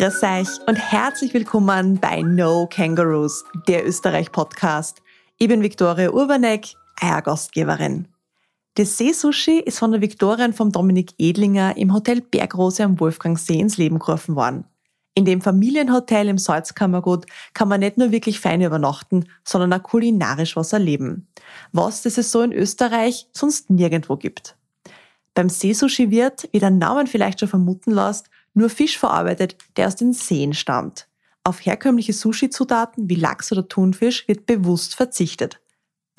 Grüß 0.00 0.22
euch 0.22 0.48
und 0.66 0.76
herzlich 0.76 1.34
willkommen 1.34 2.00
bei 2.00 2.22
No 2.22 2.66
Kangaroos, 2.66 3.44
der 3.68 3.86
Österreich-Podcast. 3.86 5.02
Ich 5.36 5.46
bin 5.46 5.60
Viktoria 5.60 6.10
Urbanek, 6.10 6.68
euer 7.02 7.20
Gastgeberin. 7.20 8.08
Das 8.76 8.96
Seesushi 8.96 9.58
ist 9.58 9.78
von 9.78 9.92
der 9.92 10.00
Viktoria 10.00 10.46
und 10.46 10.56
vom 10.56 10.72
Dominik 10.72 11.12
Edlinger 11.18 11.76
im 11.76 11.92
Hotel 11.92 12.22
Bergrose 12.22 12.82
am 12.82 12.98
Wolfgangsee 12.98 13.60
ins 13.60 13.76
Leben 13.76 13.98
gerufen 13.98 14.36
worden. 14.36 14.64
In 15.12 15.26
dem 15.26 15.42
Familienhotel 15.42 16.28
im 16.28 16.38
Salzkammergut 16.38 17.26
kann 17.52 17.68
man 17.68 17.80
nicht 17.80 17.98
nur 17.98 18.10
wirklich 18.10 18.40
fein 18.40 18.62
übernachten, 18.62 19.26
sondern 19.44 19.74
auch 19.74 19.82
kulinarisch 19.82 20.56
was 20.56 20.72
erleben. 20.72 21.28
Was 21.72 22.00
das 22.00 22.16
es 22.16 22.32
so 22.32 22.40
in 22.40 22.54
Österreich 22.54 23.28
sonst 23.34 23.68
nirgendwo 23.68 24.16
gibt. 24.16 24.56
Beim 25.34 25.50
Seesushi 25.50 26.10
wird, 26.10 26.48
wie 26.52 26.58
der 26.58 26.70
Name 26.70 27.06
vielleicht 27.06 27.40
schon 27.40 27.50
vermuten 27.50 27.92
lässt, 27.92 28.30
nur 28.54 28.70
Fisch 28.70 28.98
verarbeitet, 28.98 29.56
der 29.76 29.86
aus 29.86 29.96
den 29.96 30.12
Seen 30.12 30.54
stammt. 30.54 31.08
Auf 31.44 31.64
herkömmliche 31.64 32.12
Sushi-Zutaten 32.12 33.08
wie 33.08 33.14
Lachs 33.14 33.50
oder 33.52 33.66
Thunfisch 33.66 34.26
wird 34.28 34.46
bewusst 34.46 34.94
verzichtet. 34.94 35.60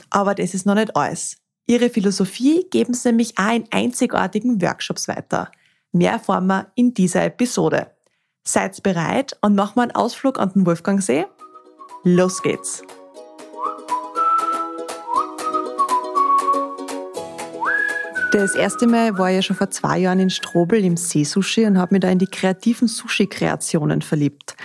Aber 0.09 0.34
das 0.34 0.54
ist 0.54 0.66
noch 0.66 0.76
nicht 0.76 0.95
alles. 0.95 1.38
Ihre 1.67 1.90
Philosophie 1.90 2.66
geben 2.70 2.94
sie 2.94 3.09
nämlich 3.09 3.38
auch 3.38 3.54
in 3.54 3.66
einzigartigen 3.71 4.62
Workshops 4.62 5.07
weiter. 5.07 5.52
Mehr 5.91 6.13
erfahren 6.13 6.48
wir 6.48 6.71
in 6.76 6.94
dieser 6.94 7.23
Episode. 7.26 7.91
Seid 8.43 8.82
bereit 8.82 9.38
und 9.41 9.55
machen 9.55 9.76
wir 9.76 9.84
einen 9.84 9.91
Ausflug 9.91 10.40
an 10.40 10.52
den 10.54 10.66
Wolfgangsee? 10.66 11.26
Los 12.04 12.41
geht's! 12.41 12.84
Das 18.32 18.55
erste 18.55 18.87
Mal 18.87 19.18
war 19.18 19.29
ich 19.29 19.35
ja 19.35 19.41
schon 19.41 19.57
vor 19.57 19.70
zwei 19.71 19.99
Jahren 19.99 20.20
in 20.20 20.29
Strobel 20.29 20.85
im 20.85 20.96
Seesushi 20.96 21.65
und 21.65 21.77
habe 21.77 21.96
mich 21.96 21.99
da 21.99 22.10
in 22.10 22.18
die 22.18 22.27
kreativen 22.27 22.88
Sushi-Kreationen 22.88 24.01
verliebt. 24.01 24.55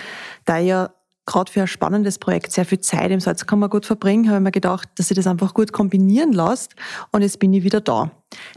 Da 0.45 0.59
ich 0.59 0.67
ja 0.67 0.89
gerade 1.25 1.51
für 1.51 1.61
ein 1.61 1.67
spannendes 1.67 2.17
Projekt 2.17 2.53
sehr 2.53 2.63
viel 2.63 2.79
Zeit 2.79 3.11
im 3.11 3.19
Salzkammergut 3.19 3.85
verbringe, 3.85 4.29
habe 4.29 4.37
ich 4.37 4.43
mir 4.43 4.51
gedacht, 4.51 4.87
dass 4.95 5.11
ich 5.11 5.17
das 5.17 5.27
einfach 5.27 5.53
gut 5.53 5.73
kombinieren 5.73 6.31
lässt 6.31 6.75
und 7.11 7.23
jetzt 7.23 7.39
bin 7.39 7.51
ich 7.51 7.65
wieder 7.65 7.81
da. 7.81 8.09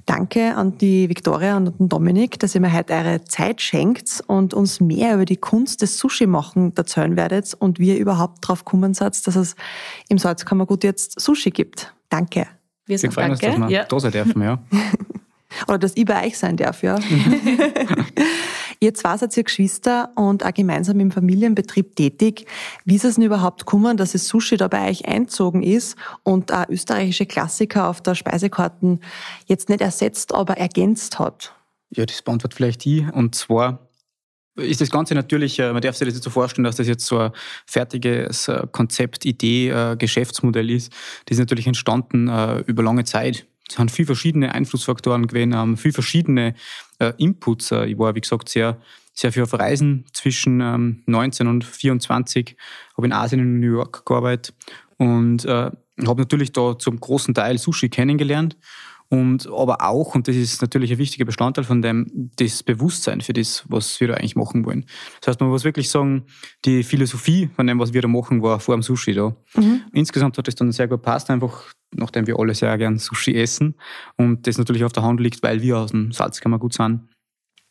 Danke 0.07 0.55
an 0.55 0.79
die 0.79 1.09
Viktoria 1.09 1.57
und 1.57 1.81
den 1.81 1.89
Dominik, 1.89 2.39
dass 2.39 2.55
ihr 2.55 2.61
mir 2.61 2.73
heute 2.73 2.93
eure 2.93 3.25
Zeit 3.25 3.61
schenkt 3.61 4.23
und 4.29 4.55
uns 4.55 4.79
mehr 4.79 5.15
über 5.15 5.25
die 5.25 5.39
Kunst 5.39 5.83
des 5.83 5.99
Sushi-Machen 5.99 6.73
erzählen 6.77 7.17
werdet 7.17 7.53
und 7.55 7.81
wie 7.81 7.89
ihr 7.89 7.99
überhaupt 7.99 8.39
drauf 8.43 8.65
kommen 8.65 8.95
seid, 8.95 9.27
dass 9.27 9.35
es 9.35 9.57
im 10.09 10.19
Salzkammergut 10.19 10.85
jetzt 10.85 11.21
Sushi 11.21 11.51
gibt. 11.51 11.93
Danke. 12.11 12.47
Wir 12.91 12.99
sind 12.99 13.15
freuen 13.15 13.31
uns, 13.31 13.41
dass 13.41 13.57
wir 13.57 13.71
ja. 13.71 13.85
da 13.85 14.01
sein 14.01 14.13
dürfen, 14.13 14.43
ja. 14.43 14.59
Oder 15.69 15.79
dass 15.79 15.93
ich 15.97 16.05
bei 16.05 16.27
euch 16.27 16.39
sein 16.39 16.57
darf, 16.57 16.83
ja. 16.83 16.99
ihr 18.81 18.95
zwei 18.95 19.17
seid 19.17 19.37
ihr 19.37 19.45
Geschwister 19.45 20.11
und 20.15 20.45
auch 20.45 20.55
gemeinsam 20.55 21.01
im 21.01 21.11
Familienbetrieb 21.11 21.97
tätig. 21.97 22.47
Wie 22.85 22.97
ist 22.97 23.05
es 23.05 23.17
denn 23.17 23.25
überhaupt 23.25 23.61
gekommen, 23.61 23.97
dass 23.97 24.13
das 24.13 24.27
Sushi 24.29 24.57
da 24.57 24.69
bei 24.69 24.89
euch 24.89 25.07
einzogen 25.07 25.63
ist 25.63 25.97
und 26.23 26.53
auch 26.53 26.69
österreichische 26.69 27.27
Klassiker 27.27 27.89
auf 27.89 28.01
der 28.01 28.15
Speisekarten 28.15 29.01
jetzt 29.47 29.69
nicht 29.69 29.81
ersetzt, 29.81 30.35
aber 30.35 30.57
ergänzt 30.57 31.19
hat? 31.19 31.55
Ja, 31.91 32.07
das 32.07 32.23
beantwortet 32.23 32.57
vielleicht 32.57 32.87
ich. 32.87 33.13
Und 33.13 33.35
zwar 33.35 33.90
ist 34.61 34.81
das 34.81 34.91
Ganze 34.91 35.15
natürlich, 35.15 35.59
äh, 35.59 35.73
man 35.73 35.83
darf 35.83 35.97
sich 35.97 36.07
das 36.07 36.15
jetzt 36.15 36.25
so 36.25 36.31
vorstellen, 36.31 36.65
dass 36.65 36.77
das 36.77 36.87
jetzt 36.87 37.07
so 37.07 37.19
ein 37.19 37.33
fertiges 37.67 38.49
äh, 38.49 38.67
Konzept, 38.71 39.25
Idee, 39.25 39.71
äh, 39.71 39.97
Geschäftsmodell 39.97 40.71
ist. 40.71 40.93
Das 41.27 41.37
ist 41.37 41.41
natürlich 41.41 41.67
entstanden 41.67 42.29
über 42.67 42.83
lange 42.83 43.05
Zeit. 43.05 43.47
Es 43.69 43.79
haben 43.79 43.89
viele 43.89 44.07
verschiedene 44.07 44.53
Einflussfaktoren 44.53 45.27
gewesen, 45.27 45.77
viele 45.77 45.93
verschiedene 45.93 46.55
Inputs. 47.19 47.71
Ich 47.71 47.99
war, 47.99 48.15
wie 48.15 48.21
gesagt, 48.21 48.49
sehr, 48.49 48.79
sehr 49.15 49.33
viel 49.33 49.45
auf 49.45 49.55
Reisen 49.55 50.05
zwischen 50.13 51.03
19 51.07 51.47
ähm, 51.47 51.53
und 51.53 51.65
24, 51.65 52.57
habe 52.97 53.07
in 53.07 53.13
Asien 53.13 53.41
und 53.41 53.61
New 53.61 53.75
York 53.75 54.05
gearbeitet 54.05 54.55
und 54.97 55.45
habe 55.47 55.77
natürlich 55.99 56.53
da 56.53 56.79
zum 56.79 56.99
großen 56.99 57.35
Teil 57.35 57.59
Sushi 57.59 57.89
kennengelernt 57.89 58.57
und 59.11 59.49
aber 59.49 59.83
auch, 59.83 60.15
und 60.15 60.29
das 60.29 60.37
ist 60.37 60.63
natürlich 60.63 60.93
ein 60.93 60.99
wichtiger 60.99 61.25
Bestandteil 61.25 61.65
von 61.65 61.83
dem, 61.83 62.31
das 62.37 62.63
Bewusstsein 62.63 63.21
für 63.21 63.33
das, 63.33 63.65
was 63.69 64.01
wir 64.01 64.07
da 64.07 64.15
eigentlich 64.15 64.37
machen 64.37 64.65
wollen. 64.65 64.87
Das 65.21 65.29
heißt, 65.29 65.41
man 65.41 65.51
muss 65.51 65.65
wirklich 65.65 65.91
sagen, 65.91 66.27
die 66.65 66.85
Philosophie 66.85 67.51
von 67.57 67.67
dem, 67.67 67.81
was 67.81 67.93
wir 67.93 68.03
da 68.03 68.09
machen, 68.09 68.41
war 68.41 68.61
vor 68.61 68.77
dem 68.77 68.83
Sushi 68.83 69.13
da. 69.13 69.35
Mhm. 69.57 69.83
Insgesamt 69.93 70.39
hat 70.39 70.47
das 70.47 70.55
dann 70.55 70.71
sehr 70.71 70.87
gut 70.87 71.03
passt, 71.03 71.29
einfach 71.29 71.75
nachdem 71.93 72.29
wir 72.29 72.39
alle 72.39 72.55
sehr 72.55 72.79
gern 72.79 72.99
Sushi 72.99 73.35
essen 73.35 73.75
und 74.17 74.47
das 74.47 74.59
natürlich 74.59 74.85
auf 74.85 74.93
der 74.93 75.03
Hand 75.03 75.19
liegt, 75.19 75.43
weil 75.43 75.61
wir 75.61 75.79
aus 75.79 75.91
dem 75.91 76.13
Salzkammergut 76.13 76.75
sind, 76.75 77.09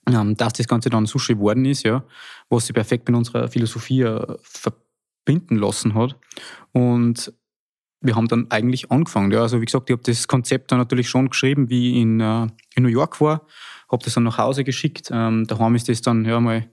ähm, 0.09 0.35
dass 0.35 0.51
das 0.53 0.67
Ganze 0.67 0.89
dann 0.89 1.05
Sushi 1.05 1.35
geworden 1.35 1.63
ist, 1.63 1.83
ja, 1.83 2.03
was 2.49 2.65
sich 2.65 2.73
perfekt 2.73 3.07
mit 3.07 3.15
unserer 3.15 3.47
Philosophie 3.47 4.01
äh, 4.01 4.35
verbinden 4.43 5.55
lassen 5.55 5.93
hat. 5.93 6.17
Und 6.73 7.31
wir 8.01 8.15
haben 8.15 8.27
dann 8.27 8.49
eigentlich 8.49 8.91
angefangen. 8.91 9.31
Ja. 9.31 9.41
Also 9.41 9.61
wie 9.61 9.65
gesagt, 9.65 9.89
ich 9.89 9.93
habe 9.93 10.03
das 10.03 10.27
Konzept 10.27 10.71
dann 10.71 10.79
natürlich 10.79 11.09
schon 11.09 11.29
geschrieben, 11.29 11.69
wie 11.69 11.91
ich 11.91 11.97
in, 11.97 12.19
äh, 12.19 12.47
in 12.75 12.83
New 12.83 12.89
York 12.89 13.19
war, 13.21 13.45
habe 13.91 14.03
das 14.03 14.13
dann 14.13 14.23
nach 14.23 14.37
Hause 14.37 14.63
geschickt. 14.63 15.09
Ähm, 15.11 15.45
daheim 15.47 15.75
ist 15.75 15.89
das 15.89 16.01
dann 16.01 16.25
ja 16.25 16.39
mal 16.39 16.65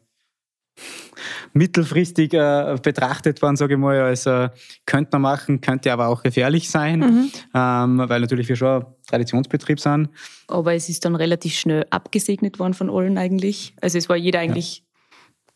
mittelfristig 1.53 2.35
äh, 2.35 2.77
betrachtet 2.83 3.41
worden, 3.41 3.57
sage 3.57 3.75
ich 3.75 3.81
mal, 3.81 3.99
als 3.99 4.27
äh, 4.27 4.51
könnte 4.85 5.11
man 5.13 5.23
machen, 5.23 5.61
könnte 5.61 5.93
aber 5.93 6.09
auch 6.09 6.23
gefährlich 6.23 6.69
sein, 6.71 7.01
mhm. 7.01 7.31
ähm, 7.55 8.03
weil 8.09 8.21
natürlich 8.21 8.49
wir 8.49 8.57
schon 8.57 8.85
Traditionsbetrieb 9.07 9.81
sind. 9.81 10.11
Aber 10.49 10.75
es 10.75 10.89
ist 10.89 11.05
dann 11.05 11.17
relativ 11.17 11.55
schnell 11.55 11.87
abgesegnet 11.91 12.59
worden 12.59 12.75
von 12.75 12.91
allen 12.91 13.17
eigentlich. 13.17 13.75
Also 13.81 13.97
es 13.97 14.09
war 14.09 14.17
jeder 14.17 14.41
eigentlich 14.41 14.79
ja. 14.79 14.85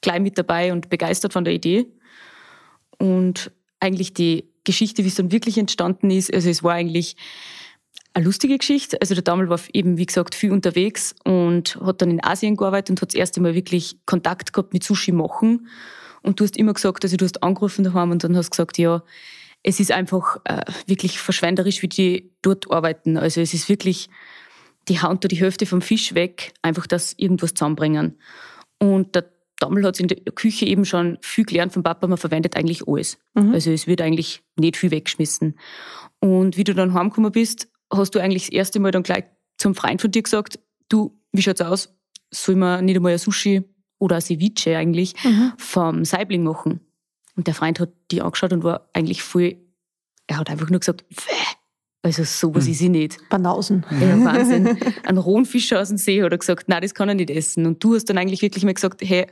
gleich 0.01 0.21
mit 0.21 0.39
dabei 0.39 0.73
und 0.73 0.89
begeistert 0.89 1.35
von 1.35 1.45
der 1.45 1.53
Idee. 1.53 1.87
Und 2.99 3.53
eigentlich 3.79 4.15
die 4.15 4.51
Geschichte, 4.65 5.05
wie 5.05 5.09
es 5.09 5.15
dann 5.15 5.33
wirklich 5.33 5.59
entstanden 5.59 6.11
ist. 6.11 6.33
Also 6.33 6.51
es 6.51 6.63
war 6.63 6.75
eigentlich 6.75 7.17
eine 8.13 8.25
lustige 8.25 8.59
Geschichte. 8.59 9.01
Also 9.01 9.15
der 9.15 9.23
Damel 9.23 9.49
war 9.49 9.61
eben, 9.73 9.97
wie 9.97 10.07
gesagt, 10.07 10.35
viel 10.35 10.53
unterwegs 10.53 11.15
und 11.25 11.77
hat 11.81 12.03
dann 12.03 12.11
in 12.11 12.23
Asien 12.23 12.57
gearbeitet 12.57 12.91
und 12.91 13.03
hat 13.03 13.11
das 13.11 13.15
erste 13.19 13.41
Mal 13.41 13.55
wirklich 13.55 13.99
Kontakt 14.07 14.53
gehabt 14.53 14.73
mit 14.73 14.85
Sushi 14.85 15.13
machen. 15.13 15.69
Und 16.23 16.41
du 16.41 16.45
hast 16.45 16.57
immer 16.57 16.75
gesagt, 16.75 17.05
also 17.05 17.17
du 17.17 17.25
hast 17.25 17.43
angerufen 17.43 17.85
daheim 17.85 18.11
und 18.11 18.23
dann 18.25 18.37
hast 18.37 18.51
gesagt, 18.51 18.79
ja, 18.79 19.03
es 19.63 19.81
ist 19.81 19.93
einfach 19.93 20.39
äh, 20.45 20.63
wirklich 20.87 21.19
verschwenderisch, 21.19 21.83
wie 21.83 21.89
die 21.89 22.33
dort 22.43 22.71
arbeiten. 22.71 23.17
Also 23.17 23.41
es 23.41 23.55
ist 23.55 23.69
wirklich, 23.69 24.09
die 24.89 25.01
hauen 25.01 25.21
da 25.21 25.29
die 25.29 25.41
Hälfte 25.41 25.67
vom 25.67 25.83
Fisch 25.83 26.15
weg, 26.15 26.53
einfach 26.63 26.87
das 26.87 27.15
irgendwas 27.17 27.55
zusammenbringen. 27.55 28.19
Und 28.79 29.15
der 29.15 29.31
Dammel 29.61 29.85
hat 29.85 30.01
in 30.01 30.09
der 30.09 30.19
Küche 30.33 30.67
eben 30.67 30.85
schon 30.85 31.19
viel 31.21 31.45
gelernt 31.45 31.73
vom 31.73 31.83
Papa, 31.83 32.07
man 32.07 32.19
verwendet 32.19 32.57
eigentlich 32.57 32.89
alles. 32.89 33.19
Mhm. 33.35 33.53
Also 33.53 33.71
es 33.71 33.87
wird 33.87 34.01
eigentlich 34.01 34.43
nicht 34.57 34.77
viel 34.77 34.91
weggeschmissen. 34.91 35.59
Und 36.19 36.57
wie 36.57 36.65
du 36.65 36.75
dann 36.75 36.95
heimgekommen 36.95 37.31
bist, 37.31 37.69
hast 37.93 38.15
du 38.15 38.19
eigentlich 38.19 38.45
das 38.45 38.53
erste 38.53 38.81
Mal 38.81 38.91
dann 38.91 39.03
gleich 39.03 39.25
zum 39.59 39.75
Freund 39.75 40.01
von 40.01 40.11
dir 40.11 40.23
gesagt, 40.23 40.59
du, 40.89 41.17
wie 41.33 41.43
schaut's 41.43 41.61
aus? 41.61 41.95
Soll 42.31 42.57
man 42.57 42.85
nicht 42.85 42.97
einmal 42.97 43.13
ein 43.13 43.19
Sushi 43.19 43.63
oder 43.99 44.17
ein 44.17 44.23
Ceviche 44.23 44.77
eigentlich 44.77 45.15
mhm. 45.25 45.53
vom 45.57 46.05
Saibling 46.05 46.43
machen? 46.43 46.81
Und 47.37 47.47
der 47.47 47.55
Freund 47.55 47.81
hat 47.81 47.91
die 48.11 48.23
angeschaut 48.23 48.53
und 48.53 48.65
war 48.65 48.89
eigentlich 48.93 49.23
voll, 49.23 49.57
er 50.27 50.39
hat 50.39 50.51
einfach 50.51 50.71
nur 50.71 50.81
gesagt, 50.81 51.05
Wäh 51.11 51.40
also 52.03 52.25
sowas 52.25 52.65
hm. 52.65 52.73
ist 52.73 52.81
ich 52.81 52.89
nicht. 52.89 53.29
Banausen. 53.29 53.85
Ja, 53.91 54.19
Wahnsinn. 54.25 54.79
Ein 55.05 55.19
rohen 55.19 55.45
Fisch 55.45 55.73
aus 55.73 55.89
dem 55.89 55.99
See 55.99 56.23
hat 56.23 56.33
er 56.33 56.39
gesagt, 56.39 56.69
nein, 56.69 56.81
das 56.81 56.95
kann 56.95 57.09
er 57.09 57.15
nicht 57.15 57.31
essen. 57.31 57.67
Und 57.67 57.85
du 57.85 57.95
hast 57.95 58.07
dann 58.07 58.17
eigentlich 58.17 58.41
wirklich 58.41 58.65
mal 58.65 58.73
gesagt, 58.73 59.03
hey, 59.03 59.27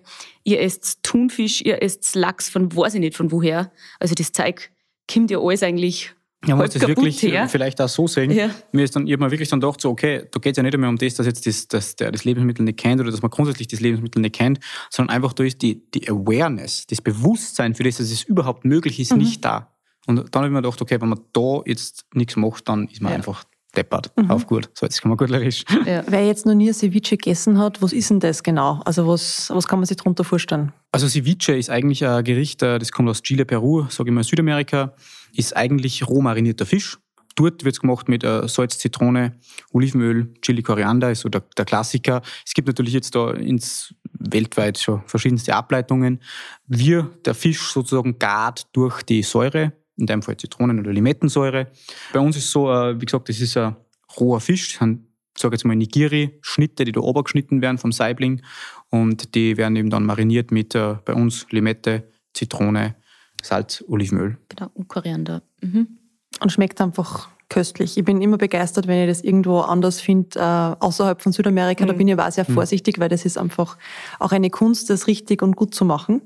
ihr 0.45 0.61
esst 0.61 1.03
Thunfisch, 1.03 1.63
ihr 1.63 1.83
esst 1.83 2.15
Lachs 2.15 2.51
von 2.51 2.75
weiß 2.75 2.95
ich 2.95 3.01
nicht 3.01 3.17
von 3.17 3.33
woher. 3.33 3.73
Also 3.99 4.15
das 4.15 4.33
Zeug 4.33 4.71
kommt 5.11 5.31
ja 5.31 5.39
alles 5.39 5.63
eigentlich 5.63 6.15
ja, 6.47 6.55
man 6.55 6.67
muss 6.67 6.75
das 6.75 6.87
wirklich 6.87 7.21
her. 7.21 7.49
vielleicht 7.49 7.81
auch 7.81 7.89
so 7.89 8.07
sehen. 8.07 8.31
Ja. 8.31 8.51
Mir 8.71 8.85
ist 8.85 8.95
dann, 8.95 9.09
ich 9.09 9.13
habe 9.13 9.25
mir 9.25 9.31
wirklich 9.33 9.49
dann 9.49 9.61
gedacht, 9.61 9.81
so, 9.81 9.91
okay, 9.91 10.25
da 10.31 10.39
geht 10.39 10.53
es 10.53 10.57
ja 10.57 10.63
nicht 10.63 10.77
mehr 10.77 10.89
um 10.89 10.97
das, 10.97 11.15
dass 11.17 11.27
jetzt 11.27 11.45
das, 11.47 11.67
dass 11.67 11.97
der 11.97 12.13
das 12.13 12.25
Lebensmittel 12.25 12.65
nicht 12.65 12.79
kennt 12.79 13.01
oder 13.01 13.11
dass 13.11 13.23
man 13.23 13.31
grundsätzlich 13.31 13.67
das 13.67 13.81
Lebensmittel 13.81 14.23
nicht 14.23 14.37
kennt, 14.37 14.61
sondern 14.89 15.17
einfach 15.17 15.33
da 15.33 15.43
ist 15.43 15.61
die, 15.63 15.91
die 15.91 16.09
Awareness, 16.09 16.87
das 16.87 17.01
Bewusstsein 17.01 17.75
für 17.75 17.83
das, 17.83 17.97
dass 17.97 18.13
es 18.13 18.23
überhaupt 18.23 18.65
möglich 18.65 19.01
ist, 19.01 19.11
mhm. 19.11 19.19
nicht 19.19 19.45
da. 19.45 19.75
Und 20.09 20.17
dann 20.17 20.41
habe 20.41 20.47
ich 20.47 20.53
mir 20.53 20.63
gedacht, 20.63 20.81
okay, 20.81 20.99
wenn 21.01 21.11
man 21.11 21.21
da 21.35 21.61
jetzt 21.67 22.07
nichts 22.15 22.35
macht, 22.35 22.67
dann 22.69 22.89
ist 22.89 23.03
man 23.03 23.13
ja. 23.13 23.19
einfach 23.19 23.45
deppert. 23.77 24.11
Mhm. 24.17 24.31
Auf 24.31 24.47
gut. 24.47 24.71
So, 24.73 24.87
jetzt 24.87 25.03
kann 25.03 25.11
man 25.11 25.19
gut 25.19 25.29
lerisch. 25.29 25.65
Ja. 25.85 26.03
Wer 26.09 26.27
jetzt 26.27 26.47
noch 26.47 26.55
nie 26.55 26.73
Ceviche 26.73 27.19
gegessen 27.19 27.59
hat, 27.59 27.83
was 27.83 27.93
ist 27.93 28.09
denn 28.09 28.19
das 28.19 28.43
genau? 28.43 28.81
Also 28.87 29.07
was, 29.07 29.51
was 29.51 29.69
kann 29.69 29.79
man 29.79 29.87
sich 29.87 29.99
darunter 29.99 30.25
vorstellen? 30.25 30.73
Also 30.93 31.07
Ceviche 31.09 31.55
ist 31.55 31.69
eigentlich 31.69 32.07
ein 32.07 32.25
Gericht, 32.25 32.63
äh, 32.63 32.79
das 32.79 32.91
kommt 32.91 33.11
aus 33.11 33.21
Chile, 33.21 33.45
Peru, 33.45 33.85
sage 33.91 34.09
ich 34.09 34.15
mal 34.15 34.25
Südamerika, 34.25 34.95
ist 35.35 35.55
eigentlich 35.55 36.09
roh 36.09 36.23
marinierter 36.23 36.65
Fisch. 36.65 36.99
Dort 37.37 37.65
wird 37.65 37.75
es 37.75 37.81
gemacht 37.81 38.09
mit 38.09 38.25
äh, 38.25 38.49
Salz, 38.49 38.79
Zitrone, 38.79 39.35
Olivenöl, 39.73 40.33
Chili, 40.41 40.63
Koriander, 40.63 41.13
ist 41.13 41.21
so 41.21 41.29
der, 41.29 41.43
der, 41.57 41.67
Klassiker. 41.67 42.23
Es 42.45 42.55
gibt 42.55 42.67
natürlich 42.67 42.95
jetzt 42.95 43.15
da 43.15 43.31
ins 43.31 43.95
weltweit 44.19 44.79
schon 44.79 45.03
verschiedenste 45.07 45.55
Ableitungen. 45.55 46.21
Wir, 46.67 47.11
der 47.27 47.35
Fisch 47.35 47.71
sozusagen 47.71 48.19
gart 48.19 48.67
durch 48.73 49.03
die 49.03 49.23
Säure 49.23 49.73
in 49.99 50.07
dem 50.07 50.23
Fall 50.23 50.37
Zitronen- 50.37 50.81
oder 50.81 50.93
Limettensäure. 50.93 51.69
Bei 52.13 52.21
uns 52.21 52.37
ist 52.37 52.51
so, 52.51 52.73
äh, 52.73 53.01
wie 53.01 53.05
gesagt, 53.05 53.29
das 53.29 53.41
ist 53.41 53.57
ein 53.57 53.77
roher 54.19 54.41
Fisch, 54.41 54.71
das 54.73 54.79
sind 54.79 55.09
sage 55.41 55.55
jetzt 55.55 55.65
mal 55.65 55.77
Nigiri-Schnitte, 55.77 56.85
die 56.85 56.93
da 56.93 57.01
oben 57.01 57.25
geschnitten 57.25 57.63
werden 57.63 57.79
vom 57.79 57.93
Saibling 57.93 58.43
und 58.91 59.35
die 59.35 59.57
werden 59.57 59.77
eben 59.77 59.91
dann 59.91 60.05
mariniert 60.05 60.51
mit 60.51 60.75
äh, 60.75 60.97
bei 61.05 61.15
uns 61.15 61.47
Limette, 61.51 62.05
Zitrone, 62.35 62.97
Salz, 63.43 63.85
Olivenöl. 63.87 64.39
Genau, 64.49 64.71
und 64.75 64.89
Koriander. 64.89 65.43
Mhm. 65.61 65.99
Und 66.41 66.53
schmeckt 66.53 66.81
einfach 66.81 67.29
köstlich. 67.49 67.97
Ich 67.97 68.05
bin 68.05 68.21
immer 68.21 68.37
begeistert, 68.37 68.87
wenn 68.87 69.03
ich 69.03 69.09
das 69.09 69.25
irgendwo 69.25 69.61
anders 69.61 70.01
finde, 70.01 70.39
äh, 70.39 70.85
außerhalb 70.85 71.23
von 71.23 71.33
Südamerika. 71.33 71.85
Mhm. 71.85 71.89
Da 71.89 71.95
bin 71.95 72.09
ich 72.09 72.15
aber 72.15 72.31
sehr 72.31 72.45
mhm. 72.47 72.55
vorsichtig, 72.55 72.99
weil 72.99 73.09
das 73.09 73.25
ist 73.25 73.39
einfach 73.39 73.79
auch 74.19 74.33
eine 74.33 74.51
Kunst, 74.51 74.91
das 74.91 75.07
richtig 75.07 75.43
und 75.43 75.57
gut 75.57 75.75
zu 75.75 75.85
machen. 75.85 76.23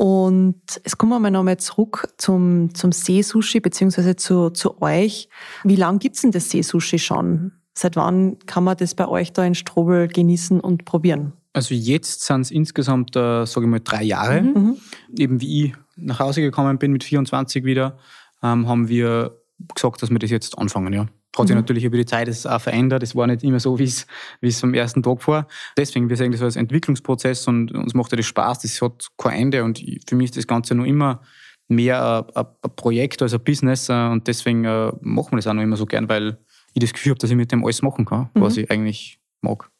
Und 0.00 0.62
jetzt 0.76 0.96
kommen 0.96 1.12
wir 1.12 1.18
mal 1.18 1.30
nochmal 1.30 1.58
zurück 1.58 2.08
zum, 2.16 2.74
zum 2.74 2.90
Seesushi, 2.90 3.60
beziehungsweise 3.60 4.16
zu, 4.16 4.48
zu 4.48 4.80
euch. 4.80 5.28
Wie 5.62 5.76
lange 5.76 5.98
gibt's 5.98 6.22
denn 6.22 6.30
das 6.30 6.48
Seesushi 6.48 6.98
schon? 6.98 7.52
Seit 7.74 7.96
wann 7.96 8.38
kann 8.46 8.64
man 8.64 8.78
das 8.78 8.94
bei 8.94 9.06
euch 9.06 9.34
da 9.34 9.44
in 9.44 9.54
Strobel 9.54 10.08
genießen 10.08 10.58
und 10.58 10.86
probieren? 10.86 11.34
Also 11.52 11.74
jetzt 11.74 12.24
sind 12.24 12.40
es 12.40 12.50
insgesamt, 12.50 13.14
äh, 13.14 13.44
sage 13.44 13.66
ich 13.66 13.70
mal, 13.70 13.80
drei 13.80 14.02
Jahre. 14.02 14.40
Mhm. 14.40 14.54
mhm. 14.54 14.76
Eben 15.18 15.40
wie 15.42 15.64
ich 15.66 15.74
nach 15.96 16.18
Hause 16.18 16.40
gekommen 16.40 16.78
bin 16.78 16.92
mit 16.92 17.04
24 17.04 17.64
wieder, 17.64 17.98
ähm, 18.42 18.66
haben 18.68 18.88
wir 18.88 19.36
gesagt, 19.74 20.00
dass 20.00 20.08
wir 20.08 20.18
das 20.18 20.30
jetzt 20.30 20.56
anfangen, 20.56 20.94
ja. 20.94 21.08
Hat 21.36 21.46
sich 21.46 21.54
mhm. 21.54 21.60
natürlich 21.60 21.84
über 21.84 21.96
die 21.96 22.06
Zeit 22.06 22.26
das 22.28 22.44
auch 22.44 22.60
verändert. 22.60 23.02
Es 23.02 23.14
war 23.14 23.26
nicht 23.26 23.44
immer 23.44 23.60
so, 23.60 23.78
wie 23.78 23.84
es, 23.84 24.06
wie 24.40 24.48
es 24.48 24.62
am 24.64 24.74
ersten 24.74 25.02
Tag 25.02 25.26
war. 25.28 25.46
Deswegen, 25.76 26.08
wir 26.08 26.16
sehen 26.16 26.32
das 26.32 26.42
als 26.42 26.56
Entwicklungsprozess 26.56 27.46
und 27.46 27.72
uns 27.72 27.94
macht 27.94 28.10
ja 28.10 28.16
das 28.16 28.26
Spaß. 28.26 28.60
Das 28.60 28.82
hat 28.82 29.08
kein 29.16 29.40
Ende 29.40 29.62
und 29.64 29.78
für 30.08 30.16
mich 30.16 30.26
ist 30.26 30.36
das 30.36 30.46
Ganze 30.46 30.74
nur 30.74 30.86
immer 30.86 31.22
mehr 31.68 32.26
ein, 32.34 32.46
ein 32.62 32.70
Projekt 32.74 33.22
als 33.22 33.32
ein 33.32 33.44
Business 33.44 33.88
äh, 33.88 34.08
und 34.08 34.26
deswegen 34.26 34.64
äh, 34.64 34.92
machen 35.00 35.32
wir 35.32 35.36
das 35.36 35.46
auch 35.46 35.54
noch 35.54 35.62
immer 35.62 35.76
so 35.76 35.86
gern, 35.86 36.08
weil 36.08 36.38
ich 36.74 36.80
das 36.80 36.92
Gefühl 36.92 37.10
habe, 37.10 37.20
dass 37.20 37.30
ich 37.30 37.36
mit 37.36 37.52
dem 37.52 37.64
alles 37.64 37.82
machen 37.82 38.04
kann, 38.04 38.30
mhm. 38.34 38.40
was 38.40 38.56
ich 38.56 38.70
eigentlich 38.70 39.20
mag. 39.40 39.70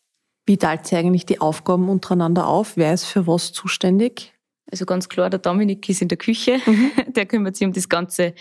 Wie 0.47 0.57
teilt 0.57 0.91
ihr 0.91 0.99
eigentlich 0.99 1.27
die 1.27 1.41
Aufgaben 1.41 1.89
untereinander 1.89 2.47
auf? 2.47 2.77
Wer 2.77 2.95
ist 2.95 3.05
für 3.05 3.27
was 3.27 3.53
zuständig? 3.53 4.33
Also 4.71 4.87
ganz 4.87 5.09
klar, 5.09 5.31
der 5.31 5.41
Dominik 5.41 5.89
ist 5.89 6.03
in 6.03 6.09
der 6.09 6.19
Küche, 6.19 6.61
mhm. 6.65 6.93
der 7.15 7.27
kümmert 7.27 7.57
sich 7.57 7.67
um 7.67 7.73
das 7.73 7.89
Ganze, 7.89 8.35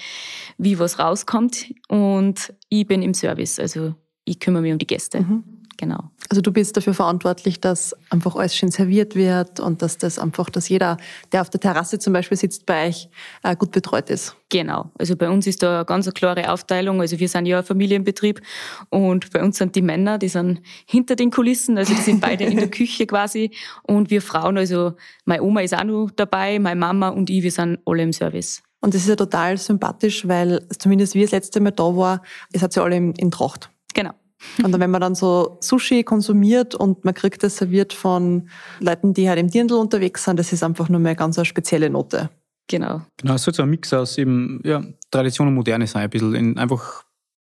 wie 0.57 0.79
was 0.79 0.99
rauskommt. 0.99 1.73
Und 1.87 2.53
ich 2.69 2.85
bin 2.87 3.01
im 3.01 3.13
Service, 3.13 3.59
also 3.59 3.95
ich 4.25 4.39
kümmere 4.39 4.61
mich 4.61 4.71
um 4.71 4.77
die 4.77 4.87
Gäste. 4.87 5.21
Mhm. 5.21 5.58
Genau. 5.79 6.11
Also 6.27 6.41
du 6.41 6.51
bist 6.51 6.75
dafür 6.75 6.93
verantwortlich, 6.93 7.61
dass 7.61 7.95
einfach 8.09 8.35
alles 8.35 8.53
schön 8.53 8.69
serviert 8.69 9.15
wird 9.15 9.61
und 9.61 9.81
dass 9.81 9.97
das 9.97 10.19
einfach, 10.19 10.49
dass 10.49 10.67
jeder, 10.67 10.97
der 11.31 11.39
auf 11.39 11.49
der 11.49 11.61
Terrasse 11.61 11.99
zum 11.99 12.11
Beispiel 12.11 12.37
sitzt 12.37 12.65
bei 12.65 12.89
euch, 12.89 13.07
äh, 13.43 13.55
gut 13.55 13.71
betreut 13.71 14.09
ist. 14.09 14.35
Genau. 14.49 14.91
Also 14.99 15.15
bei 15.15 15.29
uns 15.29 15.47
ist 15.47 15.63
da 15.63 15.77
eine 15.77 15.85
ganz 15.85 16.13
klare 16.13 16.51
Aufteilung. 16.51 16.99
Also 16.99 17.17
wir 17.17 17.29
sind 17.29 17.45
ja 17.45 17.59
ein 17.59 17.63
Familienbetrieb 17.63 18.41
und 18.89 19.31
bei 19.31 19.41
uns 19.41 19.57
sind 19.57 19.73
die 19.73 19.81
Männer, 19.81 20.17
die 20.17 20.27
sind 20.27 20.61
hinter 20.85 21.15
den 21.15 21.31
Kulissen, 21.31 21.77
also 21.77 21.93
die 21.93 22.01
sind 22.01 22.19
beide 22.19 22.43
in 22.43 22.57
der 22.57 22.69
Küche 22.71 23.07
quasi 23.07 23.51
und 23.83 24.09
wir 24.09 24.21
Frauen, 24.21 24.57
also 24.57 24.95
meine 25.23 25.43
Oma 25.43 25.61
ist 25.61 25.73
auch 25.73 25.85
noch 25.85 26.09
dabei, 26.13 26.59
meine 26.59 26.77
Mama 26.77 27.07
und 27.07 27.29
ich, 27.29 27.41
wir 27.41 27.51
sind 27.51 27.79
alle 27.85 28.03
im 28.03 28.11
Service. 28.11 28.61
Und 28.81 28.93
das 28.93 29.03
ist 29.03 29.07
ja 29.07 29.15
total 29.15 29.57
sympathisch, 29.57 30.27
weil 30.27 30.67
zumindest 30.77 31.15
wie 31.15 31.21
das 31.21 31.31
letzte 31.31 31.61
Mal 31.61 31.71
da 31.71 31.95
war, 31.95 32.21
es 32.51 32.61
hat 32.61 32.75
ja 32.75 32.83
alle 32.83 32.97
in, 32.97 33.13
in 33.13 33.31
Tracht. 33.31 33.69
Genau. 33.93 34.11
Und 34.63 34.79
wenn 34.79 34.91
man 34.91 35.01
dann 35.01 35.15
so 35.15 35.57
Sushi 35.61 36.03
konsumiert 36.03 36.75
und 36.75 37.03
man 37.05 37.13
kriegt 37.13 37.43
das 37.43 37.57
serviert 37.57 37.93
von 37.93 38.49
Leuten, 38.79 39.13
die 39.13 39.27
halt 39.27 39.39
im 39.39 39.49
Dirndl 39.49 39.75
unterwegs 39.75 40.23
sind, 40.23 40.39
das 40.39 40.53
ist 40.53 40.63
einfach 40.63 40.89
nur 40.89 40.99
mehr 40.99 41.15
ganz 41.15 41.37
eine 41.37 41.45
spezielle 41.45 41.89
Note. 41.89 42.29
Genau. 42.67 43.01
Genau, 43.17 43.33
es 43.33 43.43
soll 43.43 43.53
so 43.53 43.63
ein 43.63 43.69
Mix 43.69 43.91
aus 43.93 44.17
eben 44.17 44.61
ja, 44.63 44.83
Tradition 45.11 45.47
und 45.47 45.55
Moderne 45.55 45.87
sein, 45.87 46.03
ein 46.03 46.09
bisschen 46.09 46.35
in 46.35 46.57
einfach 46.57 47.03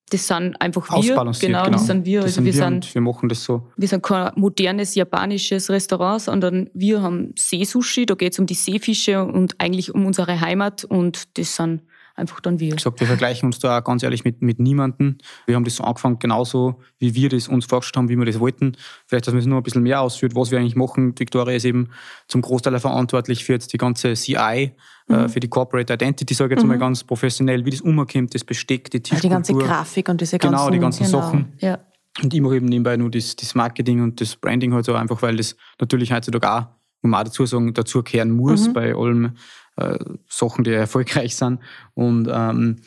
das 0.09 0.25
sind 0.25 0.55
einfach 0.61 0.89
wir. 0.89 1.15
Genau, 1.15 1.31
genau, 1.37 1.69
das 1.69 1.85
sind 1.85 2.05
wir. 2.05 2.21
Das 2.21 2.27
also 2.27 2.35
sind 2.35 2.45
wir, 2.45 2.53
sind, 2.53 2.95
wir 2.95 3.01
machen 3.01 3.27
das 3.27 3.43
so. 3.43 3.67
Wir 3.75 3.89
sind 3.89 4.01
kein 4.03 4.31
modernes 4.35 4.95
japanisches 4.95 5.69
Restaurant, 5.69 6.21
sondern 6.21 6.69
wir 6.73 7.01
haben 7.01 7.33
Seesushi, 7.35 8.05
da 8.05 8.15
geht 8.15 8.31
es 8.31 8.39
um 8.39 8.45
die 8.45 8.53
Seefische 8.53 9.21
und 9.21 9.55
eigentlich 9.57 9.93
um 9.93 10.05
unsere 10.05 10.39
Heimat 10.39 10.85
und 10.85 11.37
das 11.37 11.57
sind 11.57 11.81
einfach 12.17 12.39
dann 12.39 12.59
wir. 12.59 12.69
Ich 12.69 12.77
gesagt, 12.77 12.99
wir 12.99 13.07
vergleichen 13.07 13.47
uns 13.47 13.59
da 13.59 13.79
auch 13.79 13.83
ganz 13.83 14.03
ehrlich 14.03 14.23
mit, 14.23 14.41
mit 14.41 14.59
niemandem. 14.59 15.17
Wir 15.45 15.55
haben 15.55 15.63
das 15.63 15.75
so 15.75 15.83
angefangen, 15.83 16.19
genauso 16.19 16.81
wie 16.99 17.13
wir 17.15 17.29
das 17.29 17.47
uns 17.47 17.65
vorgestellt 17.65 17.97
haben, 17.97 18.09
wie 18.09 18.17
wir 18.17 18.25
das 18.25 18.39
wollten. 18.39 18.75
Vielleicht, 19.05 19.27
dass 19.27 19.33
man 19.33 19.39
es 19.39 19.45
nur 19.45 19.57
ein 19.57 19.63
bisschen 19.63 19.83
mehr 19.83 20.01
ausführt, 20.01 20.35
was 20.35 20.51
wir 20.51 20.59
eigentlich 20.59 20.75
machen. 20.75 21.17
Victoria 21.17 21.55
ist 21.55 21.65
eben 21.65 21.89
zum 22.27 22.41
Großteil 22.41 22.77
verantwortlich 22.79 23.45
für 23.45 23.53
jetzt 23.53 23.71
die 23.71 23.77
ganze 23.77 24.13
CI, 24.13 24.35
äh, 24.35 24.71
mhm. 25.07 25.15
äh, 25.15 25.29
für 25.29 25.39
die 25.39 25.47
Corporate 25.47 25.93
Identity, 25.93 26.33
sage 26.33 26.53
ich 26.53 26.57
jetzt 26.57 26.63
mhm. 26.63 26.69
mal 26.69 26.79
ganz 26.79 27.03
professionell, 27.03 27.63
wie 27.65 27.69
das 27.69 27.81
umkommt, 27.81 28.33
das 28.33 28.43
Besteck, 28.43 28.89
die 28.89 29.01
Tischkultur. 29.01 29.37
Also 29.37 29.53
die 29.53 29.59
ganze 29.59 29.73
Grafik 29.73 30.09
und 30.09 30.19
diese 30.19 30.37
ganzen... 30.39 30.57
Genau, 30.57 30.69
die 30.71 30.79
ganzen 30.79 31.05
genau. 31.05 31.21
Sachen. 31.21 31.53
Ja. 31.59 31.79
Und 32.21 32.33
ich 32.33 32.41
mache 32.41 32.55
eben 32.55 32.65
nebenbei 32.65 32.97
nur 32.97 33.11
das, 33.11 33.35
das 33.35 33.53
Marketing 33.53 34.01
und 34.01 34.19
das 34.19 34.35
Branding 34.35 34.73
halt 34.73 34.85
so 34.85 34.95
einfach, 34.95 35.21
weil 35.21 35.35
das 35.35 35.55
natürlich 35.79 36.11
heutzutage 36.11 36.51
auch, 36.51 36.61
muss 37.03 37.11
man 37.11 37.21
auch 37.21 37.25
dazu 37.25 37.45
sagen, 37.45 37.73
dazu 37.75 38.01
kehren 38.01 38.31
muss 38.31 38.69
mhm. 38.69 38.73
bei 38.73 38.95
allem 38.95 39.33
äh, 39.77 39.97
Sachen, 40.27 40.63
die 40.63 40.71
erfolgreich 40.71 41.35
sind. 41.35 41.59
Und 41.93 42.27
ähm, 42.31 42.77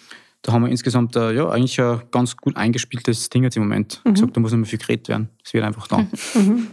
da 0.43 0.53
haben 0.53 0.63
wir 0.63 0.71
insgesamt 0.71 1.17
äh, 1.17 1.33
ja, 1.33 1.49
eigentlich 1.49 1.81
ein 1.81 2.03
ganz 2.11 2.37
gut 2.37 2.57
eingespieltes 2.57 3.29
Ding 3.29 3.45
jetzt 3.45 3.57
im 3.57 3.65
Moment. 3.65 4.01
Mhm. 4.05 4.15
gesagt, 4.15 4.37
da 4.37 4.41
muss 4.41 4.53
nicht 4.53 4.61
mehr 4.61 4.69
viel 4.69 4.79
geredet 4.79 5.09
werden. 5.09 5.29
Es 5.45 5.53
wird 5.53 5.65
einfach 5.65 5.87
da. 5.87 6.07
Mhm. 6.35 6.69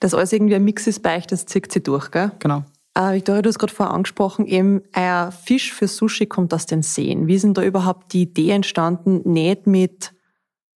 Das 0.00 0.12
alles 0.14 0.32
irgendwie 0.32 0.54
ein 0.54 0.64
Mix 0.64 0.86
ist 0.86 1.02
bei 1.02 1.16
euch, 1.16 1.26
das 1.26 1.46
zieht 1.46 1.72
sich 1.72 1.82
durch, 1.82 2.10
gell? 2.10 2.30
Genau. 2.38 2.64
Äh, 2.94 3.14
Victoria, 3.14 3.42
du 3.42 3.48
hast 3.48 3.58
gerade 3.58 3.72
vorher 3.72 3.94
angesprochen, 3.94 4.46
eben 4.46 4.82
euer 4.94 5.30
Fisch 5.30 5.72
für 5.72 5.88
Sushi 5.88 6.26
kommt 6.26 6.52
aus 6.54 6.66
den 6.66 6.82
Seen. 6.82 7.26
Wie 7.26 7.34
ist 7.34 7.44
denn 7.44 7.54
da 7.54 7.62
überhaupt 7.62 8.12
die 8.12 8.22
Idee 8.22 8.50
entstanden, 8.50 9.20
nicht 9.30 9.66
mit 9.66 10.12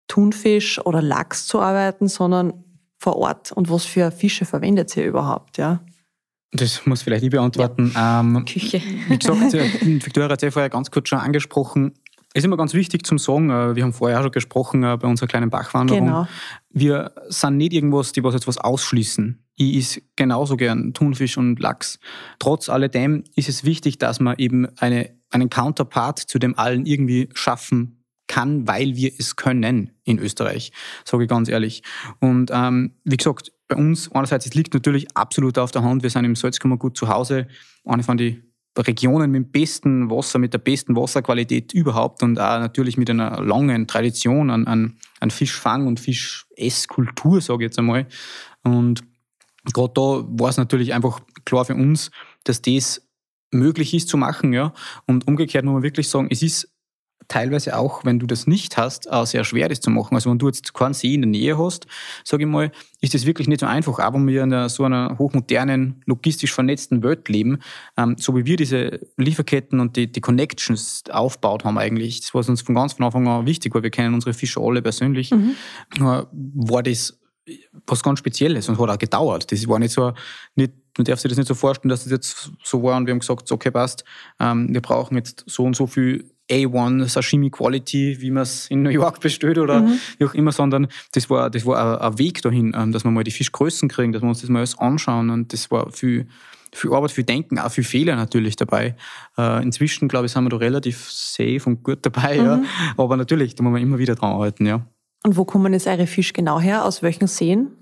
Thunfisch 0.09 0.85
oder 0.85 1.01
Lachs 1.01 1.47
zu 1.47 1.61
arbeiten, 1.61 2.09
sondern 2.09 2.65
vor 2.99 3.17
Ort? 3.17 3.53
Und 3.53 3.71
was 3.71 3.85
für 3.85 4.11
Fische 4.11 4.45
verwendet 4.45 4.95
ihr 4.97 5.07
überhaupt? 5.07 5.57
Ja? 5.57 5.81
Das 6.53 6.85
muss 6.85 7.03
vielleicht 7.03 7.23
ich 7.23 7.31
beantworten. 7.31 7.93
Ja. 7.95 8.21
Ähm, 8.21 8.45
Küche. 8.45 8.83
Wie 9.09 9.19
gesagt, 9.19 9.53
Victoria 9.53 10.29
hat 10.29 10.43
ja 10.43 10.51
vorher 10.51 10.71
ganz 10.71 10.91
kurz 10.91 11.09
schon 11.09 11.21
angesprochen. 11.21 11.93
Es 12.33 12.41
ist 12.41 12.45
immer 12.45 12.57
ganz 12.57 12.75
wichtig 12.75 13.05
zum 13.05 13.19
Sagen, 13.19 13.51
äh, 13.51 13.75
wir 13.75 13.83
haben 13.83 13.93
vorher 13.93 14.19
auch 14.19 14.23
schon 14.23 14.33
gesprochen 14.33 14.83
äh, 14.85 14.97
bei 14.97 15.09
unserer 15.09 15.27
kleinen 15.27 15.51
Bachwanderung. 15.51 16.07
Genau. 16.07 16.29
Wir 16.71 17.13
sind 17.29 17.57
nicht 17.57 17.73
irgendwas, 17.73 18.13
die 18.13 18.23
was 18.23 18.35
jetzt 18.35 18.47
was 18.47 18.59
ausschließen. 18.59 19.45
Ich 19.57 19.77
is 19.77 20.03
genauso 20.17 20.57
gern 20.57 20.95
Thunfisch 20.95 21.37
und 21.37 21.59
Lachs. 21.61 21.99
Trotz 22.39 22.69
alledem 22.69 23.25
ist 23.35 23.49
es 23.49 23.65
wichtig, 23.65 23.99
dass 23.99 24.21
man 24.21 24.37
eben 24.39 24.67
eine, 24.79 25.11
einen 25.31 25.51
Counterpart 25.51 26.19
zu 26.19 26.39
dem 26.39 26.59
allen 26.59 26.87
irgendwie 26.87 27.29
schaffen 27.35 28.05
kann, 28.27 28.67
weil 28.69 28.95
wir 28.95 29.13
es 29.19 29.35
können 29.35 29.91
in 30.05 30.19
Österreich, 30.19 30.73
sage 31.05 31.25
ich 31.25 31.29
ganz 31.29 31.49
ehrlich. 31.49 31.83
Und 32.21 32.51
ähm, 32.55 32.95
wie 33.05 33.17
gesagt, 33.17 33.53
bei 33.71 33.77
uns 33.77 34.11
einerseits, 34.13 34.47
es 34.47 34.55
liegt 34.55 34.75
natürlich 34.75 35.07
absolut 35.17 35.59
auf 35.59 35.71
der 35.71 35.83
Hand, 35.83 36.03
wir 36.03 36.11
sind 36.11 36.25
im 36.25 36.37
Salzkammergut 36.37 36.97
zu 36.97 37.09
Hause, 37.09 37.47
eine 37.85 38.03
von 38.03 38.17
den 38.19 38.43
Regionen 38.77 39.31
mit 39.31 39.45
dem 39.45 39.51
besten 39.51 40.11
Wasser, 40.11 40.39
mit 40.39 40.53
der 40.53 40.59
besten 40.59 40.97
Wasserqualität 40.97 41.73
überhaupt 41.73 42.23
und 42.23 42.39
auch 42.39 42.59
natürlich 42.59 42.97
mit 42.97 43.11
einer 43.11 43.43
langen 43.43 43.87
Tradition 43.87 44.51
an, 44.51 44.67
an, 44.67 44.97
an 45.21 45.31
Fischfang 45.31 45.87
und 45.87 46.01
Fischesskultur, 46.01 47.41
sage 47.41 47.65
ich 47.65 47.69
jetzt 47.69 47.79
einmal. 47.79 48.07
Und 48.63 49.03
gerade 49.73 49.93
da 49.95 50.25
war 50.29 50.51
es 50.51 50.57
natürlich 50.57 50.93
einfach 50.93 51.21
klar 51.45 51.65
für 51.65 51.75
uns, 51.75 52.11
dass 52.45 52.63
das 52.63 53.09
möglich 53.51 53.95
ist 53.95 54.09
zu 54.09 54.17
machen. 54.17 54.53
Ja. 54.53 54.73
Und 55.07 55.27
umgekehrt 55.27 55.65
muss 55.65 55.75
man 55.75 55.83
wirklich 55.83 56.09
sagen, 56.09 56.29
es 56.31 56.43
ist 56.43 56.73
teilweise 57.31 57.79
auch, 57.79 58.05
wenn 58.05 58.19
du 58.19 58.27
das 58.27 58.47
nicht 58.47 58.77
hast, 58.77 59.11
auch 59.11 59.25
sehr 59.25 59.45
schwer, 59.45 59.69
das 59.69 59.81
zu 59.81 59.91
machen. 59.91 60.15
Also 60.15 60.31
wenn 60.31 60.39
du 60.39 60.47
jetzt 60.49 60.75
keinen 60.75 60.95
See 60.95 61.15
in 61.15 61.23
der 61.23 61.31
Nähe 61.31 61.57
hast, 61.57 61.87
sage 62.25 62.43
ich 62.43 62.49
mal, 62.49 62.73
ist 63.01 63.15
das 63.15 63.25
wirklich 63.25 63.49
nicht 63.49 63.61
so 63.61 63.67
einfach. 63.67 64.01
Aber 64.01 64.19
wenn 64.19 64.27
wir 64.27 64.43
in 64.43 64.53
einer, 64.53 64.69
so 64.69 64.85
einer 64.85 65.17
hochmodernen, 65.17 66.03
logistisch 66.07 66.53
vernetzten 66.53 67.03
Welt 67.03 67.29
leben, 67.29 67.61
ähm, 67.97 68.17
so 68.19 68.37
wie 68.37 68.47
wir 68.47 68.57
diese 68.57 69.01
Lieferketten 69.17 69.79
und 69.79 69.97
die, 69.97 70.11
die 70.11 70.21
Connections 70.21 71.05
aufgebaut 71.11 71.65
haben 71.65 71.79
eigentlich, 71.79 72.21
das 72.21 72.35
war 72.35 72.47
uns 72.47 72.63
von 72.63 72.75
ganz 72.75 72.95
von 72.95 73.07
Anfang 73.07 73.27
an 73.29 73.47
wichtig, 73.47 73.75
weil 73.75 73.85
wir 73.85 73.91
kennen 73.91 74.13
unsere 74.13 74.35
Fischer 74.35 74.61
alle 74.61 74.83
persönlich, 74.83 75.31
mhm. 75.31 75.55
äh, 76.01 76.25
war 76.33 76.83
das 76.83 77.17
was 77.87 78.03
ganz 78.03 78.19
Spezielles 78.19 78.69
und 78.69 78.79
hat 78.79 78.91
auch 78.91 78.99
gedauert. 78.99 79.51
Das 79.51 79.67
war 79.67 79.79
nicht 79.79 79.93
so, 79.93 80.13
nicht, 80.55 80.73
man 80.99 81.05
darf 81.05 81.21
sich 81.21 81.29
das 81.29 81.39
nicht 81.39 81.49
so 81.49 81.55
vorstellen, 81.55 81.91
dass 81.91 82.05
das 82.05 82.13
jetzt 82.13 82.53
so 82.63 82.83
war 82.83 82.97
und 82.97 83.07
wir 83.07 83.13
haben 83.13 83.21
gesagt, 83.21 83.51
okay, 83.51 83.71
passt, 83.71 84.05
ähm, 84.39 84.73
wir 84.73 84.81
brauchen 84.81 85.17
jetzt 85.17 85.45
so 85.47 85.65
und 85.65 85.75
so 85.75 85.87
viel 85.87 86.31
A1 86.51 87.09
Sashimi 87.09 87.51
Quality, 87.51 88.21
wie 88.21 88.31
man 88.31 88.43
es 88.43 88.67
in 88.69 88.83
New 88.83 88.91
York 88.91 89.21
bestellt 89.21 89.59
oder 89.59 89.81
mhm. 89.81 89.99
wie 90.19 90.25
auch 90.25 90.35
immer, 90.35 90.53
sondern 90.53 90.89
das 91.13 91.31
war, 91.31 91.51
das 91.51 91.65
war 91.65 92.01
ein, 92.01 92.19
Weg 92.19 92.43
dahin, 92.43 92.75
ähm, 92.77 92.93
dass 92.93 93.05
wir 93.05 93.11
mal 93.11 93.25
die 93.25 93.31
Fischgrößen 93.31 93.89
kriegen, 93.89 94.13
dass 94.13 94.23
wir 94.23 94.29
uns 94.29 94.41
das 94.41 94.51
mal 94.51 94.59
alles 94.59 94.79
anschauen 94.79 95.31
und 95.31 95.53
das 95.53 95.71
war 95.71 95.91
viel, 95.93 96.27
viel 96.73 96.93
Arbeit, 96.93 97.13
viel 97.13 97.25
Denken, 97.25 97.59
auch 97.59 97.71
viel 97.71 97.85
Fehler 97.85 98.17
natürlich 98.17 98.57
dabei. 98.57 98.97
Äh, 99.39 99.63
inzwischen, 99.63 100.09
glaube 100.09 100.27
ich, 100.27 100.33
sind 100.33 100.45
wir 100.45 100.51
da 100.51 100.57
relativ 100.57 101.11
safe 101.11 101.63
und 101.67 101.83
gut 101.83 101.99
dabei, 102.03 102.39
mhm. 102.39 102.45
ja. 102.45 102.63
Aber 102.97 103.17
natürlich, 103.17 103.55
da 103.55 103.63
muss 103.63 103.73
man 103.73 103.83
immer 103.83 103.99
wieder 103.99 104.15
dran 104.15 104.33
arbeiten, 104.33 104.67
ja. 104.67 104.87
Und 105.23 105.37
wo 105.37 105.45
kommen 105.45 105.73
jetzt 105.73 105.87
eure 105.87 106.07
Fische 106.07 106.33
genau 106.33 106.61
her? 106.61 106.85
Aus 106.85 107.03
welchen 107.03 107.27
Seen? 107.27 107.73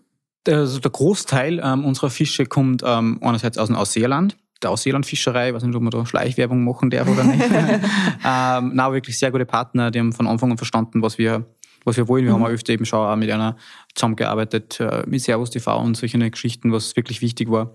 Also 0.46 0.80
der 0.80 0.90
Großteil 0.90 1.60
ähm, 1.62 1.84
unserer 1.84 2.10
Fische 2.10 2.46
kommt 2.46 2.82
ähm, 2.84 3.18
einerseits 3.22 3.58
aus 3.58 3.68
dem 3.68 3.76
Ausseerland 3.76 4.36
der 4.62 4.70
Ausseelandfischerei, 4.70 5.48
ich 5.48 5.54
weiß 5.54 5.62
nicht, 5.62 5.74
ob 5.74 5.82
man 5.82 5.90
da 5.90 6.04
Schleichwerbung 6.04 6.64
machen 6.64 6.90
darf 6.90 7.08
oder 7.08 7.24
nicht. 7.24 7.42
ähm, 7.44 8.72
na, 8.74 8.92
wirklich 8.92 9.18
sehr 9.18 9.30
gute 9.30 9.46
Partner, 9.46 9.90
die 9.90 9.98
haben 9.98 10.12
von 10.12 10.26
Anfang 10.26 10.50
an 10.50 10.56
verstanden, 10.56 11.02
was 11.02 11.18
wir, 11.18 11.46
was 11.84 11.96
wir 11.96 12.08
wollen. 12.08 12.24
Wir 12.24 12.32
mhm. 12.32 12.36
haben 12.36 12.44
auch 12.44 12.54
öfter 12.54 12.72
eben 12.72 12.84
schon 12.84 12.98
auch 12.98 13.16
mit 13.16 13.30
einer 13.30 13.56
zusammengearbeitet, 13.94 14.80
äh, 14.80 15.04
mit 15.06 15.20
Servus 15.20 15.50
TV 15.50 15.80
und 15.80 15.96
solche 15.96 16.18
Geschichten, 16.30 16.72
was 16.72 16.96
wirklich 16.96 17.22
wichtig 17.22 17.50
war. 17.50 17.74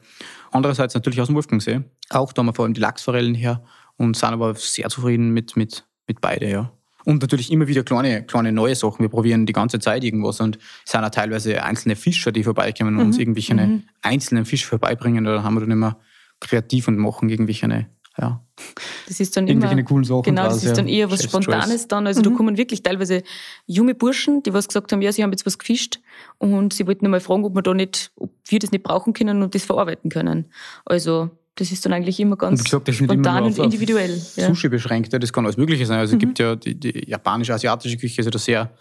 Andererseits 0.52 0.94
natürlich 0.94 1.22
aus 1.22 1.28
dem 1.28 1.36
Wolfgangsee. 1.36 1.82
Auch 2.10 2.34
da 2.34 2.42
haben 2.42 2.48
wir 2.48 2.54
vor 2.54 2.66
allem 2.66 2.74
die 2.74 2.82
Lachsforellen 2.82 3.36
her 3.36 3.63
und 3.98 4.18
sind 4.18 4.30
aber 4.30 4.56
sehr 4.56 4.90
zufrieden 4.90 5.32
mit, 5.32 5.56
mit, 5.56 5.86
mit 6.08 6.20
beide, 6.22 6.50
ja. 6.50 6.72
Und 7.06 7.22
natürlich 7.22 7.52
immer 7.52 7.68
wieder 7.68 7.84
kleine, 7.84 8.24
kleine 8.24 8.54
neue 8.54 8.75
Sachen. 8.75 9.00
Wir 9.00 9.10
probieren 9.10 9.46
die 9.46 9.52
ganze 9.52 9.80
Zeit 9.80 10.06
irgendwas 10.06 10.40
und 10.40 10.58
es 10.86 10.92
sind 10.92 11.04
auch 11.04 11.10
teilweise 11.10 11.62
einzelne 11.62 11.98
Fischer, 11.98 12.32
die 12.32 12.44
vorbeikommen 12.44 12.96
und 12.96 13.02
mhm. 13.02 13.08
uns 13.08 13.18
irgendwelche 13.18 13.56
mhm. 13.56 13.84
einzelnen 14.02 14.46
Fisch 14.46 14.66
vorbeibringen. 14.66 15.25
Da 15.25 15.44
haben 15.44 15.56
wir 15.56 15.62
dann 15.62 15.72
immer 15.72 15.98
kreativ 16.44 16.88
und 16.88 16.98
machen 16.98 17.30
irgendwelche 17.30 17.88
ja. 18.18 18.46
Das 19.08 19.20
ist 19.20 19.36
dann 19.36 19.48
immer, 19.48 19.84
coolen 19.84 20.04
Sachen 20.04 20.22
genau, 20.24 20.44
das 20.44 20.58
ist 20.58 20.66
ja. 20.66 20.74
dann 20.74 20.88
eher 20.88 21.10
was 21.10 21.24
Spontanes 21.24 21.88
dann. 21.88 22.06
Also 22.06 22.20
mhm. 22.20 22.26
da 22.26 22.30
kommen 22.32 22.58
wirklich 22.58 22.84
teilweise 22.84 23.24
junge 23.66 23.96
Burschen, 23.96 24.44
die 24.44 24.54
was 24.54 24.68
gesagt 24.68 24.92
haben, 24.92 25.02
ja, 25.02 25.12
sie 25.12 25.24
haben 25.24 25.32
jetzt 25.32 25.48
was 25.48 25.58
gefischt 25.58 26.00
und 26.38 26.74
sie 26.74 26.86
wollten 26.86 27.10
mal 27.10 27.20
fragen, 27.20 27.44
ob 27.44 27.56
wir 27.56 27.64
da 27.64 27.74
nicht, 27.74 28.12
ob 28.16 28.32
wir 28.46 28.60
das 28.60 28.72
nicht 28.72 28.84
brauchen 28.84 29.14
können 29.14 29.42
und 29.42 29.56
das 29.56 29.66
verarbeiten 29.66 30.12
können. 30.12 30.52
Also 30.86 31.32
das 31.56 31.72
ist 31.72 31.86
dann 31.86 31.94
eigentlich 31.94 32.20
immer 32.20 32.36
ganz 32.36 32.64
gesagt, 32.64 32.94
spontan 32.94 33.44
und 33.44 33.58
individuell. 33.58 34.22
Ja. 34.36 34.48
Sushi 34.48 34.70
beschränkt, 34.70 35.12
das 35.12 35.34
kann 35.34 35.46
alles 35.46 35.58
Mögliche 35.58 35.86
sein. 35.88 36.00
Also 36.00 36.16
mhm. 36.16 36.18
es 36.18 36.20
gibt 36.20 36.40
ja 36.40 36.56
die, 36.56 36.80
die 36.80 37.10
japanische, 37.10 37.54
asiatische 37.54 37.98
Küche, 37.98 38.22
ist 38.22 38.26
ja 38.26 38.32
da 38.32 38.40
sehr, 38.40 38.72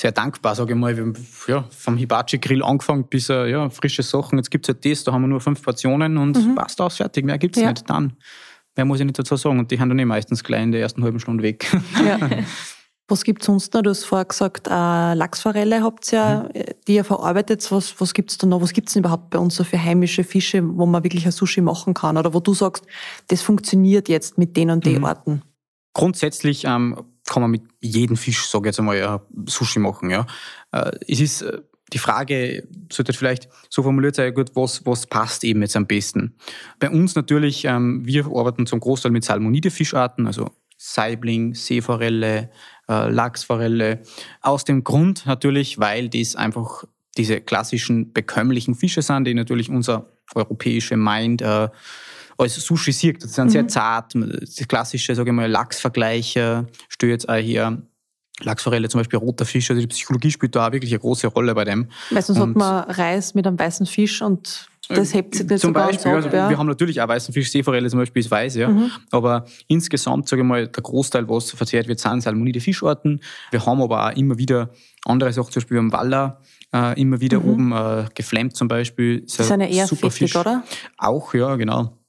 sehr 0.00 0.12
dankbar, 0.12 0.54
sage 0.54 0.72
ich 0.72 0.78
mal. 0.78 0.96
Wir 0.96 1.04
haben 1.04 1.14
ja, 1.46 1.64
vom 1.70 1.96
Hibachi-Grill 1.96 2.62
angefangen 2.62 3.04
bis 3.04 3.28
uh, 3.28 3.44
ja, 3.44 3.68
frische 3.68 4.02
Sachen. 4.02 4.38
Jetzt 4.38 4.50
gibt 4.50 4.66
es 4.66 4.74
halt 4.74 4.84
das, 4.84 5.04
da 5.04 5.12
haben 5.12 5.22
wir 5.22 5.28
nur 5.28 5.40
fünf 5.40 5.62
Portionen 5.62 6.16
und 6.16 6.36
mhm. 6.36 6.54
passt 6.54 6.80
aus, 6.80 6.96
fertig. 6.96 7.24
Mehr 7.24 7.38
gibt 7.38 7.56
es 7.56 7.62
ja. 7.62 7.68
nicht. 7.68 7.88
Dann, 7.88 8.14
mehr 8.76 8.86
muss 8.86 9.00
ich 9.00 9.04
nicht 9.04 9.18
dazu 9.18 9.36
sagen. 9.36 9.58
Und 9.58 9.70
die 9.70 9.78
haben 9.78 9.90
dann 9.90 9.98
eh 9.98 10.04
meistens 10.06 10.42
gleich 10.42 10.62
in 10.62 10.72
der 10.72 10.80
ersten 10.80 11.04
halben 11.04 11.20
Stunde 11.20 11.42
weg. 11.42 11.70
Ja. 12.04 12.18
Was 13.08 13.24
gibt 13.24 13.42
es 13.42 13.46
sonst 13.46 13.74
noch? 13.74 13.82
Du 13.82 13.90
hast 13.90 14.04
vorher 14.04 14.24
gesagt, 14.24 14.68
äh, 14.68 15.14
Lachsforelle 15.14 15.82
habt 15.82 16.12
ihr 16.12 16.18
ja, 16.18 16.42
mhm. 16.42 16.62
die 16.86 16.94
ihr 16.94 17.04
verarbeitet. 17.04 17.70
Was, 17.72 18.00
was 18.00 18.14
gibt 18.14 18.30
es 18.30 18.38
da 18.38 18.46
noch? 18.46 18.62
Was 18.62 18.72
gibt 18.72 18.88
es 18.88 18.94
denn 18.94 19.02
überhaupt 19.02 19.30
bei 19.30 19.38
uns 19.38 19.56
so 19.56 19.64
für 19.64 19.82
heimische 19.82 20.22
Fische, 20.22 20.62
wo 20.64 20.86
man 20.86 21.02
wirklich 21.02 21.26
ein 21.26 21.32
Sushi 21.32 21.60
machen 21.60 21.92
kann? 21.92 22.16
Oder 22.16 22.32
wo 22.32 22.38
du 22.38 22.54
sagst, 22.54 22.86
das 23.26 23.42
funktioniert 23.42 24.08
jetzt 24.08 24.38
mit 24.38 24.56
den 24.56 24.70
und 24.70 24.86
den 24.86 24.98
mhm. 24.98 25.04
Orten? 25.04 25.42
Grundsätzlich 25.92 26.64
ähm, 26.64 26.96
kann 27.26 27.42
man 27.42 27.50
mit 27.50 27.62
jedem 27.80 28.16
Fisch, 28.16 28.46
sage 28.46 28.64
ich 28.64 28.66
jetzt 28.66 28.78
einmal, 28.78 28.98
ja, 28.98 29.22
Sushi 29.46 29.78
machen. 29.78 30.10
Ja. 30.10 30.26
Äh, 30.72 30.92
es 31.06 31.20
ist 31.20 31.42
äh, 31.42 31.60
die 31.92 31.98
Frage, 31.98 32.66
sollte 32.90 33.12
vielleicht 33.12 33.48
so 33.68 33.82
formuliert 33.82 34.14
sein, 34.14 34.34
gut, 34.34 34.50
was, 34.54 34.84
was 34.86 35.06
passt 35.06 35.44
eben 35.44 35.62
jetzt 35.62 35.76
am 35.76 35.86
besten? 35.86 36.34
Bei 36.78 36.90
uns 36.90 37.14
natürlich, 37.14 37.64
ähm, 37.64 38.02
wir 38.04 38.26
arbeiten 38.26 38.66
zum 38.66 38.80
Großteil 38.80 39.12
mit 39.12 39.24
Salmonide-Fischarten, 39.24 40.26
also 40.26 40.50
Saibling, 40.76 41.54
Seeforelle, 41.54 42.50
äh, 42.88 43.10
Lachsforelle. 43.10 44.02
Aus 44.40 44.64
dem 44.64 44.84
Grund 44.84 45.26
natürlich, 45.26 45.78
weil 45.78 46.08
das 46.08 46.36
einfach 46.36 46.84
diese 47.16 47.40
klassischen 47.40 48.12
bekömmlichen 48.12 48.74
Fische 48.74 49.02
sind, 49.02 49.24
die 49.24 49.34
natürlich 49.34 49.68
unser 49.68 50.06
europäische 50.34 50.96
Mind 50.96 51.42
äh, 51.42 51.68
als 52.40 52.54
Sushi 52.54 52.92
sieht. 52.92 53.22
Das 53.22 53.34
sind 53.34 53.46
mhm. 53.46 53.50
sehr 53.50 53.68
zart, 53.68 54.14
das 54.14 54.66
klassische, 54.68 55.14
sage 55.14 55.30
ich 55.30 55.34
mal, 55.34 55.50
Lachsvergleiche, 55.50 56.66
stehe 56.88 57.12
jetzt 57.12 57.28
auch 57.28 57.36
hier 57.36 57.82
Lachsforelle 58.42 58.88
zum 58.88 59.00
Beispiel, 59.00 59.18
roter 59.18 59.44
Fisch, 59.44 59.70
also 59.70 59.80
die 59.80 59.86
Psychologie 59.86 60.30
spielt 60.30 60.56
da 60.56 60.68
auch 60.68 60.72
wirklich 60.72 60.92
eine 60.92 61.00
große 61.00 61.26
Rolle 61.28 61.54
bei 61.54 61.64
dem. 61.64 61.88
Meistens 62.10 62.38
hat 62.38 62.54
man 62.56 62.84
Reis 62.84 63.34
mit 63.34 63.46
einem 63.46 63.58
weißen 63.58 63.86
Fisch 63.86 64.22
und 64.22 64.66
das 64.88 65.14
hebt 65.14 65.36
sich 65.36 65.48
nicht 65.48 65.60
zum 65.60 65.68
so 65.68 65.74
Beispiel, 65.74 66.12
ganz 66.12 66.26
ab, 66.26 66.32
ja. 66.32 66.48
Wir 66.50 66.58
haben 66.58 66.66
natürlich 66.66 67.00
auch 67.00 67.06
weißen 67.06 67.32
Fisch, 67.32 67.50
Seeforelle 67.50 67.88
zum 67.88 68.00
Beispiel 68.00 68.20
ist 68.20 68.30
weiß, 68.30 68.56
ja. 68.56 68.68
Mhm. 68.68 68.90
Aber 69.12 69.44
insgesamt, 69.68 70.28
sage 70.28 70.42
ich 70.42 70.48
mal, 70.48 70.66
der 70.66 70.82
Großteil, 70.82 71.28
was 71.28 71.50
verzehrt 71.52 71.86
wird, 71.86 72.00
sind 72.00 72.22
salmonide 72.22 72.60
Fischarten. 72.60 73.20
Wir 73.52 73.64
haben 73.64 73.80
aber 73.82 74.06
auch 74.06 74.16
immer 74.16 74.36
wieder 74.36 74.70
andere 75.04 75.32
Sachen, 75.32 75.52
zum 75.52 75.60
Beispiel 75.60 75.78
am 75.78 75.92
Waller, 75.92 76.40
äh, 76.74 77.00
immer 77.00 77.20
wieder 77.20 77.38
mhm. 77.38 77.48
oben 77.48 77.72
äh, 77.72 78.04
geflammt 78.14 78.56
zum 78.56 78.66
Beispiel. 78.66 79.20
Das 79.20 79.38
ist 79.38 79.52
eine 79.52 79.70
eher 79.70 79.86
super 79.86 80.10
fettig, 80.10 80.32
Fisch. 80.32 80.40
oder? 80.40 80.64
Auch, 80.98 81.34
ja, 81.34 81.54
genau 81.54 81.99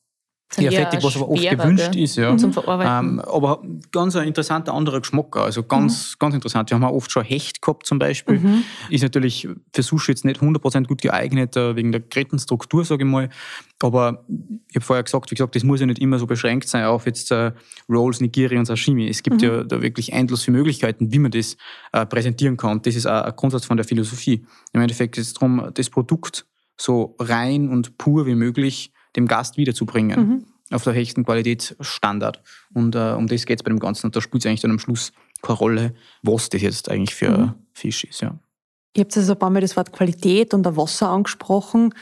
eher 0.58 0.89
was 1.01 1.15
aber 1.15 1.29
oft 1.29 1.50
gewünscht 1.50 1.96
ist. 1.96 2.17
Ja. 2.17 2.36
Zum 2.38 2.53
Verarbeiten. 2.53 3.20
Ähm, 3.20 3.20
aber 3.20 3.62
ganz 3.91 4.15
ein 4.15 4.27
interessanter 4.27 4.74
anderer 4.74 5.00
Geschmack. 5.00 5.38
Also 5.38 5.63
ganz, 5.63 6.12
mhm. 6.13 6.20
ganz 6.20 6.36
interessant. 6.36 6.70
Wir 6.70 6.75
haben 6.75 6.84
auch 6.84 6.93
oft 6.93 7.12
schon 7.12 7.24
Hecht 7.24 7.62
gehabt 7.62 7.86
zum 7.86 8.00
Beispiel. 8.00 8.39
Mhm. 8.39 8.63
Ist 8.89 9.01
natürlich 9.01 9.48
für 9.74 9.84
Sushi 9.84 10.12
jetzt 10.12 10.25
nicht 10.25 10.41
100% 10.41 10.88
gut 10.88 11.01
geeignet, 11.01 11.55
äh, 11.55 11.75
wegen 11.75 11.91
der 11.91 12.01
Grettenstruktur, 12.01 12.84
sage 12.84 13.03
ich 13.03 13.10
mal. 13.10 13.29
Aber 13.81 14.25
ich 14.70 14.75
habe 14.75 14.86
vorher 14.86 15.03
gesagt, 15.03 15.31
wie 15.31 15.36
gesagt, 15.36 15.55
das 15.55 15.63
muss 15.63 15.79
ja 15.79 15.86
nicht 15.86 16.00
immer 16.00 16.20
so 16.20 16.27
beschränkt 16.27 16.67
sein 16.67 16.86
auf 16.86 17.05
jetzt 17.05 17.31
äh, 17.31 17.51
Rolls, 17.89 18.22
Nigiri 18.22 18.58
und 18.58 18.65
Sashimi. 18.65 19.08
Es 19.08 19.24
gibt 19.24 19.41
mhm. 19.41 19.48
ja 19.48 19.63
da 19.63 19.81
wirklich 19.81 20.12
endlos 20.12 20.43
viele 20.43 20.58
Möglichkeiten, 20.58 21.12
wie 21.12 21.20
man 21.20 21.31
das 21.31 21.58
äh, 21.93 22.05
präsentieren 22.05 22.58
kann. 22.58 22.81
Das 22.81 22.96
ist 22.96 23.05
auch 23.05 23.24
ein 23.24 23.36
Grundsatz 23.36 23.65
von 23.65 23.77
der 23.77 23.86
Philosophie. 23.86 24.46
Im 24.74 24.81
Endeffekt 24.81 25.17
ist 25.17 25.27
es 25.27 25.34
darum, 25.34 25.72
das 25.74 25.89
Produkt 25.89 26.46
so 26.77 27.15
rein 27.20 27.70
und 27.70 27.98
pur 27.98 28.25
wie 28.25 28.36
möglich 28.36 28.91
dem 29.15 29.27
Gast 29.27 29.57
wiederzubringen. 29.57 30.19
Mhm. 30.19 30.45
Auf 30.71 30.83
der 30.85 30.93
höchsten 30.93 31.25
Qualitätsstandard. 31.25 32.41
Und 32.73 32.95
äh, 32.95 33.13
um 33.17 33.27
das 33.27 33.45
geht 33.45 33.59
es 33.59 33.63
bei 33.63 33.69
dem 33.69 33.79
Ganzen. 33.79 34.07
Und 34.07 34.15
da 34.15 34.21
spielt 34.21 34.43
es 34.43 34.49
eigentlich 34.49 34.61
dann 34.61 34.71
am 34.71 34.79
Schluss 34.79 35.11
keine 35.41 35.57
Rolle, 35.57 35.93
was 36.21 36.47
das 36.47 36.61
jetzt 36.61 36.89
eigentlich 36.89 37.13
für 37.13 37.37
mhm. 37.37 37.53
Fisch 37.73 38.05
ist. 38.05 38.21
Ja. 38.21 38.37
Ihr 38.95 39.03
habt 39.03 39.15
also 39.17 39.33
ein 39.33 39.39
paar 39.39 39.49
Mal 39.49 39.61
das 39.61 39.75
Wort 39.75 39.91
Qualität 39.91 40.53
und 40.53 40.63
der 40.63 40.77
Wasser 40.77 41.09
angesprochen. 41.09 41.93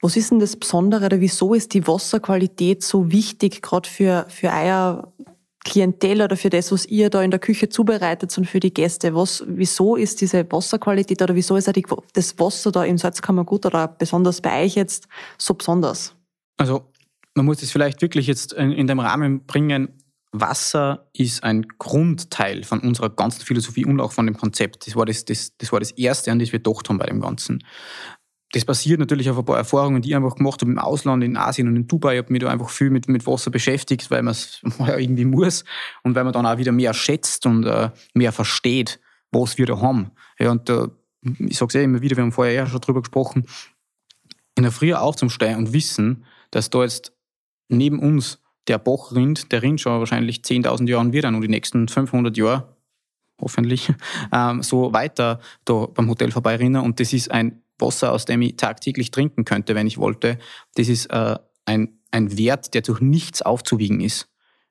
Was 0.00 0.16
ist 0.16 0.30
denn 0.30 0.40
das 0.40 0.56
Besondere 0.56 1.06
oder 1.06 1.20
wieso 1.20 1.54
ist 1.54 1.74
die 1.74 1.86
Wasserqualität 1.86 2.82
so 2.82 3.10
wichtig, 3.12 3.62
gerade 3.62 3.88
für, 3.88 4.26
für 4.28 4.48
euer 4.48 5.12
Klientel 5.64 6.22
oder 6.22 6.36
für 6.36 6.50
das, 6.50 6.72
was 6.72 6.86
ihr 6.86 7.08
da 7.08 7.22
in 7.22 7.30
der 7.30 7.38
Küche 7.38 7.68
zubereitet 7.68 8.36
und 8.36 8.48
für 8.48 8.58
die 8.58 8.74
Gäste? 8.74 9.14
Was, 9.14 9.44
wieso 9.46 9.94
ist 9.94 10.20
diese 10.20 10.50
Wasserqualität 10.50 11.22
oder 11.22 11.36
wieso 11.36 11.56
ist 11.56 11.68
auch 11.68 11.72
die, 11.72 11.86
das 12.14 12.36
Wasser 12.40 12.72
da 12.72 12.84
im 12.84 12.98
Salzkammergut 12.98 13.66
oder 13.66 13.86
besonders 13.86 14.40
bei 14.40 14.64
euch 14.64 14.74
jetzt 14.74 15.06
so 15.38 15.54
besonders? 15.54 16.16
Also 16.56 16.92
man 17.34 17.46
muss 17.46 17.62
es 17.62 17.72
vielleicht 17.72 18.02
wirklich 18.02 18.26
jetzt 18.26 18.52
in 18.52 18.86
dem 18.86 19.00
Rahmen 19.00 19.46
bringen. 19.46 20.02
Wasser 20.32 21.08
ist 21.12 21.44
ein 21.44 21.66
Grundteil 21.78 22.64
von 22.64 22.80
unserer 22.80 23.10
ganzen 23.10 23.44
Philosophie 23.44 23.84
und 23.84 24.00
auch 24.00 24.12
von 24.12 24.26
dem 24.26 24.36
Konzept. 24.36 24.86
Das 24.86 24.96
war 24.96 25.04
das, 25.04 25.24
das, 25.24 25.56
das 25.58 25.72
war 25.72 25.80
das 25.80 25.90
Erste, 25.92 26.32
an 26.32 26.38
das 26.38 26.52
wir 26.52 26.58
gedacht 26.58 26.88
haben 26.88 26.98
bei 26.98 27.06
dem 27.06 27.20
Ganzen. 27.20 27.62
Das 28.52 28.64
basiert 28.66 29.00
natürlich 29.00 29.30
auf 29.30 29.38
ein 29.38 29.44
paar 29.44 29.56
Erfahrungen, 29.56 30.02
die 30.02 30.10
ich 30.10 30.16
einfach 30.16 30.36
gemacht 30.36 30.60
habe 30.60 30.70
im 30.70 30.78
Ausland, 30.78 31.24
in 31.24 31.36
Asien 31.36 31.68
und 31.68 31.76
in 31.76 31.86
Dubai. 31.86 32.14
Ich 32.14 32.22
habe 32.22 32.32
mich 32.32 32.42
da 32.42 32.50
einfach 32.50 32.68
viel 32.68 32.90
mit, 32.90 33.08
mit 33.08 33.26
Wasser 33.26 33.50
beschäftigt, 33.50 34.10
weil 34.10 34.22
man 34.22 34.32
es 34.32 34.60
ja 34.78 34.96
irgendwie 34.96 35.24
muss 35.24 35.64
und 36.02 36.14
weil 36.14 36.24
man 36.24 36.32
dann 36.32 36.46
auch 36.46 36.58
wieder 36.58 36.72
mehr 36.72 36.92
schätzt 36.92 37.46
und 37.46 37.64
äh, 37.64 37.90
mehr 38.14 38.32
versteht, 38.32 39.00
was 39.30 39.56
wir 39.56 39.66
da 39.66 39.80
haben. 39.80 40.12
Ja, 40.38 40.50
und 40.50 40.68
äh, 40.68 40.88
ich 41.38 41.56
sage 41.56 41.68
es 41.68 41.74
ja 41.74 41.80
immer 41.82 42.02
wieder, 42.02 42.16
wir 42.16 42.24
haben 42.24 42.32
vorher 42.32 42.52
ja 42.52 42.66
schon 42.66 42.80
drüber 42.80 43.00
gesprochen, 43.00 43.46
in 44.54 44.64
der 44.64 44.72
Früh 44.72 44.92
aufzustehen 44.92 45.56
und 45.56 45.72
wissen, 45.72 46.24
dass 46.52 46.70
da 46.70 46.82
jetzt 46.82 47.12
neben 47.68 47.98
uns 47.98 48.38
der 48.68 48.78
Bach 48.78 49.12
rinnt, 49.12 49.50
der 49.50 49.62
rinnt 49.62 49.80
schon 49.80 49.98
wahrscheinlich 49.98 50.38
10.000 50.38 50.88
Jahre 50.88 51.00
und 51.00 51.12
wird 51.12 51.24
dann 51.24 51.32
nur 51.32 51.42
die 51.42 51.48
nächsten 51.48 51.88
500 51.88 52.36
Jahre, 52.36 52.76
hoffentlich, 53.40 53.92
ähm, 54.32 54.62
so 54.62 54.92
weiter 54.92 55.40
da 55.64 55.86
beim 55.86 56.08
Hotel 56.08 56.30
vorbeirinnen. 56.30 56.82
Und 56.82 57.00
das 57.00 57.12
ist 57.12 57.30
ein 57.30 57.62
Wasser, 57.78 58.12
aus 58.12 58.24
dem 58.24 58.42
ich 58.42 58.56
tagtäglich 58.56 59.10
trinken 59.10 59.44
könnte, 59.44 59.74
wenn 59.74 59.88
ich 59.88 59.98
wollte. 59.98 60.38
Das 60.76 60.88
ist 60.88 61.06
äh, 61.06 61.36
ein, 61.64 61.98
ein 62.12 62.38
Wert, 62.38 62.74
der 62.74 62.82
durch 62.82 63.00
nichts 63.00 63.42
aufzuwiegen 63.42 64.00
ist. 64.00 64.28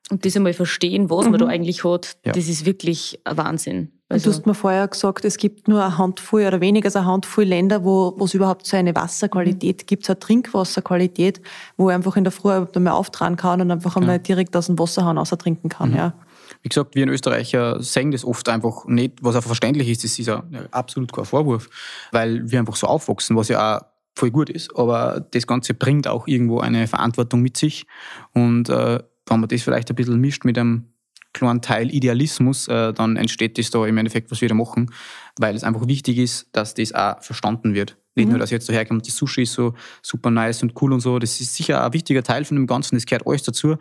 Und 0.10 0.26
das 0.26 0.36
einmal 0.36 0.54
verstehen, 0.54 1.10
was 1.10 1.26
mhm. 1.26 1.32
man 1.32 1.40
da 1.40 1.46
mhm. 1.46 1.52
eigentlich 1.52 1.84
hat, 1.84 2.18
ja. 2.26 2.32
das 2.32 2.48
ist 2.48 2.66
wirklich 2.66 3.20
ein 3.26 3.38
Wahnsinn. 3.38 4.01
Also, 4.12 4.30
du 4.30 4.36
hast 4.36 4.46
mir 4.46 4.54
vorher 4.54 4.88
gesagt, 4.88 5.26
es 5.26 5.38
gibt 5.38 5.68
nur 5.68 5.84
eine 5.84 5.98
Handvoll 5.98 6.46
oder 6.46 6.60
weniger 6.60 6.88
als 6.88 6.96
eine 6.96 7.06
Handvoll 7.06 7.46
Länder, 7.46 7.84
wo, 7.84 8.14
wo 8.18 8.26
es 8.26 8.34
überhaupt 8.34 8.68
so 8.68 8.76
eine 8.76 8.94
Wasserqualität 8.94 9.82
mhm. 9.82 9.86
gibt, 9.86 10.06
so 10.06 10.14
eine 10.14 10.20
Trinkwasserqualität, 10.20 11.42
wo 11.78 11.90
ich 11.90 11.96
einfach 11.96 12.18
in 12.18 12.24
der 12.24 12.32
Früh 12.32 12.52
einmal 12.52 12.94
auftragen 12.94 13.38
kann 13.38 13.62
und 13.62 13.72
einfach 13.72 13.96
einmal 13.96 14.16
ja. 14.16 14.20
direkt 14.20 14.56
aus 14.56 14.68
dem 14.68 14.78
Wasserhahn 14.78 15.24
trinken 15.24 15.70
kann. 15.70 15.92
Mhm. 15.92 15.96
Ja. 15.96 16.14
Wie 16.62 16.70
gesagt, 16.70 16.96
wir 16.96 17.04
in 17.04 17.10
Österreich 17.10 17.56
sehen 17.80 18.12
das 18.12 18.26
oft 18.26 18.48
einfach 18.50 18.86
nicht, 18.86 19.14
was 19.22 19.36
auch 19.36 19.44
verständlich 19.44 19.88
ist, 19.90 20.04
das 20.04 20.20
ist 20.20 20.28
ja 20.28 20.44
absolut 20.72 21.14
kein 21.14 21.26
Vorwurf, 21.26 21.70
weil 22.12 22.50
wir 22.52 22.60
einfach 22.60 22.76
so 22.76 22.88
aufwachsen, 22.88 23.36
was 23.36 23.48
ja 23.48 23.78
auch 23.78 23.82
voll 24.16 24.32
gut 24.32 24.50
ist. 24.50 24.76
Aber 24.76 25.26
das 25.32 25.48
Ganze 25.48 25.74
bringt 25.74 26.08
auch 26.08 26.28
irgendwo 26.28 26.60
eine 26.60 26.88
Verantwortung 26.88 27.42
mit 27.42 27.58
sich. 27.58 27.88
Und 28.34 28.70
äh, 28.70 29.00
wenn 29.28 29.40
man 29.40 29.50
das 29.50 29.62
vielleicht 29.62 29.90
ein 29.90 29.96
bisschen 29.96 30.20
mischt 30.20 30.44
mit 30.44 30.58
einem 30.58 30.92
kleinen 31.34 31.62
Teil 31.62 31.94
Idealismus, 31.94 32.68
äh, 32.68 32.94
dann 32.94 33.18
entsteht 33.18 33.58
das 33.58 33.70
da 33.70 33.86
im 33.86 33.98
Endeffekt, 33.98 34.32
was 34.32 34.42
wir 34.42 34.50
da 34.50 34.56
machen, 34.56 34.92
weil 35.38 35.56
es 35.56 35.64
einfach 35.64 35.88
wichtig 35.88 36.18
ist, 36.18 36.48
dass 36.52 36.74
das 36.74 36.94
auch 36.94 37.22
verstanden 37.22 37.74
wird. 37.74 37.98
Nicht 38.16 38.26
mhm. 38.26 38.32
nur, 38.32 38.40
dass 38.40 38.52
jetzt 38.52 38.68
daherkommt, 38.68 39.08
die 39.08 39.12
Sushi 39.12 39.44
ist 39.44 39.54
so 39.54 39.74
super 40.02 40.32
nice 40.32 40.64
und 40.64 40.74
cool 40.82 40.94
und 40.94 41.00
so, 41.00 41.20
das 41.20 41.40
ist 41.40 41.56
sicher 41.56 41.84
ein 41.84 41.94
wichtiger 41.94 42.24
Teil 42.24 42.44
von 42.44 42.58
dem 42.58 42.68
Ganzen, 42.68 42.96
das 42.96 43.06
gehört 43.06 43.26
alles 43.26 43.44
dazu, 43.44 43.78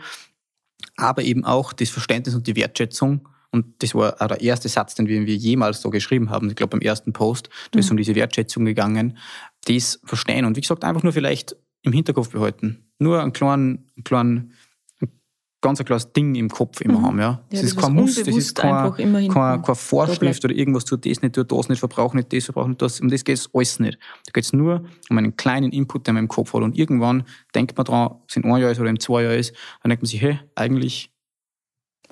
aber 0.97 1.23
eben 1.23 1.45
auch 1.45 1.73
das 1.73 1.91
Verständnis 1.91 2.35
und 2.35 2.47
die 2.47 2.57
Wertschätzung 2.57 3.29
und 3.51 3.83
das 3.83 3.95
war 3.95 4.21
auch 4.21 4.29
der 4.29 4.41
erste 4.41 4.69
Satz, 4.69 4.95
den 4.95 5.09
wir 5.09 5.23
jemals 5.25 5.81
so 5.81 5.91
geschrieben 5.91 6.31
haben. 6.31 6.49
Ich 6.49 6.57
glaube, 6.57 6.79
beim 6.79 6.81
ersten 6.81 7.13
Post, 7.13 7.49
da 7.73 7.77
mhm. 7.77 7.81
ist 7.81 7.91
um 7.91 7.97
diese 7.97 8.15
Wertschätzung 8.15 8.65
gegangen. 8.65 9.19
Das 9.65 10.01
verstehen 10.05 10.45
und 10.45 10.57
wie 10.57 10.61
gesagt, 10.61 10.85
einfach 10.85 11.03
nur 11.03 11.13
vielleicht 11.13 11.57
im 11.83 11.93
Hinterkopf 11.93 12.31
behalten. 12.31 12.85
Nur 12.99 13.21
einen 13.21 13.33
kleinen, 13.33 13.91
einen 13.97 14.05
kleinen 14.05 14.53
ganz 15.63 15.79
ein 15.79 15.85
klares 15.85 16.13
Ding 16.13 16.35
im 16.35 16.49
Kopf 16.49 16.81
immer 16.81 16.99
Mhm. 16.99 17.07
haben. 17.07 17.19
Ja. 17.19 17.25
Ja, 17.25 17.41
das, 17.51 17.61
das 17.61 17.71
ist 17.71 17.77
kein 17.79 17.95
Muss, 17.95 18.15
das 18.17 18.29
ist 18.29 18.55
kein, 18.57 18.93
kein, 19.29 19.63
keine 19.63 19.75
Vorschrift 19.75 20.45
oder 20.45 20.55
irgendwas, 20.55 20.85
tu 20.85 20.97
das 20.97 21.21
nicht, 21.23 21.35
tu 21.35 21.43
das 21.45 21.69
nicht, 21.69 21.79
verbrauch 21.79 22.15
nicht 22.15 22.33
das, 22.33 22.45
verbrauch 22.47 22.67
nicht 22.67 22.81
das. 22.81 23.01
Um 23.01 23.09
das 23.09 23.25
geht 23.25 23.37
es 23.37 23.51
alles 23.55 23.79
nicht. 23.79 23.99
Da 24.27 24.31
geht 24.33 24.45
es 24.45 24.53
nur 24.53 24.85
um 25.11 25.19
einen 25.19 25.37
kleinen 25.37 25.71
Input, 25.73 26.07
den 26.07 26.15
man 26.15 26.25
im 26.25 26.29
Kopf 26.29 26.55
hat. 26.55 26.63
Und 26.63 26.77
irgendwann 26.79 27.25
denkt 27.55 27.77
man 27.77 27.85
dran, 27.85 28.07
ob 28.09 28.25
es 28.29 28.37
in 28.37 28.45
ein 28.45 28.61
Jahr 28.61 28.71
ist 28.71 28.81
oder 28.81 28.91
in 28.91 28.99
zwei 29.01 29.23
Jahren 29.25 29.39
ist, 29.39 29.55
dann 29.83 29.91
denkt 29.91 30.03
man 30.03 30.09
sich, 30.09 30.21
hey, 30.23 30.39
eigentlich 30.55 31.13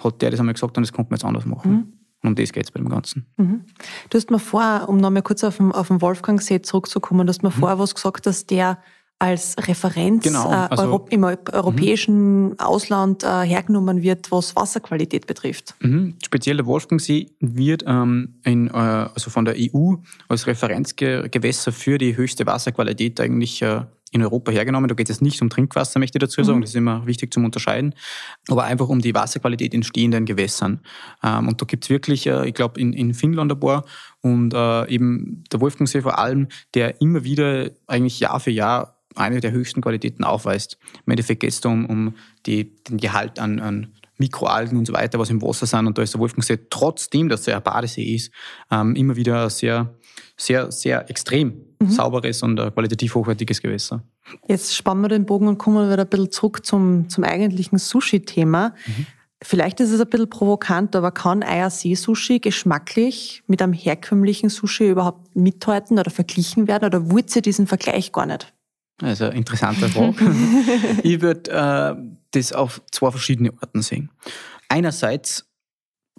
hat 0.02 0.20
der 0.22 0.30
das 0.30 0.40
einmal 0.40 0.52
gesagt 0.54 0.76
und 0.76 0.82
das 0.84 0.92
könnte 0.92 1.10
man 1.10 1.16
jetzt 1.16 1.24
anders 1.24 1.44
machen. 1.46 1.72
Mhm. 1.72 1.92
Und 2.22 2.30
um 2.30 2.34
das 2.34 2.52
geht 2.52 2.64
es 2.64 2.70
bei 2.72 2.80
dem 2.80 2.88
Ganzen. 2.88 3.26
Mhm. 3.36 3.64
Du 4.10 4.18
hast 4.18 4.30
mir 4.30 4.38
vorher, 4.40 4.88
um 4.88 4.96
nochmal 4.96 5.22
kurz 5.22 5.44
auf 5.44 5.56
den, 5.56 5.70
auf 5.72 5.88
den 5.88 6.02
Wolfgang 6.02 6.42
See 6.42 6.60
zurückzukommen, 6.60 7.26
du 7.26 7.30
hast 7.30 7.42
mir 7.42 7.50
vorher 7.52 7.78
was 7.78 7.94
gesagt, 7.94 8.26
dass 8.26 8.44
der 8.46 8.78
als 9.20 9.56
Referenz. 9.66 10.22
Genau, 10.25 10.50
äh, 10.50 10.54
also- 10.70 10.82
Europ 10.84 11.12
im 11.12 11.25
europäischen 11.25 12.58
Ausland 12.58 13.25
äh, 13.25 13.42
hergenommen 13.42 14.02
wird, 14.02 14.30
was 14.30 14.54
Wasserqualität 14.54 15.26
betrifft. 15.26 15.75
Mhm. 15.80 16.14
Speziell 16.25 16.56
der 16.56 16.66
Wolfgangsee 16.66 17.30
wird 17.40 17.84
ähm, 17.87 18.40
in, 18.44 18.68
äh, 18.68 18.72
also 18.72 19.30
von 19.30 19.44
der 19.44 19.54
EU 19.58 19.94
als 20.28 20.46
Referenzgewässer 20.46 21.72
für 21.72 21.98
die 21.98 22.16
höchste 22.16 22.46
Wasserqualität 22.46 23.20
eigentlich 23.20 23.60
äh, 23.62 23.82
in 24.10 24.22
Europa 24.22 24.50
hergenommen. 24.52 24.88
Da 24.88 24.94
geht 24.94 25.10
es 25.10 25.20
nicht 25.20 25.42
um 25.42 25.50
Trinkwasser, 25.50 25.98
möchte 25.98 26.16
ich 26.16 26.20
dazu 26.20 26.42
sagen, 26.42 26.58
Mhm. 26.58 26.62
das 26.62 26.70
ist 26.70 26.76
immer 26.76 27.04
wichtig 27.06 27.32
zum 27.34 27.44
Unterscheiden, 27.44 27.94
aber 28.48 28.64
einfach 28.64 28.88
um 28.88 29.00
die 29.00 29.14
Wasserqualität 29.14 29.75
in 29.75 29.82
stehenden 29.82 30.25
Gewässern. 30.25 30.80
Ähm, 31.22 31.48
und 31.48 31.60
da 31.60 31.66
gibt 31.66 31.84
es 31.84 31.90
wirklich, 31.90 32.26
äh, 32.26 32.46
ich 32.48 32.54
glaube, 32.54 32.80
in, 32.80 32.92
in 32.92 33.12
Finnland 33.14 33.52
ein 33.52 33.60
paar 33.60 33.84
und 34.22 34.54
äh, 34.54 34.88
eben 34.88 35.44
der 35.52 35.60
Wolfgangsee 35.60 36.00
vor 36.02 36.18
allem, 36.18 36.48
der 36.75 37.00
immer 37.02 37.25
wieder 37.25 37.70
eigentlich 37.87 38.20
Jahr 38.20 38.40
für 38.40 38.50
Jahr 38.50 38.97
eine 39.18 39.40
der 39.40 39.52
höchsten 39.52 39.80
Qualitäten 39.80 40.25
aufweist. 40.25 40.78
Im 41.06 41.10
Endeffekt 41.10 41.40
geht 41.40 41.50
es 41.50 41.60
da 41.60 41.68
um, 41.68 41.87
um 41.87 42.14
die, 42.46 42.75
den 42.84 42.98
Gehalt 42.98 43.38
an, 43.38 43.60
an 43.60 43.94
Mikroalgen 44.18 44.78
und 44.78 44.87
so 44.87 44.92
weiter, 44.92 45.18
was 45.18 45.30
im 45.30 45.40
Wasser 45.42 45.66
sind. 45.66 45.87
Und 45.87 45.96
da 45.96 46.02
ist 46.02 46.14
der 46.14 46.20
Wolfgangsee, 46.20 46.58
trotzdem, 46.70 47.28
dass 47.28 47.46
er 47.46 47.56
ein 47.58 47.62
Badesee 47.62 48.14
ist, 48.14 48.32
ähm, 48.70 48.96
immer 48.96 49.16
wieder 49.16 49.44
ein 49.44 49.50
sehr, 49.50 49.94
sehr, 50.37 50.70
sehr 50.72 51.08
extrem 51.08 51.68
sauberes 51.87 52.42
und 52.42 52.56
qualitativ 52.56 53.14
hochwertiges 53.14 53.62
Gewässer. 53.62 54.02
Jetzt 54.48 54.75
spannen 54.75 55.02
wir 55.02 55.08
den 55.08 55.26
Bogen 55.26 55.46
und 55.46 55.58
kommen 55.58 55.90
wieder 55.90 56.02
ein 56.02 56.08
bisschen 56.08 56.32
zurück 56.32 56.66
zum, 56.66 57.08
zum 57.08 57.25
eigentlichen 57.25 57.78
Sushi-Thema. 57.78 58.75
Mhm. 58.87 59.06
Vielleicht 59.42 59.78
ist 59.78 59.92
es 59.92 60.00
ein 60.00 60.08
bisschen 60.08 60.28
provokant, 60.28 60.96
aber 60.96 61.12
kann 61.12 61.44
euer 61.44 61.70
See-Sushi 61.70 62.40
geschmacklich 62.40 63.44
mit 63.46 63.62
einem 63.62 63.72
herkömmlichen 63.72 64.48
Sushi 64.48 64.90
überhaupt 64.90 65.37
mithalten 65.37 65.98
oder 65.98 66.10
verglichen 66.10 66.66
werden 66.66 66.87
oder 66.87 67.10
wollt 67.12 67.34
ihr 67.37 67.42
diesen 67.42 67.68
Vergleich 67.68 68.10
gar 68.10 68.26
nicht? 68.26 68.52
Also 69.00 69.26
interessante 69.26 69.88
Frage. 69.88 70.24
ich 71.02 71.20
würde 71.20 71.50
äh, 71.50 71.94
das 72.32 72.52
auf 72.52 72.82
zwei 72.90 73.10
verschiedene 73.10 73.52
Arten 73.60 73.82
sehen. 73.82 74.10
Einerseits, 74.68 75.46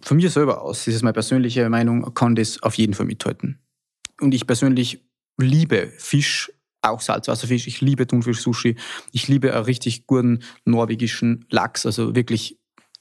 von 0.02 0.18
mir 0.18 0.30
selber 0.30 0.62
aus, 0.62 0.86
das 0.86 0.96
ist 0.96 1.04
meine 1.04 1.14
persönliche 1.14 1.70
Meinung, 1.70 2.14
kann 2.14 2.36
das 2.36 2.64
auf 2.64 2.76
jeden 2.76 2.94
Fall 2.94 3.06
mithalten. 3.06 3.60
Und 4.22 4.34
ich 4.34 4.48
persönlich 4.48 5.04
liebe 5.38 5.92
Fisch, 5.98 6.52
auch 6.82 7.02
Salzwasserfisch. 7.02 7.68
Ich 7.68 7.82
liebe 7.82 8.08
Thunfisch-Sushi. 8.08 8.76
Ich 9.12 9.28
liebe 9.28 9.54
einen 9.54 9.66
richtig 9.66 10.08
guten 10.08 10.44
norwegischen 10.66 11.46
Lachs, 11.50 11.86
also 11.86 12.16
wirklich 12.16 12.58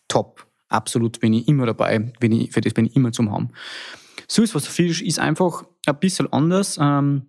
top. 0.09 0.47
Absolut 0.69 1.21
bin 1.21 1.33
ich 1.33 1.49
immer 1.49 1.67
dabei. 1.67 1.99
Bin 1.99 2.33
ich, 2.33 2.53
für 2.53 2.61
das 2.61 2.75
bin 2.75 2.87
ich 2.87 2.97
immer 2.97 3.13
zum 3.13 3.31
haben. 3.31 3.51
Süßwasserfisch 4.29 5.03
ist 5.03 5.19
einfach 5.19 5.65
ein 5.87 5.99
bisschen 5.99 6.33
anders. 6.33 6.79
Ähm, 6.81 7.29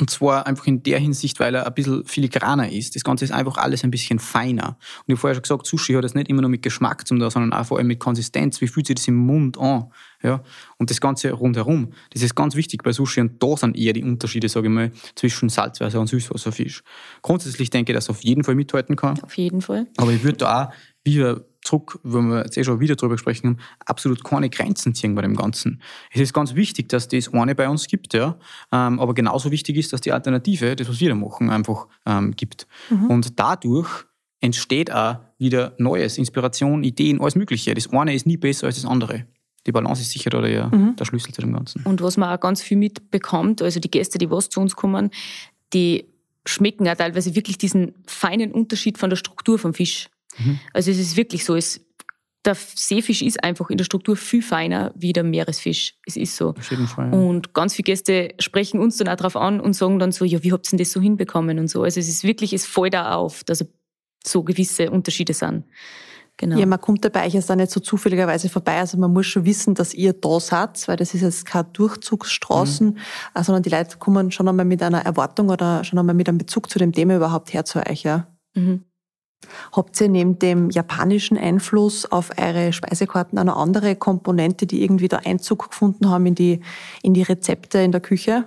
und 0.00 0.10
zwar 0.10 0.46
einfach 0.46 0.66
in 0.66 0.82
der 0.82 0.98
Hinsicht, 0.98 1.38
weil 1.40 1.54
er 1.54 1.66
ein 1.66 1.74
bisschen 1.74 2.04
filigraner 2.04 2.72
ist. 2.72 2.96
Das 2.96 3.04
Ganze 3.04 3.24
ist 3.24 3.32
einfach 3.32 3.58
alles 3.58 3.84
ein 3.84 3.90
bisschen 3.90 4.18
feiner. 4.18 4.68
Und 4.68 5.04
ich 5.06 5.12
habe 5.12 5.16
vorher 5.16 5.34
schon 5.34 5.42
gesagt, 5.42 5.66
Sushi 5.66 5.92
hat 5.92 6.04
das 6.04 6.14
nicht 6.14 6.30
immer 6.30 6.40
nur 6.40 6.50
mit 6.50 6.62
Geschmack 6.62 7.06
zu 7.06 7.16
tun, 7.16 7.30
sondern 7.30 7.52
auch 7.52 7.66
vor 7.66 7.78
allem 7.78 7.86
mit 7.86 8.00
Konsistenz. 8.00 8.60
Wie 8.60 8.66
fühlt 8.66 8.86
sich 8.86 8.96
das 8.96 9.08
im 9.08 9.16
Mund 9.16 9.58
an? 9.58 9.90
Ja? 10.22 10.42
Und 10.78 10.90
das 10.90 11.00
Ganze 11.00 11.30
rundherum. 11.32 11.92
Das 12.10 12.22
ist 12.22 12.34
ganz 12.34 12.54
wichtig 12.54 12.82
bei 12.82 12.92
Sushi 12.92 13.20
und 13.20 13.42
da 13.42 13.56
sind 13.56 13.76
eher 13.76 13.92
die 13.92 14.02
Unterschiede, 14.02 14.48
sage 14.48 14.68
ich 14.68 14.72
mal, 14.72 14.90
zwischen 15.14 15.48
Salzwasser 15.48 16.00
und 16.00 16.06
Süßwasserfisch. 16.06 16.82
Grundsätzlich 17.22 17.70
denke 17.70 17.92
ich, 17.92 17.96
dass 17.96 18.08
er 18.08 18.12
auf 18.12 18.22
jeden 18.22 18.42
Fall 18.42 18.54
mithalten 18.54 18.96
kann. 18.96 19.20
Auf 19.22 19.36
jeden 19.36 19.60
Fall. 19.60 19.86
Aber 19.96 20.12
ich 20.12 20.24
würde 20.24 20.38
da 20.38 20.64
auch 20.64 20.72
wieder 21.04 21.42
zurück, 21.62 21.98
wenn 22.02 22.28
wir 22.28 22.44
jetzt 22.44 22.56
eh 22.56 22.64
schon 22.64 22.80
wieder 22.80 22.96
drüber 22.96 23.18
sprechen 23.18 23.48
haben, 23.48 23.58
absolut 23.84 24.24
keine 24.24 24.50
Grenzen 24.50 24.94
ziehen 24.94 25.14
bei 25.14 25.22
dem 25.22 25.36
Ganzen. 25.36 25.82
Es 26.12 26.20
ist 26.20 26.32
ganz 26.32 26.54
wichtig, 26.54 26.88
dass 26.88 27.08
das 27.08 27.32
eine 27.32 27.54
bei 27.54 27.68
uns 27.68 27.86
gibt, 27.86 28.14
ja. 28.14 28.38
Ähm, 28.72 28.98
aber 28.98 29.14
genauso 29.14 29.50
wichtig 29.50 29.76
ist, 29.76 29.92
dass 29.92 30.00
die 30.00 30.12
Alternative, 30.12 30.76
das, 30.76 30.88
was 30.88 31.00
wir 31.00 31.10
da 31.10 31.14
machen, 31.14 31.50
einfach 31.50 31.86
ähm, 32.06 32.32
gibt. 32.36 32.66
Und 33.08 33.38
dadurch 33.38 33.88
entsteht 34.40 34.90
auch 34.90 35.18
wieder 35.38 35.74
Neues, 35.78 36.18
Inspiration, 36.18 36.82
Ideen, 36.82 37.20
alles 37.20 37.34
Mögliche. 37.34 37.74
Das 37.74 37.92
eine 37.92 38.14
ist 38.14 38.26
nie 38.26 38.36
besser 38.36 38.66
als 38.66 38.76
das 38.76 38.84
andere. 38.90 39.26
Die 39.66 39.72
Balance 39.72 40.00
ist 40.00 40.10
sicher 40.10 40.30
da 40.30 40.40
der, 40.40 40.68
der 40.70 41.04
Schlüssel 41.04 41.34
zu 41.34 41.42
dem 41.42 41.52
Ganzen. 41.52 41.82
Und 41.84 42.00
was 42.00 42.16
man 42.16 42.34
auch 42.34 42.40
ganz 42.40 42.62
viel 42.62 42.78
mitbekommt, 42.78 43.60
also 43.60 43.78
die 43.78 43.90
Gäste, 43.90 44.18
die 44.18 44.30
was 44.30 44.48
zu 44.48 44.60
uns 44.60 44.74
kommen, 44.74 45.10
die 45.74 46.06
schmecken 46.46 46.88
auch 46.88 46.94
teilweise 46.94 47.34
wirklich 47.34 47.58
diesen 47.58 47.94
feinen 48.06 48.52
Unterschied 48.52 48.96
von 48.96 49.10
der 49.10 49.16
Struktur 49.16 49.58
vom 49.58 49.74
Fisch. 49.74 50.08
Also 50.72 50.90
es 50.90 50.98
ist 50.98 51.16
wirklich 51.16 51.44
so, 51.44 51.54
es, 51.56 51.80
der 52.44 52.54
Seefisch 52.54 53.20
ist 53.22 53.42
einfach 53.44 53.68
in 53.68 53.76
der 53.76 53.84
Struktur 53.84 54.16
viel 54.16 54.42
feiner 54.42 54.92
wie 54.94 55.12
der 55.12 55.24
Meeresfisch. 55.24 55.94
Es 56.06 56.16
ist 56.16 56.36
so. 56.36 56.50
Auf 56.50 56.70
jeden 56.70 56.86
Fall. 56.86 57.10
Ja. 57.12 57.18
Und 57.18 57.52
ganz 57.52 57.74
viele 57.74 57.84
Gäste 57.84 58.34
sprechen 58.38 58.80
uns 58.80 58.96
dann 58.96 59.08
auch 59.08 59.16
darauf 59.16 59.36
an 59.36 59.60
und 59.60 59.74
sagen 59.74 59.98
dann 59.98 60.12
so, 60.12 60.24
ja, 60.24 60.42
wie 60.42 60.52
habt 60.52 60.66
ihr 60.66 60.70
denn 60.70 60.78
das 60.78 60.92
so 60.92 61.00
hinbekommen 61.00 61.58
und 61.58 61.68
so. 61.68 61.82
Also 61.82 62.00
es 62.00 62.08
ist 62.08 62.24
wirklich, 62.24 62.52
es 62.52 62.64
fällt 62.64 62.94
da 62.94 63.14
auf, 63.14 63.44
dass 63.44 63.64
so 64.24 64.42
gewisse 64.42 64.90
Unterschiede 64.90 65.34
sind. 65.34 65.64
Genau. 66.38 66.58
Ja, 66.58 66.64
man 66.64 66.80
kommt 66.80 67.04
dabei 67.04 67.28
jetzt 67.28 67.50
auch 67.50 67.54
nicht 67.56 67.70
so 67.70 67.80
zufälligerweise 67.80 68.48
vorbei. 68.48 68.78
Also 68.78 68.96
man 68.96 69.12
muss 69.12 69.26
schon 69.26 69.44
wissen, 69.44 69.74
dass 69.74 69.92
ihr 69.92 70.14
da 70.14 70.40
seid, 70.40 70.88
weil 70.88 70.96
das 70.96 71.12
ist 71.12 71.20
jetzt 71.20 71.44
keine 71.44 71.68
Durchzugsstraßen, 71.74 72.86
Mhm. 72.88 72.96
äh, 73.34 73.44
sondern 73.44 73.62
die 73.62 73.68
Leute 73.68 73.98
kommen 73.98 74.30
schon 74.30 74.48
einmal 74.48 74.64
mit 74.64 74.82
einer 74.82 75.02
Erwartung 75.04 75.50
oder 75.50 75.84
schon 75.84 75.98
einmal 75.98 76.14
mit 76.14 76.30
einem 76.30 76.38
Bezug 76.38 76.70
zu 76.70 76.78
dem 76.78 76.92
Thema 76.92 77.16
überhaupt 77.16 77.52
her 77.52 77.66
zu 77.66 77.86
euch. 77.86 78.04
Ja. 78.04 78.26
Mhm. 78.54 78.84
Habt 79.72 80.00
ihr 80.00 80.08
neben 80.08 80.38
dem 80.38 80.70
japanischen 80.70 81.38
Einfluss 81.38 82.10
auf 82.10 82.30
eure 82.38 82.72
Speisekarten 82.72 83.38
eine 83.38 83.56
andere 83.56 83.96
Komponente, 83.96 84.66
die 84.66 84.82
irgendwie 84.82 85.08
da 85.08 85.18
Einzug 85.18 85.70
gefunden 85.70 86.08
haben 86.08 86.26
in 86.26 86.34
die, 86.34 86.60
in 87.02 87.14
die 87.14 87.22
Rezepte 87.22 87.78
in 87.78 87.92
der 87.92 88.00
Küche? 88.00 88.44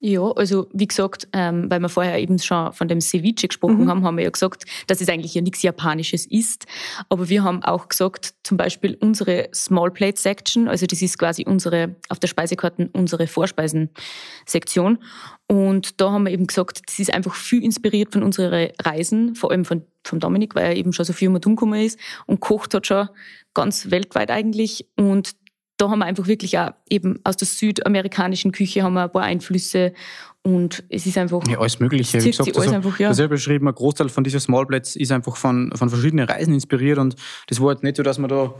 Ja, 0.00 0.30
also 0.30 0.68
wie 0.72 0.86
gesagt, 0.86 1.26
ähm, 1.32 1.68
weil 1.68 1.80
wir 1.80 1.88
vorher 1.88 2.20
eben 2.20 2.38
schon 2.38 2.72
von 2.72 2.86
dem 2.86 3.00
Ceviche 3.00 3.48
gesprochen 3.48 3.82
Mhm. 3.82 3.90
haben, 3.90 4.04
haben 4.04 4.16
wir 4.16 4.22
ja 4.24 4.30
gesagt, 4.30 4.64
dass 4.86 5.00
es 5.00 5.08
eigentlich 5.08 5.34
ja 5.34 5.42
nichts 5.42 5.62
Japanisches 5.62 6.24
ist. 6.24 6.66
Aber 7.08 7.28
wir 7.28 7.42
haben 7.42 7.64
auch 7.64 7.88
gesagt, 7.88 8.34
zum 8.44 8.56
Beispiel 8.56 8.96
unsere 9.00 9.48
Small 9.52 9.90
Plate 9.90 10.20
Section, 10.20 10.68
also 10.68 10.86
das 10.86 11.02
ist 11.02 11.18
quasi 11.18 11.44
unsere, 11.44 11.96
auf 12.10 12.20
der 12.20 12.28
Speisekarte 12.28 12.88
unsere 12.92 13.26
Vorspeisensektion. 13.26 14.98
Und 15.48 16.00
da 16.00 16.12
haben 16.12 16.26
wir 16.26 16.32
eben 16.32 16.46
gesagt, 16.46 16.82
das 16.86 17.00
ist 17.00 17.12
einfach 17.12 17.34
viel 17.34 17.64
inspiriert 17.64 18.12
von 18.12 18.22
unseren 18.22 18.70
Reisen, 18.80 19.34
vor 19.34 19.50
allem 19.50 19.64
von, 19.64 19.82
von 20.04 20.20
Dominik, 20.20 20.54
weil 20.54 20.66
er 20.66 20.76
eben 20.76 20.92
schon 20.92 21.06
so 21.06 21.12
viel 21.12 21.28
und 21.28 21.44
umgekommen 21.44 21.80
ist 21.80 21.98
und 22.26 22.38
kocht 22.38 22.72
hat 22.72 22.86
schon 22.86 23.08
ganz 23.52 23.90
weltweit 23.90 24.30
eigentlich. 24.30 24.86
Und 24.96 25.32
da 25.78 25.88
haben 25.88 26.00
wir 26.00 26.06
einfach 26.06 26.26
wirklich 26.26 26.58
auch 26.58 26.72
eben 26.90 27.20
aus 27.24 27.36
der 27.36 27.46
südamerikanischen 27.46 28.52
Küche 28.52 28.82
haben 28.82 28.94
wir 28.94 29.04
ein 29.04 29.12
paar 29.12 29.22
Einflüsse 29.22 29.92
und 30.42 30.84
es 30.88 31.04
ist 31.06 31.18
einfach, 31.18 31.46
Ja, 31.48 31.58
alles 31.58 31.78
Mögliche. 31.78 32.22
Wie 32.22 32.30
gesagt, 32.30 32.56
also, 32.56 32.70
einfach, 32.70 32.98
ja. 32.98 33.08
das 33.08 33.18
ja 33.18 33.26
beschrieben, 33.26 33.68
ein 33.68 33.74
Großteil 33.74 34.08
von 34.08 34.24
diesen 34.24 34.40
Smallblats 34.40 34.96
ist 34.96 35.12
einfach 35.12 35.36
von, 35.36 35.72
von 35.74 35.88
verschiedenen 35.88 36.28
Reisen 36.28 36.54
inspiriert 36.54 36.98
und 36.98 37.16
das 37.48 37.60
war 37.60 37.72
jetzt 37.72 37.82
nicht 37.82 37.96
so, 37.96 38.02
dass 38.02 38.18
man 38.18 38.28
da 38.28 38.54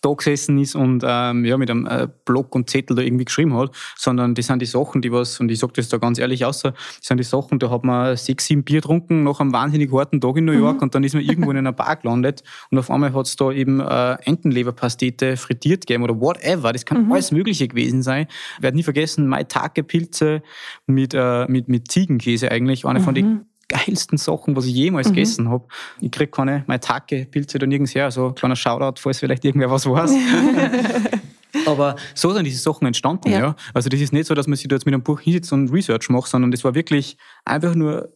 da 0.00 0.12
gesessen 0.12 0.58
ist 0.58 0.74
und 0.74 1.04
ähm, 1.06 1.44
ja, 1.44 1.56
mit 1.58 1.70
einem 1.70 1.86
äh, 1.86 2.08
Block 2.24 2.54
und 2.54 2.70
Zettel 2.70 2.96
da 2.96 3.02
irgendwie 3.02 3.24
geschrieben 3.24 3.54
hat, 3.54 3.74
sondern 3.96 4.34
das 4.34 4.46
sind 4.46 4.62
die 4.62 4.66
Sachen, 4.66 5.02
die 5.02 5.12
was, 5.12 5.40
und 5.40 5.50
ich 5.50 5.58
sage 5.58 5.74
das 5.76 5.88
da 5.88 5.98
ganz 5.98 6.18
ehrlich 6.18 6.44
außer, 6.44 6.72
das 6.72 6.98
sind 7.06 7.18
die 7.18 7.24
Sachen, 7.24 7.58
da 7.58 7.70
hat 7.70 7.84
man 7.84 8.16
sechs, 8.16 8.46
sieben 8.46 8.64
Bier 8.64 8.80
getrunken 8.80 9.24
nach 9.24 9.40
einem 9.40 9.52
wahnsinnig 9.52 9.92
harten 9.92 10.20
Tag 10.20 10.36
in 10.36 10.44
New 10.46 10.52
York 10.52 10.80
und 10.82 10.94
dann 10.94 11.04
ist 11.04 11.14
man 11.14 11.22
irgendwo 11.22 11.50
in 11.50 11.56
einer 11.56 11.72
Bar 11.72 11.96
gelandet 11.96 12.42
und 12.70 12.78
auf 12.78 12.90
einmal 12.90 13.12
hat 13.12 13.26
es 13.26 13.36
da 13.36 13.52
eben 13.52 13.80
äh, 13.80 14.16
Entenleberpastete 14.24 15.36
frittiert 15.36 15.86
gegeben 15.86 16.04
oder 16.04 16.20
whatever, 16.20 16.72
das 16.72 16.84
kann 16.84 17.10
alles 17.12 17.32
Mögliche 17.32 17.68
gewesen 17.68 18.02
sein. 18.02 18.26
Ich 18.56 18.62
werde 18.62 18.76
nie 18.76 18.82
vergessen, 18.82 19.26
Maitake-Pilze 19.26 20.42
mit, 20.86 21.14
äh, 21.14 21.46
mit, 21.48 21.68
mit 21.68 21.90
Ziegenkäse 21.90 22.50
eigentlich, 22.50 22.86
eine 22.86 23.00
von 23.00 23.14
den 23.14 23.49
geilsten 23.70 24.18
Sachen, 24.18 24.54
was 24.56 24.66
ich 24.66 24.74
jemals 24.74 25.08
gegessen 25.08 25.48
habe. 25.48 25.64
Ich 26.00 26.10
krieg 26.10 26.32
keine 26.32 26.64
Maitake-Pilze 26.66 27.58
da 27.58 27.66
nirgends 27.66 27.94
her, 27.94 28.04
also 28.04 28.32
kleiner 28.32 28.56
Shoutout, 28.56 29.00
falls 29.00 29.18
vielleicht 29.18 29.44
irgendwer 29.44 29.70
was 29.70 29.86
weiß. 29.86 30.12
Aber 31.66 31.96
so 32.14 32.32
sind 32.32 32.44
diese 32.44 32.62
Sachen 32.62 32.86
entstanden, 32.86 33.30
Ja. 33.30 33.38
ja. 33.38 33.56
Also 33.74 33.88
das 33.88 34.00
ist 34.00 34.12
nicht 34.12 34.26
so, 34.26 34.34
dass 34.34 34.46
man 34.46 34.56
sich 34.56 34.68
da 34.68 34.76
jetzt 34.76 34.86
mit 34.86 34.94
einem 34.94 35.02
Buch 35.02 35.20
hinsetzt 35.20 35.52
und 35.52 35.72
Research 35.72 36.08
macht, 36.08 36.28
sondern 36.28 36.50
das 36.50 36.62
war 36.64 36.74
wirklich 36.74 37.16
einfach 37.44 37.74
nur 37.74 38.12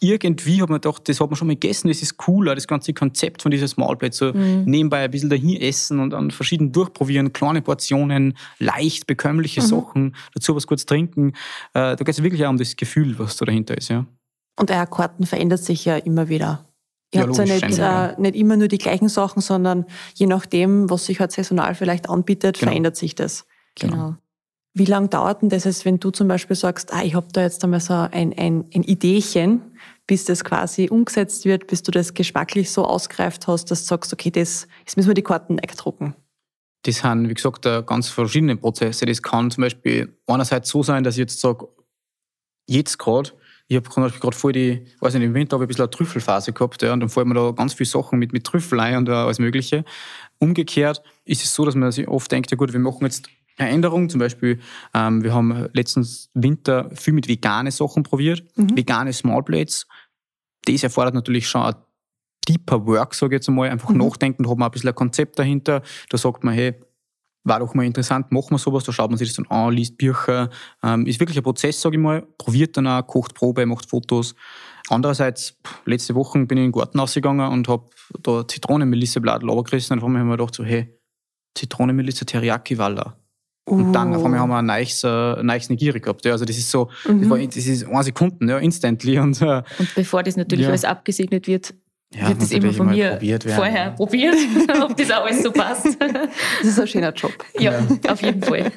irgendwie 0.00 0.60
hat 0.60 0.68
man 0.68 0.80
gedacht, 0.80 1.08
das 1.08 1.20
hat 1.20 1.30
man 1.30 1.36
schon 1.36 1.46
mal 1.46 1.54
gegessen, 1.54 1.88
das 1.88 2.02
ist 2.02 2.16
cooler, 2.16 2.54
das 2.54 2.66
ganze 2.66 2.92
Konzept 2.92 3.42
von 3.42 3.50
dieser 3.50 3.68
Small 3.68 3.96
Plate, 3.96 4.14
so 4.14 4.32
nebenbei 4.32 5.04
ein 5.04 5.10
bisschen 5.10 5.30
dahin 5.30 5.56
essen 5.60 6.00
und 6.00 6.10
dann 6.10 6.30
verschieden 6.30 6.72
durchprobieren, 6.72 7.32
kleine 7.32 7.62
Portionen, 7.62 8.36
leicht 8.58 9.06
bekömmliche 9.06 9.62
Sachen, 9.62 10.16
dazu 10.34 10.54
was 10.56 10.66
kurz 10.66 10.84
trinken. 10.84 11.28
Äh, 11.74 11.94
da 11.96 11.96
geht 11.96 12.08
es 12.08 12.22
wirklich 12.22 12.44
auch 12.44 12.50
um 12.50 12.58
das 12.58 12.76
Gefühl, 12.76 13.18
was 13.18 13.36
da 13.36 13.46
dahinter 13.46 13.78
ist, 13.78 13.88
ja. 13.88 14.04
Und 14.56 14.70
eure 14.70 14.86
Karten 14.86 15.26
verändert 15.26 15.60
sich 15.60 15.84
ja 15.84 15.96
immer 15.96 16.28
wieder. 16.28 16.64
Ihr 17.12 17.20
ja, 17.20 17.26
habt 17.26 17.36
ja 17.36 17.44
nicht, 17.44 17.78
äh, 17.78 18.20
nicht 18.20 18.36
immer 18.36 18.56
nur 18.56 18.68
die 18.68 18.78
gleichen 18.78 19.08
Sachen, 19.08 19.40
sondern 19.40 19.86
je 20.14 20.26
nachdem, 20.26 20.90
was 20.90 21.06
sich 21.06 21.20
halt 21.20 21.32
saisonal 21.32 21.74
vielleicht 21.74 22.08
anbietet, 22.08 22.58
genau. 22.58 22.70
verändert 22.70 22.96
sich 22.96 23.14
das. 23.14 23.46
Genau. 23.76 23.92
genau. 23.92 24.16
Wie 24.76 24.84
lange 24.86 25.08
dauert 25.08 25.42
denn 25.42 25.48
das, 25.48 25.84
wenn 25.84 26.00
du 26.00 26.10
zum 26.10 26.26
Beispiel 26.26 26.56
sagst, 26.56 26.92
ah, 26.92 27.04
ich 27.04 27.14
habe 27.14 27.28
da 27.32 27.42
jetzt 27.42 27.62
einmal 27.62 27.78
so 27.78 27.94
ein, 27.94 28.36
ein, 28.36 28.64
ein 28.74 28.82
Ideechen, 28.82 29.62
bis 30.06 30.24
das 30.24 30.42
quasi 30.42 30.88
umgesetzt 30.88 31.44
wird, 31.44 31.68
bis 31.68 31.84
du 31.84 31.92
das 31.92 32.14
geschmacklich 32.14 32.72
so 32.72 32.84
ausgereift 32.84 33.46
hast, 33.46 33.70
dass 33.70 33.82
du 33.82 33.86
sagst, 33.86 34.12
okay, 34.12 34.32
das, 34.32 34.66
jetzt 34.80 34.96
müssen 34.96 35.08
wir 35.08 35.14
die 35.14 35.22
Karten 35.22 35.58
wegdrucken? 35.58 36.14
Das 36.82 36.96
sind, 36.96 37.28
wie 37.28 37.34
gesagt, 37.34 37.62
ganz 37.86 38.08
verschiedene 38.08 38.56
Prozesse. 38.56 39.06
Das 39.06 39.22
kann 39.22 39.50
zum 39.50 39.62
Beispiel 39.62 40.18
einerseits 40.26 40.68
so 40.68 40.82
sein, 40.82 41.04
dass 41.04 41.14
ich 41.14 41.20
jetzt 41.20 41.40
sage, 41.40 41.68
jetzt 42.66 42.98
gerade, 42.98 43.30
ich 43.66 43.76
habe 43.76 43.88
gerade 43.88 44.36
voll 44.36 44.52
die, 44.52 44.86
weiß 45.00 45.14
nicht, 45.14 45.22
im 45.22 45.34
Winter 45.34 45.56
habe 45.56 45.64
ich 45.64 45.66
ein 45.66 45.68
bisschen 45.68 45.84
eine 45.84 45.90
Trüffelphase 45.90 46.52
gehabt, 46.52 46.82
ja, 46.82 46.92
und 46.92 47.00
dann 47.00 47.08
fallen 47.08 47.28
mir 47.28 47.34
da 47.34 47.50
ganz 47.52 47.74
viele 47.74 47.88
Sachen 47.88 48.18
mit, 48.18 48.32
mit 48.32 48.44
Trüffel 48.44 48.78
ein 48.80 48.96
und 48.96 49.08
alles 49.08 49.38
Mögliche. 49.38 49.84
Umgekehrt 50.38 51.02
ist 51.24 51.42
es 51.42 51.54
so, 51.54 51.64
dass 51.64 51.74
man 51.74 51.90
sich 51.90 52.06
oft 52.06 52.30
denkt, 52.30 52.50
ja 52.50 52.56
gut, 52.56 52.72
wir 52.72 52.80
machen 52.80 53.04
jetzt 53.04 53.28
eine 53.56 53.70
Änderung. 53.70 54.08
Zum 54.08 54.20
Beispiel, 54.20 54.60
ähm, 54.92 55.22
wir 55.22 55.32
haben 55.32 55.68
letztens 55.72 56.30
Winter 56.34 56.90
viel 56.94 57.14
mit 57.14 57.28
vegane 57.28 57.70
Sachen 57.70 58.02
probiert, 58.02 58.44
mhm. 58.56 58.76
vegane 58.76 59.12
Small 59.12 59.42
Plates. 59.42 59.86
Das 60.66 60.82
erfordert 60.82 61.14
natürlich 61.14 61.48
schon 61.48 61.62
ein 61.62 61.74
deeper 62.48 62.86
Work, 62.86 63.14
sage 63.14 63.34
ich 63.34 63.38
jetzt 63.38 63.48
einmal, 63.48 63.70
einfach 63.70 63.90
mhm. 63.90 63.98
nachdenken, 63.98 64.42
da 64.42 64.50
hat 64.50 64.58
man 64.58 64.68
ein 64.68 64.72
bisschen 64.72 64.90
ein 64.90 64.94
Konzept 64.94 65.38
dahinter. 65.38 65.82
Da 66.10 66.18
sagt 66.18 66.44
man, 66.44 66.54
hey, 66.54 66.74
war 67.44 67.60
doch 67.60 67.74
mal 67.74 67.84
interessant, 67.84 68.32
machen 68.32 68.52
wir 68.52 68.58
sowas, 68.58 68.84
da 68.84 68.92
schaut 68.92 69.10
man 69.10 69.18
sich 69.18 69.28
das 69.28 69.36
dann 69.36 69.46
an, 69.46 69.72
liest 69.72 69.98
Bücher. 69.98 70.50
Ähm, 70.82 71.06
ist 71.06 71.20
wirklich 71.20 71.36
ein 71.36 71.42
Prozess, 71.42 71.80
sage 71.80 71.96
ich 71.96 72.02
mal. 72.02 72.22
Probiert 72.38 72.76
dann 72.76 72.86
auch, 72.86 73.06
kocht 73.06 73.34
Probe, 73.34 73.66
macht 73.66 73.88
Fotos. 73.88 74.34
Andererseits, 74.88 75.56
letzte 75.84 76.14
Woche 76.14 76.38
bin 76.46 76.58
ich 76.58 76.64
in 76.64 76.70
den 76.70 76.72
Garten 76.72 76.98
rausgegangen 76.98 77.50
und 77.52 77.68
habe 77.68 77.88
da 78.22 78.46
Zitronenmelisseblatt 78.46 79.42
runtergerissen 79.42 79.94
und 79.94 80.02
dann 80.02 80.10
habe 80.10 80.18
ich 80.18 80.24
mir 80.24 80.36
gedacht, 80.36 80.54
so, 80.54 80.64
hey, 80.64 80.98
Zitronenmelisse 81.54 82.26
Teriyaki 82.26 82.78
Walla. 82.78 83.16
Und 83.66 83.94
dann 83.94 84.14
auf 84.14 84.22
einmal 84.22 84.40
haben 84.40 84.50
wir 84.50 84.58
ein 84.58 84.66
neues, 84.66 85.02
äh, 85.04 85.42
neues 85.42 85.70
Nigiri 85.70 85.98
gehabt. 86.00 86.24
Ja, 86.26 86.32
also 86.32 86.44
das 86.44 86.58
ist 86.58 86.70
so, 86.70 86.90
mhm. 87.08 87.22
das, 87.22 87.30
war, 87.30 87.38
das 87.38 87.56
ist 87.56 87.86
eine 87.86 88.02
Sekunde, 88.02 88.46
ja, 88.46 88.58
instantly. 88.58 89.18
Und, 89.18 89.40
äh, 89.40 89.62
und 89.78 89.94
bevor 89.94 90.22
das 90.22 90.36
natürlich 90.36 90.64
ja. 90.64 90.68
alles 90.68 90.84
abgesegnet 90.84 91.46
wird, 91.46 91.74
ja, 92.14 92.28
wird 92.28 92.42
das 92.42 92.50
immer 92.52 92.72
von 92.72 92.88
mir 92.88 93.12
probiert 93.12 93.44
vorher 93.44 93.90
probiert, 93.92 94.36
ob 94.82 94.96
das 94.96 95.10
auch 95.10 95.24
alles 95.24 95.42
so 95.42 95.50
passt. 95.50 95.96
Das 96.00 96.68
ist 96.68 96.78
ein 96.78 96.86
schöner 96.86 97.12
Job. 97.12 97.32
Ja, 97.58 97.72
ja. 97.72 98.12
auf 98.12 98.22
jeden 98.22 98.42
Fall. 98.42 98.72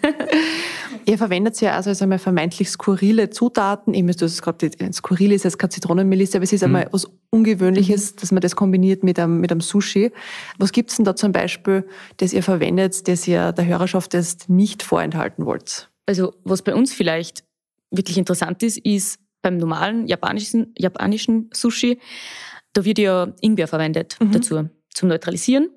Ihr 1.06 1.18
verwendet 1.18 1.60
ja 1.62 1.72
also 1.72 1.92
einmal 2.04 2.20
vermeintlich 2.20 2.70
skurrile 2.70 3.30
Zutaten. 3.30 3.94
Ich 3.94 4.04
müsste 4.04 4.26
das 4.26 4.42
gerade, 4.42 4.70
skurril 4.92 5.32
ist 5.32 5.46
jetzt 5.46 5.58
keine 5.58 5.70
Zitronenmelisse, 5.70 6.38
aber 6.38 6.44
es 6.44 6.52
ist 6.52 6.62
mhm. 6.62 6.76
einmal 6.76 6.90
was 6.92 7.08
Ungewöhnliches, 7.30 8.12
mhm. 8.12 8.16
dass 8.20 8.32
man 8.32 8.42
das 8.42 8.56
kombiniert 8.56 9.04
mit 9.04 9.18
einem, 9.18 9.40
mit 9.40 9.52
einem 9.52 9.62
Sushi. 9.62 10.12
Was 10.58 10.74
gibt's 10.74 10.98
denn 10.98 11.06
da 11.06 11.16
zum 11.16 11.32
Beispiel, 11.32 11.88
das 12.18 12.34
ihr 12.34 12.44
verwendet, 12.44 13.08
das 13.08 13.28
ihr 13.28 13.54
der 13.54 13.66
Hörerschaft 13.66 14.14
jetzt 14.14 14.50
nicht 14.50 14.84
vorenthalten 14.84 15.46
wollt? 15.46 15.90
Also, 16.06 16.34
was 16.44 16.62
bei 16.62 16.76
uns 16.76 16.94
vielleicht 16.94 17.44
wirklich 17.90 18.18
interessant 18.18 18.62
ist, 18.64 18.78
ist 18.78 19.20
beim 19.42 19.58
normalen 19.58 20.08
japanischen, 20.08 20.74
japanischen 20.78 21.50
Sushi 21.54 22.00
da 22.74 22.86
wird 22.86 23.00
ja 23.00 23.34
Ingwer 23.42 23.68
verwendet 23.68 24.18
mhm. 24.20 24.32
dazu, 24.32 24.70
zum 24.94 25.10
Neutralisieren. 25.10 25.70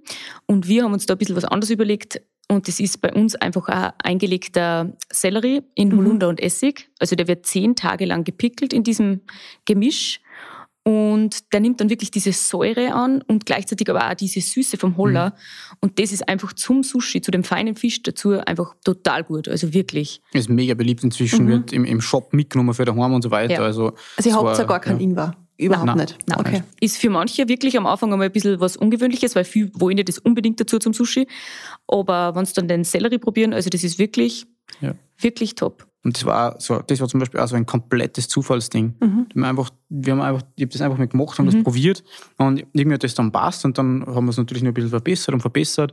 Und 0.47 0.69
wir 0.69 0.85
haben 0.85 0.93
uns 0.93 1.07
da 1.07 1.15
ein 1.15 1.19
bisschen 1.19 1.37
was 1.37 1.45
anderes 1.45 1.71
überlegt. 1.71 2.21
Und 2.49 2.67
das 2.67 2.81
ist 2.81 3.01
bei 3.01 3.13
uns 3.13 3.37
einfach 3.37 3.69
ein 3.69 3.93
eingelegter 4.03 4.97
Sellerie 5.11 5.63
in 5.75 5.89
mhm. 5.91 5.99
Holunder 5.99 6.27
mhm. 6.27 6.31
und 6.31 6.41
Essig. 6.41 6.91
Also 6.99 7.15
der 7.15 7.29
wird 7.29 7.47
zehn 7.47 7.77
Tage 7.77 8.07
lang 8.07 8.25
gepickelt 8.25 8.73
in 8.73 8.83
diesem 8.83 9.21
Gemisch. 9.65 10.21
Und 10.83 11.53
der 11.53 11.61
nimmt 11.61 11.81
dann 11.81 11.91
wirklich 11.91 12.11
diese 12.11 12.33
Säure 12.33 12.95
an 12.95 13.23
und 13.23 13.45
gleichzeitig 13.45 13.89
aber 13.91 14.11
auch 14.11 14.15
diese 14.15 14.41
Süße 14.41 14.79
vom 14.79 14.97
Holler. 14.97 15.31
Mhm. 15.31 15.77
Und 15.81 15.99
das 15.99 16.11
ist 16.11 16.27
einfach 16.29 16.55
zum 16.55 16.83
Sushi, 16.83 17.21
zu 17.21 17.31
dem 17.31 17.45
feinen 17.45 17.77
Fisch 17.77 18.03
dazu 18.03 18.31
einfach 18.41 18.75
total 18.83 19.23
gut. 19.23 19.47
Also 19.47 19.75
wirklich. 19.75 20.23
Ist 20.33 20.49
mega 20.49 20.75
beliebt 20.75 21.05
inzwischen, 21.05 21.45
mhm. 21.45 21.51
wird 21.51 21.73
im, 21.73 21.85
im 21.85 22.01
Shop 22.01 22.33
mitgenommen 22.33 22.73
für 22.75 22.87
daheim 22.87 23.13
und 23.13 23.23
so 23.23 23.31
weiter. 23.31 23.55
Ja. 23.55 23.61
Also, 23.61 23.93
also 24.17 24.31
ihr 24.31 24.35
habt 24.35 24.59
ja 24.59 24.65
gar 24.65 24.81
keinen 24.81 24.99
ja. 24.99 25.05
Ingwer. 25.05 25.37
Überhaupt 25.61 25.87
nein, 25.87 25.99
nicht. 25.99 26.19
Nein, 26.27 26.41
okay. 26.41 26.63
Ist 26.81 26.97
für 26.97 27.11
manche 27.11 27.49
wirklich 27.49 27.77
am 27.77 27.87
Anfang 27.87 28.13
einmal 28.13 28.29
ein 28.29 28.33
bisschen 28.33 28.61
was 28.61 28.77
Ungewöhnliches, 28.77 29.37
weil 29.37 29.45
viele 29.45 29.71
wollen 29.75 29.97
nicht 29.97 30.09
das 30.09 30.19
unbedingt 30.19 30.61
dazu 30.61 30.79
zum 30.79 30.93
Sushi. 30.93 31.27
Aber 31.87 32.35
wenn 32.35 32.45
sie 32.47 32.55
dann 32.55 32.69
den 32.69 32.85
Sellerie 32.85 33.19
probieren, 33.19 33.53
also 33.53 33.69
das 33.69 33.85
ist 33.85 33.99
wirklich, 33.99 34.47
ja. 34.81 34.95
wirklich 35.19 35.55
top. 35.55 35.87
Und 36.03 36.17
das 36.17 36.25
war 36.25 36.59
so, 36.59 36.79
das 36.79 36.99
war 37.01 37.09
zum 37.09 37.21
Beispiel 37.21 37.41
auch 37.41 37.49
so 37.49 37.57
ein 37.57 37.67
komplettes 37.67 38.27
Zufallsding. 38.29 38.95
Mhm. 39.01 39.27
Wir, 39.35 39.43
haben 39.43 39.51
einfach, 39.51 39.71
wir 39.91 40.13
haben 40.15 40.23
einfach, 40.23 40.43
ich 40.57 40.63
habe 40.63 40.73
das 40.73 40.81
einfach 40.81 40.97
mal 40.97 41.09
gemacht, 41.09 41.39
haben 41.39 41.45
mhm. 41.45 41.51
das 41.51 41.63
probiert 41.63 42.03
und 42.39 42.61
irgendwie 42.73 42.95
hat 42.95 43.05
das 43.05 43.15
dann 43.15 43.31
passt 43.31 43.67
und 43.67 43.77
dann 43.77 44.07
haben 44.07 44.25
wir 44.25 44.31
es 44.31 44.39
natürlich 44.39 44.63
noch 44.63 44.71
ein 44.71 44.75
bisschen 44.75 44.89
verbessert 44.89 45.35
und 45.35 45.41
verbessert. 45.41 45.93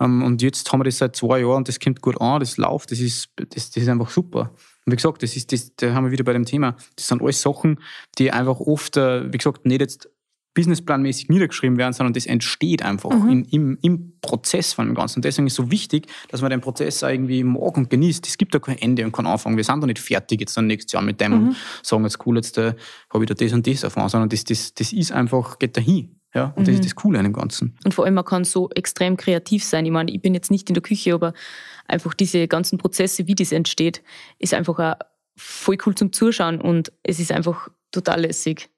Ähm, 0.00 0.22
und 0.22 0.42
jetzt 0.42 0.72
haben 0.72 0.78
wir 0.78 0.84
das 0.84 0.98
seit 0.98 1.16
zwei 1.16 1.40
Jahren 1.40 1.56
und 1.56 1.68
das 1.68 1.80
kommt 1.80 2.00
gut 2.00 2.20
an, 2.20 2.38
das 2.38 2.56
läuft, 2.56 2.92
das 2.92 3.00
ist, 3.00 3.30
das, 3.34 3.70
das 3.70 3.82
ist 3.82 3.88
einfach 3.88 4.10
super. 4.10 4.52
Und 4.88 4.92
wie 4.92 4.96
gesagt, 4.96 5.22
das 5.22 5.36
ist, 5.36 5.52
das, 5.52 5.76
da 5.76 5.92
haben 5.92 6.04
wir 6.04 6.12
wieder 6.12 6.24
bei 6.24 6.32
dem 6.32 6.46
Thema. 6.46 6.74
Das 6.96 7.08
sind 7.08 7.20
alles 7.20 7.42
Sachen, 7.42 7.78
die 8.16 8.30
einfach 8.30 8.58
oft, 8.58 8.96
äh, 8.96 9.30
wie 9.30 9.36
gesagt, 9.36 9.66
nicht 9.66 9.82
jetzt 9.82 10.08
businessplanmäßig 10.54 11.28
niedergeschrieben 11.28 11.76
werden, 11.76 11.92
sondern 11.92 12.14
das 12.14 12.24
entsteht 12.24 12.82
einfach 12.82 13.10
mhm. 13.10 13.28
in, 13.28 13.44
im, 13.44 13.78
im 13.82 14.12
Prozess 14.22 14.72
von 14.72 14.86
dem 14.86 14.94
Ganzen. 14.94 15.18
Und 15.18 15.26
deswegen 15.26 15.46
ist 15.46 15.52
es 15.52 15.56
so 15.56 15.70
wichtig, 15.70 16.06
dass 16.30 16.40
man 16.40 16.50
den 16.50 16.62
Prozess 16.62 17.02
irgendwie 17.02 17.44
mag 17.44 17.76
und 17.76 17.90
genießt. 17.90 18.26
Es 18.26 18.38
gibt 18.38 18.54
da 18.54 18.60
kein 18.60 18.78
Ende 18.78 19.04
und 19.04 19.12
kein 19.12 19.26
Anfang. 19.26 19.58
Wir 19.58 19.64
sind 19.64 19.82
da 19.82 19.86
nicht 19.86 19.98
fertig 19.98 20.40
jetzt 20.40 20.56
dann 20.56 20.66
nächstes 20.66 20.92
Jahr 20.92 21.02
mit 21.02 21.20
dem 21.20 21.32
mhm. 21.32 21.48
und 21.48 21.56
sagen 21.82 22.02
jetzt 22.04 22.26
cool, 22.26 22.36
jetzt 22.36 22.56
äh, 22.56 22.72
habe 23.12 23.24
ich 23.24 23.28
da 23.28 23.34
das 23.34 23.52
und 23.52 23.66
das 23.66 23.82
erfahren, 23.82 24.08
sondern 24.08 24.30
das, 24.30 24.44
das, 24.44 24.72
das 24.72 24.94
ist 24.94 25.12
einfach, 25.12 25.58
geht 25.58 25.76
dahin. 25.76 26.14
Ja, 26.34 26.52
und 26.56 26.62
mhm. 26.62 26.64
das 26.64 26.74
ist 26.74 26.84
das 26.84 26.94
Coole 26.94 27.18
an 27.18 27.24
dem 27.24 27.32
Ganzen. 27.32 27.76
Und 27.84 27.94
vor 27.94 28.04
allem, 28.04 28.14
man 28.14 28.24
kann 28.24 28.44
so 28.44 28.68
extrem 28.70 29.16
kreativ 29.16 29.64
sein. 29.64 29.86
Ich 29.86 29.92
meine, 29.92 30.10
ich 30.10 30.20
bin 30.20 30.34
jetzt 30.34 30.50
nicht 30.50 30.68
in 30.68 30.74
der 30.74 30.82
Küche, 30.82 31.14
aber 31.14 31.32
einfach 31.88 32.14
diese 32.14 32.46
ganzen 32.46 32.78
Prozesse, 32.78 33.26
wie 33.26 33.34
das 33.34 33.52
entsteht, 33.52 34.02
ist 34.38 34.54
einfach 34.54 34.78
auch 34.78 34.94
voll 35.36 35.78
cool 35.86 35.94
zum 35.94 36.12
Zuschauen 36.12 36.60
und 36.60 36.92
es 37.02 37.20
ist 37.20 37.32
einfach 37.32 37.68
total 37.90 38.22
lässig. 38.22 38.70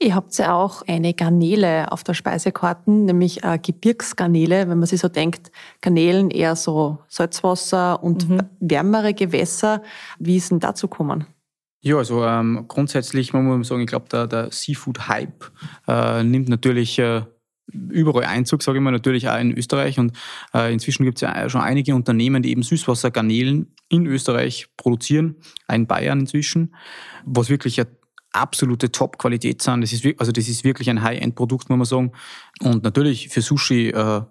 Ihr 0.00 0.14
habt 0.14 0.36
ja 0.38 0.54
auch 0.54 0.82
eine 0.86 1.12
Garnele 1.12 1.90
auf 1.90 2.04
der 2.04 2.14
Speisekarte, 2.14 2.88
nämlich 2.90 3.42
äh, 3.42 3.58
Gebirgsgarnele, 3.58 4.68
wenn 4.68 4.78
man 4.78 4.86
sich 4.86 5.00
so 5.00 5.08
denkt, 5.08 5.50
Garnelen 5.80 6.30
eher 6.30 6.54
so 6.54 6.98
Salzwasser 7.08 8.02
und 8.02 8.28
mhm. 8.28 8.42
wärmere 8.60 9.12
Gewässer. 9.12 9.82
Wie 10.20 10.36
ist 10.36 10.52
denn 10.52 10.60
dazu 10.60 10.86
gekommen? 10.86 11.26
Ja, 11.80 11.96
also 11.96 12.24
ähm, 12.24 12.66
grundsätzlich 12.68 13.32
man 13.32 13.44
muss 13.44 13.68
sagen, 13.68 13.82
ich 13.82 13.88
glaube, 13.88 14.08
der, 14.08 14.28
der 14.28 14.52
Seafood-Hype 14.52 15.50
äh, 15.88 16.22
nimmt 16.22 16.48
natürlich 16.48 16.98
äh, 17.00 17.22
überall 17.72 18.24
Einzug, 18.24 18.62
sage 18.62 18.78
ich 18.78 18.84
mal, 18.84 18.90
natürlich 18.90 19.28
auch 19.28 19.38
in 19.38 19.56
Österreich. 19.56 19.98
Und 19.98 20.12
äh, 20.54 20.72
inzwischen 20.72 21.04
gibt 21.04 21.18
es 21.18 21.22
ja 21.22 21.48
schon 21.48 21.60
einige 21.60 21.94
Unternehmen, 21.94 22.42
die 22.42 22.50
eben 22.50 22.62
Süßwassergarnelen 22.62 23.74
in 23.88 24.06
Österreich 24.06 24.68
produzieren, 24.76 25.36
in 25.72 25.86
Bayern 25.86 26.20
inzwischen, 26.20 26.74
was 27.24 27.48
wirklich 27.48 27.80
eine 27.80 27.90
absolute 28.32 28.92
Top-Qualität 28.92 29.62
sind. 29.62 29.82
Das 29.82 29.92
ist, 29.92 30.06
also 30.18 30.32
das 30.32 30.48
ist 30.48 30.64
wirklich 30.64 30.90
ein 30.90 31.02
High-End-Produkt, 31.02 31.70
muss 31.70 31.78
man 31.78 31.84
sagen. 31.84 32.12
Und 32.60 32.84
natürlich 32.84 33.28
für 33.28 33.42
Sushi, 33.42 33.88
äh, 33.90 34.22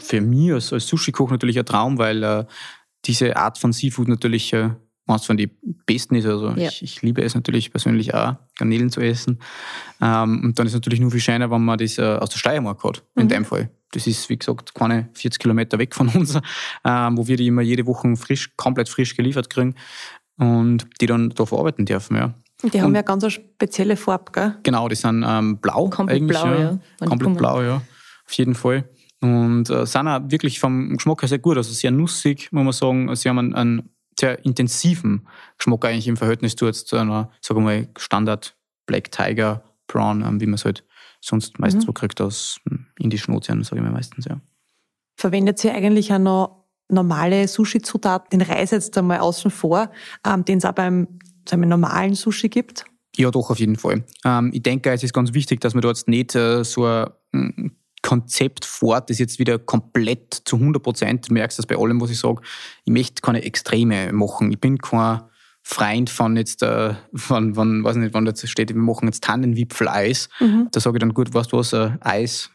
für 0.00 0.20
mich 0.20 0.52
als, 0.52 0.72
als 0.72 0.86
Sushi-Koch 0.86 1.30
natürlich 1.30 1.58
ein 1.58 1.66
Traum, 1.66 1.98
weil 1.98 2.22
äh, 2.22 2.44
diese 3.04 3.36
Art 3.36 3.58
von 3.58 3.72
Seafood 3.72 4.08
natürlich 4.08 4.52
äh, 4.52 4.70
eines 5.06 5.26
von 5.26 5.36
den 5.36 5.50
besten 5.86 6.14
ist. 6.14 6.26
Also 6.26 6.50
ja. 6.50 6.68
ich, 6.68 6.82
ich, 6.82 7.02
liebe 7.02 7.22
es 7.22 7.34
natürlich 7.34 7.70
persönlich 7.70 8.14
auch, 8.14 8.36
Garnelen 8.56 8.90
zu 8.90 9.00
essen. 9.00 9.40
Ähm, 10.00 10.42
und 10.44 10.58
dann 10.58 10.66
ist 10.66 10.72
es 10.72 10.76
natürlich 10.76 11.00
nur 11.00 11.10
viel 11.10 11.20
schöner, 11.20 11.50
wenn 11.50 11.64
man 11.64 11.78
das 11.78 11.98
äh, 11.98 12.02
aus 12.02 12.30
der 12.30 12.38
Steiermark 12.38 12.82
hat, 12.84 13.02
in 13.16 13.24
mhm. 13.24 13.28
dem 13.28 13.44
Fall. 13.44 13.70
Das 13.92 14.06
ist, 14.06 14.28
wie 14.28 14.38
gesagt, 14.38 14.74
keine 14.74 15.08
40 15.14 15.38
Kilometer 15.38 15.78
weg 15.78 15.94
von 15.94 16.08
uns, 16.08 16.34
ähm, 16.84 17.16
wo 17.16 17.26
wir 17.26 17.36
die 17.36 17.46
immer 17.46 17.62
jede 17.62 17.86
Woche 17.86 18.16
frisch, 18.16 18.56
komplett 18.56 18.88
frisch 18.88 19.14
geliefert 19.16 19.50
kriegen 19.50 19.74
und 20.36 20.86
die 21.00 21.06
dann 21.06 21.30
da 21.30 21.46
verarbeiten 21.46 21.84
dürfen. 21.84 22.16
Ja. 22.16 22.34
Die 22.62 22.80
haben 22.80 22.88
und, 22.88 22.94
ja 22.94 23.02
ganz 23.02 23.22
eine 23.24 23.30
spezielle 23.30 23.96
Farbe, 23.96 24.32
gell? 24.32 24.56
Genau, 24.62 24.88
die 24.88 24.96
sind 24.96 25.24
ähm, 25.26 25.58
blau 25.58 25.88
Komplett 25.90 26.22
eigentlich. 26.22 26.38
Blau, 26.38 26.54
ja. 26.54 26.78
ja. 27.00 27.06
Komplett 27.06 27.36
blau, 27.36 27.62
ja. 27.62 27.82
Auf 28.26 28.32
jeden 28.32 28.54
Fall. 28.54 28.88
Und 29.20 29.70
äh, 29.70 29.86
sind 29.86 30.08
auch 30.08 30.20
wirklich 30.24 30.60
vom 30.60 30.96
Geschmack 30.96 31.22
her 31.22 31.28
sehr 31.28 31.38
gut. 31.38 31.56
Also 31.56 31.72
sehr 31.72 31.90
nussig, 31.90 32.50
muss 32.52 32.64
man 32.64 32.72
sagen. 32.72 33.16
Sie 33.16 33.28
haben 33.28 33.38
einen, 33.38 33.54
einen 33.54 33.93
sehr 34.18 34.44
intensiven 34.44 35.26
Geschmack 35.58 35.84
eigentlich 35.84 36.08
im 36.08 36.16
Verhältnis 36.16 36.56
zu, 36.56 36.66
jetzt, 36.66 36.88
zu 36.88 36.96
einer, 36.96 37.30
sagen 37.40 37.60
wir 37.60 37.64
mal, 37.64 37.88
Standard 37.96 38.56
Black 38.86 39.10
Tiger 39.10 39.62
Prawn, 39.86 40.22
ähm, 40.22 40.40
wie 40.40 40.46
man 40.46 40.54
es 40.54 40.64
halt 40.64 40.84
sonst 41.20 41.58
meistens 41.58 41.84
mhm. 41.84 41.86
so 41.86 41.92
kriegt 41.92 42.20
aus 42.20 42.58
hm, 42.68 42.86
indischen 42.98 43.34
Ozeanen, 43.34 43.64
sage 43.64 43.76
ich 43.76 43.82
mal 43.82 43.92
meistens, 43.92 44.26
ja. 44.26 44.40
Verwendet 45.16 45.62
ihr 45.64 45.74
eigentlich 45.74 46.12
auch 46.12 46.18
noch 46.18 46.64
normale 46.88 47.48
Sushi-Zutaten, 47.48 48.38
den 48.38 48.42
Reis 48.46 48.70
jetzt 48.72 48.96
einmal 48.98 49.20
außen 49.20 49.50
vor, 49.50 49.90
ähm, 50.26 50.44
den 50.44 50.58
es 50.58 50.64
auch 50.64 50.72
beim 50.72 51.18
wir, 51.48 51.56
normalen 51.56 52.14
Sushi 52.14 52.48
gibt? 52.48 52.84
Ja, 53.16 53.30
doch, 53.30 53.50
auf 53.50 53.58
jeden 53.58 53.76
Fall. 53.76 54.04
Ähm, 54.24 54.50
ich 54.52 54.62
denke, 54.62 54.90
es 54.90 55.02
ist 55.02 55.14
ganz 55.14 55.32
wichtig, 55.34 55.60
dass 55.60 55.74
man 55.74 55.82
dort 55.82 56.06
nicht 56.08 56.34
äh, 56.34 56.64
so 56.64 56.86
ein 56.86 57.06
hm, 57.32 57.76
Konzept 58.04 58.66
fort, 58.66 59.08
das 59.08 59.18
jetzt 59.18 59.38
wieder 59.38 59.58
komplett 59.58 60.42
zu 60.44 60.56
100 60.56 60.82
Prozent, 60.82 61.28
du 61.28 61.32
merkst 61.32 61.58
das 61.58 61.66
bei 61.66 61.76
allem, 61.76 62.00
was 62.02 62.10
ich 62.10 62.18
sage, 62.18 62.42
ich 62.84 62.92
möchte 62.92 63.22
keine 63.22 63.42
Extreme 63.42 64.12
machen. 64.12 64.52
Ich 64.52 64.60
bin 64.60 64.76
kein 64.76 65.22
Freund 65.62 66.10
von 66.10 66.36
jetzt, 66.36 66.62
äh, 66.62 66.94
von, 67.14 67.54
von, 67.54 67.82
weiß 67.82 67.96
nicht, 67.96 68.12
wann 68.12 68.26
da 68.26 68.32
steht, 68.36 68.68
wir 68.68 68.76
machen 68.76 69.06
jetzt 69.06 69.24
Tannenwipfel-Eis. 69.24 70.28
Mhm. 70.38 70.68
Da 70.70 70.80
sage 70.80 70.98
ich 70.98 71.00
dann, 71.00 71.14
gut, 71.14 71.32
weißt 71.32 71.50
du 71.50 71.56
was, 71.56 71.72
äh, 71.72 71.92
Eis, 72.00 72.50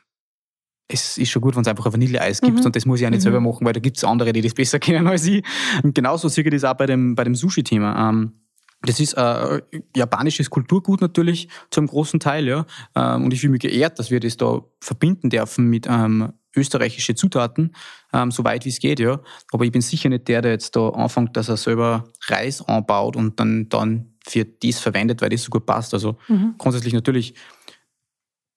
es 0.88 1.18
ist 1.18 1.30
schon 1.30 1.42
gut, 1.42 1.56
wenn 1.56 1.64
es 1.64 1.68
einfach 1.68 1.88
ein 1.88 1.94
Vanilleeis 1.94 2.42
gibt 2.42 2.60
mhm. 2.60 2.66
und 2.66 2.76
das 2.76 2.86
muss 2.86 3.00
ich 3.00 3.08
auch 3.08 3.10
nicht 3.10 3.20
mhm. 3.20 3.24
selber 3.24 3.40
machen, 3.40 3.66
weil 3.66 3.74
da 3.74 3.80
gibt 3.80 3.98
es 3.98 4.04
andere, 4.04 4.32
die 4.32 4.42
das 4.42 4.54
besser 4.54 4.78
kennen 4.80 5.08
als 5.08 5.26
ich. 5.26 5.44
Und 5.82 5.96
genauso 5.96 6.28
sehe 6.28 6.44
ich 6.44 6.52
das 6.52 6.64
auch 6.64 6.78
bei 6.78 6.86
dem, 6.86 7.16
bei 7.16 7.24
dem 7.24 7.34
Sushi-Thema. 7.34 8.10
Ähm, 8.10 8.34
das 8.82 9.00
ist 9.00 9.14
äh, 9.14 9.62
japanisches 9.96 10.50
Kulturgut 10.50 11.02
natürlich 11.02 11.50
zum 11.70 11.88
großen 11.88 12.20
Teil, 12.20 12.48
ja. 12.48 12.66
Ähm, 12.96 13.26
und 13.26 13.34
ich 13.34 13.42
fühle 13.42 13.52
mich 13.52 13.62
geehrt, 13.62 14.00
dass 14.00 14.10
wir 14.10 14.20
das 14.20 14.38
da 14.38 14.62
verbinden 14.80 15.30
dürfen 15.30 15.66
mit 15.66 15.86
ähm, 15.90 16.32
österreichische 16.56 17.16
Zutaten, 17.16 17.76
ähm, 18.14 18.32
so 18.32 18.44
weit 18.44 18.66
wie 18.66 18.70
es 18.70 18.80
geht, 18.80 19.00
ja. 19.00 19.20
Aber 19.52 19.66
ich 19.66 19.72
bin 19.72 19.82
sicher 19.82 20.10
nicht 20.10 20.28
der, 20.28 20.42
der 20.42 20.52
jetzt 20.52 20.76
da 20.76 20.90
anfängt, 20.90 21.36
dass 21.36 21.50
er 21.50 21.58
selber 21.58 22.06
Reis 22.28 22.62
anbaut 22.62 23.16
und 23.16 23.40
dann, 23.40 23.68
dann 23.70 24.14
für 24.26 24.46
das 24.46 24.80
verwendet, 24.80 25.22
weil 25.22 25.30
das 25.30 25.44
so 25.44 25.50
gut 25.50 25.66
passt. 25.66 25.94
Also 25.94 26.18
mhm. 26.28 26.56
grundsätzlich 26.58 26.94
natürlich 26.94 27.34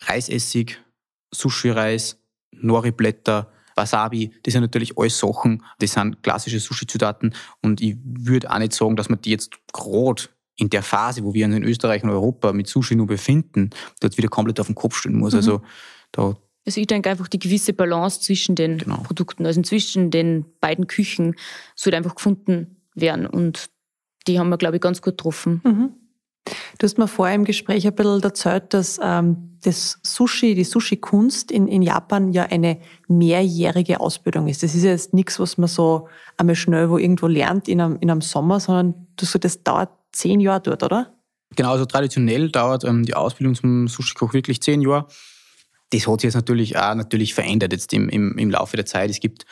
Reisessig, 0.02 0.80
Sushi-Reis, 1.32 2.20
Nori-Blätter, 2.52 3.50
Wasabi, 3.82 4.32
das 4.42 4.52
sind 4.52 4.62
natürlich 4.62 4.96
alles 4.96 5.18
Sachen, 5.18 5.62
das 5.78 5.92
sind 5.92 6.22
klassische 6.22 6.60
Sushi-Zutaten 6.60 7.34
und 7.60 7.80
ich 7.80 7.96
würde 8.04 8.50
auch 8.50 8.58
nicht 8.58 8.72
sagen, 8.72 8.96
dass 8.96 9.08
man 9.08 9.20
die 9.20 9.30
jetzt 9.30 9.52
gerade 9.72 10.24
in 10.56 10.70
der 10.70 10.82
Phase, 10.82 11.24
wo 11.24 11.34
wir 11.34 11.46
uns 11.46 11.56
in 11.56 11.64
Österreich 11.64 12.04
und 12.04 12.10
Europa 12.10 12.52
mit 12.52 12.68
Sushi 12.68 12.94
nur 12.94 13.06
befinden, 13.06 13.70
dort 14.00 14.16
wieder 14.16 14.28
komplett 14.28 14.60
auf 14.60 14.66
den 14.66 14.74
Kopf 14.74 14.96
stellen 14.96 15.18
muss. 15.18 15.32
Mhm. 15.32 15.38
Also 15.38 15.62
da 16.12 16.36
also 16.64 16.80
ich 16.80 16.86
denke 16.86 17.10
einfach, 17.10 17.28
die 17.28 17.38
gewisse 17.38 17.72
Balance 17.72 18.20
zwischen 18.20 18.54
den 18.54 18.78
genau. 18.78 18.98
Produkten, 18.98 19.46
also 19.46 19.60
zwischen 19.62 20.10
den 20.10 20.44
beiden 20.60 20.86
Küchen, 20.86 21.34
sollte 21.74 21.96
einfach 21.96 22.14
gefunden 22.14 22.76
werden. 22.94 23.26
Und 23.26 23.68
die 24.28 24.38
haben 24.38 24.48
wir, 24.48 24.58
glaube 24.58 24.76
ich, 24.76 24.82
ganz 24.82 25.02
gut 25.02 25.16
getroffen. 25.16 25.60
Mhm. 25.64 25.90
Du 26.78 26.85
hast 26.85 26.98
mir 26.98 27.09
vorher 27.09 27.37
im 27.37 27.44
Gespräch 27.44 27.87
ein 27.87 27.94
bisschen 27.94 28.22
erzählt, 28.22 28.74
dass 28.74 28.98
ähm, 29.02 29.59
das 29.62 29.98
Sushi, 30.02 30.55
die 30.55 30.64
Sushi-Kunst 30.64 31.52
in, 31.52 31.68
in 31.68 31.83
Japan 31.83 32.33
ja 32.33 32.44
eine 32.44 32.81
mehrjährige 33.07 34.00
Ausbildung 34.00 34.48
ist. 34.48 34.62
Das 34.62 34.74
ist 34.74 34.83
jetzt 34.83 35.14
nichts, 35.14 35.38
was 35.38 35.59
man 35.59 35.68
so 35.68 36.09
einmal 36.37 36.57
schnell 36.57 36.90
wo 36.90 36.98
irgendwo 36.98 37.28
lernt 37.28 37.68
in 37.68 37.81
einem, 37.81 37.98
in 38.00 38.11
einem 38.11 38.20
Sommer, 38.20 38.59
sondern 38.59 39.07
du 39.16 39.24
sagst, 39.24 39.44
das 39.44 39.62
dauert 39.62 39.90
zehn 40.11 40.40
Jahre 40.40 40.61
dort, 40.61 40.83
oder? 40.83 41.12
Genau, 41.55 41.72
also 41.72 41.85
traditionell 41.85 42.50
dauert 42.50 42.85
ähm, 42.85 43.05
die 43.05 43.14
Ausbildung 43.14 43.55
zum 43.55 43.88
Sushi-Koch 43.88 44.33
wirklich 44.33 44.61
zehn 44.61 44.83
Jahre. 44.83 45.07
Das 45.90 46.07
hat 46.07 46.20
sich 46.20 46.28
jetzt 46.28 46.35
natürlich 46.35 46.78
auch 46.78 46.94
natürlich 46.94 47.35
verändert 47.35 47.72
jetzt 47.72 47.92
im, 47.92 48.09
im, 48.09 48.38
im 48.38 48.50
Laufe 48.50 48.76
der 48.76 48.87
Zeit. 48.87 49.11
Es 49.11 49.20
gibt 49.20 49.44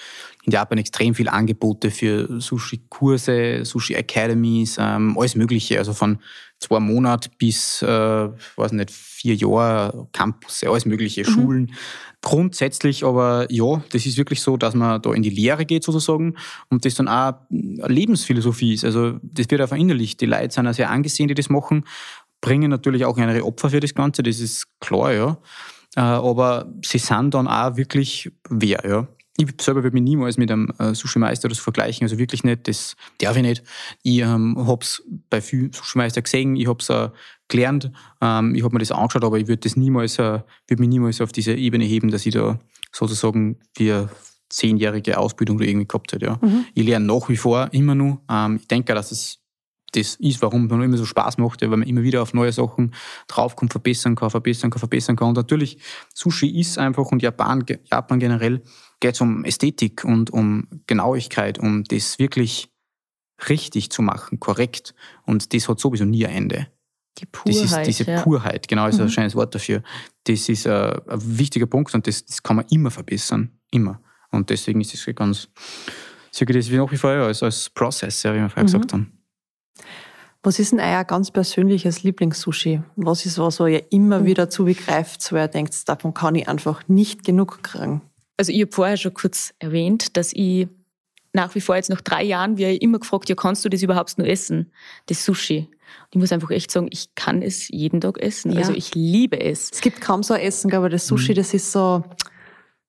in 0.45 0.53
Japan 0.53 0.79
extrem 0.79 1.15
viele 1.15 1.33
Angebote 1.33 1.91
für 1.91 2.41
Sushi-Kurse, 2.41 3.65
Sushi-Academies, 3.65 4.79
ähm, 4.81 5.17
alles 5.19 5.35
Mögliche. 5.35 5.79
Also 5.79 5.93
von 5.93 6.19
zwei 6.61 6.79
Monaten 6.79 7.31
bis, 7.39 7.83
äh, 7.83 8.29
weiß 8.57 8.73
nicht, 8.73 8.91
vier 8.91 9.35
Jahre, 9.35 10.09
Campus, 10.13 10.63
alles 10.63 10.85
Mögliche, 10.85 11.23
mhm. 11.23 11.33
Schulen. 11.33 11.75
Grundsätzlich 12.23 13.05
aber 13.05 13.47
ja, 13.51 13.83
das 13.93 14.05
ist 14.05 14.19
wirklich 14.19 14.43
so, 14.43 14.59
dass 14.59 14.75
man 14.75 15.01
da 15.01 15.13
in 15.13 15.23
die 15.23 15.31
Lehre 15.31 15.65
geht 15.65 15.85
sozusagen 15.85 16.37
und 16.69 16.85
das 16.85 16.95
dann 16.95 17.09
auch 17.09 17.35
Lebensphilosophie 17.49 18.75
ist. 18.75 18.85
Also 18.85 19.19
das 19.23 19.51
wird 19.51 19.63
auch 19.63 19.69
verinnerlicht. 19.69 20.21
Die 20.21 20.27
Leute 20.27 20.53
sind 20.53 20.67
auch 20.67 20.75
sehr 20.75 20.91
angesehen, 20.91 21.29
die 21.29 21.35
das 21.35 21.49
machen, 21.49 21.85
bringen 22.43 22.71
natürlich 22.71 23.05
auch 23.07 23.17
ihre 23.17 23.45
Opfer 23.45 23.71
für 23.71 23.81
das 23.81 23.95
Ganze, 23.95 24.23
das 24.23 24.39
ist 24.41 24.67
klar, 24.81 25.13
ja. 25.13 25.39
Äh, 25.97 26.01
aber 26.01 26.73
sie 26.85 26.99
sind 26.99 27.35
dann 27.35 27.49
auch 27.49 27.77
wirklich 27.77 28.31
wer, 28.49 28.85
ja. 28.87 29.09
Ich 29.41 29.63
selber 29.63 29.83
würde 29.83 29.95
mich 29.95 30.03
niemals 30.03 30.37
mit 30.37 30.51
einem 30.51 30.73
äh, 30.79 30.95
Sushi-Meister 30.95 31.47
oder 31.47 31.55
so 31.55 31.63
vergleichen, 31.63 32.05
also 32.05 32.19
wirklich 32.19 32.45
nicht, 32.45 32.69
das 32.69 32.95
darf 33.19 33.37
ich 33.37 33.43
nicht. 33.43 33.63
Ich 34.03 34.19
ähm, 34.19 34.57
habe 34.67 34.83
es 34.83 35.03
bei 35.31 35.41
vielen 35.41 35.73
Sushi-Meister 35.73 36.21
gesehen, 36.23 36.57
ich 36.57 36.67
habe 36.67 36.79
es 36.81 36.91
äh, 36.91 37.09
gelernt, 37.49 37.91
ähm, 38.21 38.55
ich 38.55 38.63
habe 38.63 38.75
mir 38.75 38.81
das 38.81 38.93
angeschaut, 38.93 39.25
aber 39.25 39.39
ich 39.39 39.49
würde 39.49 39.61
das 39.61 39.77
niemals, 39.77 40.19
äh, 40.19 40.41
würde 40.69 40.81
mich 40.81 40.89
niemals 40.89 41.21
auf 41.21 41.33
diese 41.33 41.55
Ebene 41.55 41.85
heben, 41.85 42.11
dass 42.11 42.27
ich 42.27 42.35
da 42.35 42.59
sozusagen 42.93 43.59
wie 43.77 44.07
zehnjährige 44.51 45.17
Ausbildung 45.17 45.57
oder 45.57 45.67
irgendwie 45.67 45.87
gehabt 45.87 46.13
hätte. 46.13 46.27
Ja. 46.27 46.39
Mhm. 46.43 46.67
Ich 46.75 46.85
lerne 46.85 47.07
nach 47.07 47.29
wie 47.29 47.37
vor 47.37 47.69
immer 47.73 47.95
nur. 47.95 48.21
Ähm, 48.29 48.57
ich 48.61 48.69
denke, 48.69 48.95
dass 48.95 49.13
es 49.13 49.39
das 49.93 50.15
ist, 50.17 50.41
warum 50.43 50.69
man 50.69 50.83
immer 50.83 50.97
so 50.97 51.05
Spaß 51.05 51.39
macht, 51.39 51.63
weil 51.63 51.69
man 51.69 51.83
immer 51.83 52.03
wieder 52.03 52.23
auf 52.23 52.33
neue 52.33 52.53
Sachen 52.53 52.95
draufkommt, 53.27 53.73
verbessern 53.73 54.15
kann, 54.15 54.31
verbessern 54.31 54.71
kann, 54.71 54.79
verbessern 54.79 55.17
kann. 55.17 55.29
Und 55.29 55.37
natürlich, 55.37 55.79
Sushi 56.15 56.61
ist 56.61 56.79
einfach 56.79 57.07
und 57.07 57.23
Japan, 57.23 57.65
Japan 57.91 58.21
generell 58.21 58.63
geht 59.01 59.15
es 59.15 59.21
um 59.21 59.45
Ästhetik 59.45 60.05
und 60.05 60.31
um 60.31 60.69
Genauigkeit, 60.87 61.59
um 61.59 61.85
das 61.85 62.19
wirklich 62.19 62.71
richtig 63.49 63.91
zu 63.91 64.03
machen, 64.03 64.39
korrekt. 64.39 64.95
Und 65.25 65.55
das 65.55 65.69
hat 65.69 65.81
sowieso 65.81 66.05
nie 66.05 66.27
ein 66.27 66.35
Ende. 66.35 66.67
Die 67.19 67.27
Purheit. 67.27 67.65
Das 67.65 67.73
ist 67.73 67.87
diese 67.87 68.11
ja. 68.11 68.23
Purheit, 68.23 68.69
genau, 68.69 68.87
ist 68.87 68.99
mhm. 68.99 69.05
ein 69.05 69.11
schönes 69.11 69.35
Wort 69.35 69.55
dafür. 69.55 69.83
Das 70.25 70.49
ist 70.49 70.67
ein, 70.67 70.73
äh, 70.73 71.01
ein 71.09 71.39
wichtiger 71.39 71.67
Punkt 71.67 71.95
und 71.95 72.07
das, 72.07 72.25
das, 72.25 72.43
kann 72.43 72.57
man 72.57 72.67
immer 72.71 72.91
verbessern. 72.91 73.51
Immer. 73.71 74.01
Und 74.31 74.51
deswegen 74.51 74.81
ist 74.81 74.95
es 74.95 75.15
ganz, 75.15 75.49
ich 76.33 76.47
das 76.47 76.71
wie 76.71 76.77
nach 76.77 76.91
wie 76.93 76.97
vor 76.97 77.11
als, 77.11 77.43
als 77.43 77.69
Prozess, 77.71 78.23
ja, 78.23 78.33
wie 78.33 78.39
wir 78.39 78.49
vorher 78.49 78.63
mhm. 78.63 78.67
gesagt 78.67 78.93
haben. 78.93 79.13
Was 80.43 80.59
ist 80.59 80.73
denn 80.73 80.81
euer 80.81 81.05
ganz 81.05 81.31
persönliches 81.31 82.03
Lieblingssushi? 82.03 82.81
Was 82.97 83.27
ist 83.27 83.39
was, 83.39 83.61
wo 83.61 83.67
ihr 83.67 83.93
immer 83.93 84.25
wieder 84.25 84.49
zugreift, 84.49 85.31
wo 85.33 85.37
ihr 85.37 85.49
denkt, 85.49 85.87
davon 85.87 86.15
kann 86.15 86.35
ich 86.35 86.49
einfach 86.49 86.89
nicht 86.89 87.25
genug 87.25 87.63
kriegen? 87.63 88.01
Also 88.41 88.53
ich 88.53 88.63
habe 88.63 88.73
vorher 88.73 88.97
schon 88.97 89.13
kurz 89.13 89.53
erwähnt, 89.59 90.17
dass 90.17 90.33
ich 90.33 90.67
nach 91.35 91.55
wie 91.55 91.61
vor 91.61 91.77
jetzt 91.77 91.91
nach 91.91 92.01
drei 92.01 92.23
Jahren 92.23 92.57
wie 92.57 92.75
immer 92.75 92.99
gefragt, 92.99 93.29
ja, 93.29 93.35
kannst 93.35 93.63
du 93.67 93.69
das 93.69 93.83
überhaupt 93.83 94.17
nur 94.17 94.27
essen? 94.27 94.73
Das 95.05 95.27
Sushi. 95.27 95.69
Und 95.69 96.09
ich 96.13 96.17
muss 96.21 96.33
einfach 96.33 96.49
echt 96.51 96.71
sagen, 96.71 96.89
ich 96.91 97.15
kann 97.15 97.43
es 97.43 97.69
jeden 97.69 98.01
Tag 98.01 98.19
essen. 98.19 98.53
Ja. 98.53 98.61
Also 98.61 98.73
ich 98.73 98.95
liebe 98.95 99.39
es. 99.39 99.69
Es 99.71 99.83
gibt 99.83 100.01
kaum 100.01 100.23
so 100.23 100.33
ein 100.33 100.41
Essen, 100.41 100.73
aber 100.73 100.89
das 100.89 101.07
Sushi, 101.07 101.33
mhm. 101.33 101.37
das 101.37 101.53
ist 101.53 101.71
so 101.71 102.03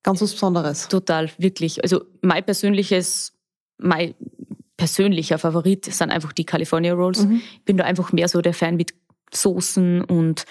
ganz 0.03 0.21
was 0.21 0.31
Besonderes. 0.31 0.87
Total, 0.87 1.29
wirklich. 1.37 1.83
Also 1.83 2.05
mein 2.21 2.45
persönliches, 2.45 3.33
mein 3.77 4.13
persönlicher 4.77 5.37
Favorit 5.37 5.83
sind 5.83 6.11
einfach 6.11 6.31
die 6.31 6.45
California 6.45 6.93
Rolls. 6.93 7.25
Mhm. 7.25 7.41
Ich 7.55 7.65
bin 7.65 7.75
da 7.75 7.83
einfach 7.83 8.13
mehr 8.13 8.29
so 8.29 8.39
der 8.39 8.53
Fan 8.53 8.77
mit 8.77 8.93
Soßen 9.33 10.01
und 10.01 10.45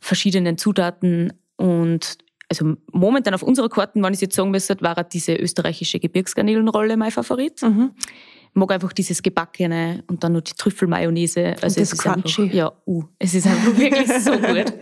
verschiedenen 0.00 0.58
Zutaten. 0.58 1.32
Und 1.56 2.18
also 2.60 2.76
momentan 2.92 3.34
auf 3.34 3.42
unserer 3.42 3.68
Karten, 3.68 4.02
wenn 4.02 4.14
ich 4.14 4.20
jetzt 4.20 4.36
sagen 4.36 4.50
müsste, 4.50 4.76
war 4.80 5.02
diese 5.04 5.34
österreichische 5.34 5.98
Gebirgsgarnelenrolle 5.98 6.96
mein 6.96 7.10
Favorit. 7.10 7.62
Mhm. 7.62 7.92
Ich 7.96 8.54
mag 8.54 8.70
einfach 8.70 8.92
dieses 8.92 9.22
Gebackene 9.22 10.04
und 10.06 10.22
dann 10.22 10.34
noch 10.34 10.42
die 10.42 10.52
Trüffelmayonnaise. 10.56 11.56
Also 11.60 11.80
und 11.80 11.90
das 11.90 11.98
Crunchy. 11.98 12.42
Einfach, 12.42 12.54
ja, 12.54 12.72
uh, 12.86 13.04
es 13.18 13.34
ist 13.34 13.46
einfach 13.46 13.76
wirklich 13.78 14.08
so 14.22 14.32
gut. 14.32 14.72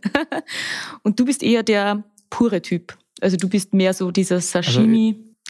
und 1.02 1.18
du 1.18 1.24
bist 1.24 1.42
eher 1.42 1.62
der 1.62 2.04
pure 2.28 2.60
Typ. 2.60 2.96
Also 3.20 3.36
du 3.36 3.48
bist 3.48 3.72
mehr 3.72 3.94
so 3.94 4.10
dieser. 4.10 4.36
Also 4.36 4.82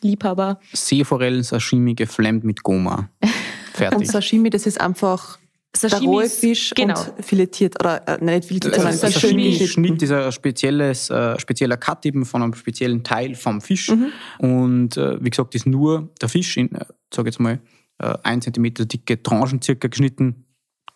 Liebhaber. 0.02 0.58
Seeforellen 0.72 1.42
Sashimi 1.42 1.94
geflammt 1.94 2.44
mit 2.44 2.62
Goma. 2.62 3.08
Fertig. 3.72 3.98
und 4.00 4.06
Sashimi, 4.06 4.50
das 4.50 4.66
ist 4.66 4.80
einfach 4.80 5.38
Sashimi 5.74 6.00
der 6.00 6.08
rohe 6.08 6.28
Fisch 6.28 6.72
genau. 6.74 7.00
und 7.00 7.24
filetiert 7.24 7.80
oder 7.80 8.06
äh, 8.06 8.22
nicht 8.22 8.44
filetiert, 8.44 8.74
sondern 8.74 8.92
also 8.92 9.06
Sashimi 9.08 9.54
Schnitt 9.66 10.02
ist 10.02 10.12
ein 10.12 10.30
spezielles, 10.30 11.08
äh, 11.08 11.38
spezieller 11.40 11.78
Cut 11.78 12.04
eben 12.04 12.26
von 12.26 12.42
einem 12.42 12.54
speziellen 12.54 13.02
Teil 13.02 13.34
vom 13.34 13.60
Fisch 13.60 13.90
mhm. 13.90 14.12
und 14.38 14.96
äh, 14.96 15.22
wie 15.24 15.30
gesagt 15.30 15.54
ist 15.54 15.66
nur 15.66 16.10
der 16.20 16.28
Fisch 16.28 16.56
in, 16.58 16.74
äh, 16.74 16.84
sag 17.12 17.24
jetzt 17.26 17.40
mal, 17.40 17.58
äh, 17.98 18.14
ein 18.22 18.42
Zentimeter 18.42 18.84
dicke 18.84 19.22
Tranchen 19.22 19.62
circa 19.62 19.88
geschnitten. 19.88 20.44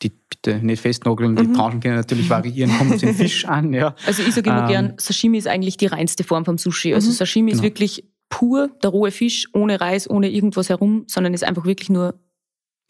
Die 0.03 0.11
bitte 0.11 0.59
nicht 0.59 0.83
festnageln, 0.83 1.33
mhm. 1.33 1.37
die 1.37 1.53
Tranchen 1.53 1.81
können 1.81 1.97
natürlich 1.97 2.29
variieren, 2.29 2.71
kommt 2.77 2.93
auf 2.93 3.01
den 3.01 3.15
Fisch 3.15 3.47
an. 3.47 3.73
Ja. 3.73 3.95
Also 4.05 4.23
ich 4.23 4.35
sage 4.35 4.51
immer 4.51 4.63
ähm, 4.63 4.69
gern, 4.69 4.95
Sashimi 4.99 5.39
ist 5.39 5.47
eigentlich 5.47 5.79
die 5.79 5.87
reinste 5.87 6.23
Form 6.23 6.45
vom 6.45 6.59
Sushi. 6.59 6.93
Also 6.93 7.09
mhm. 7.09 7.15
Sashimi 7.15 7.51
genau. 7.53 7.63
ist 7.63 7.65
wirklich 7.65 8.05
pur 8.29 8.69
der 8.83 8.91
rohe 8.91 9.11
Fisch, 9.11 9.49
ohne 9.55 9.81
Reis, 9.81 10.11
ohne 10.11 10.29
irgendwas 10.29 10.69
herum, 10.69 11.05
sondern 11.07 11.33
ist 11.33 11.45
einfach 11.45 11.65
wirklich 11.65 11.89
nur. 11.89 12.21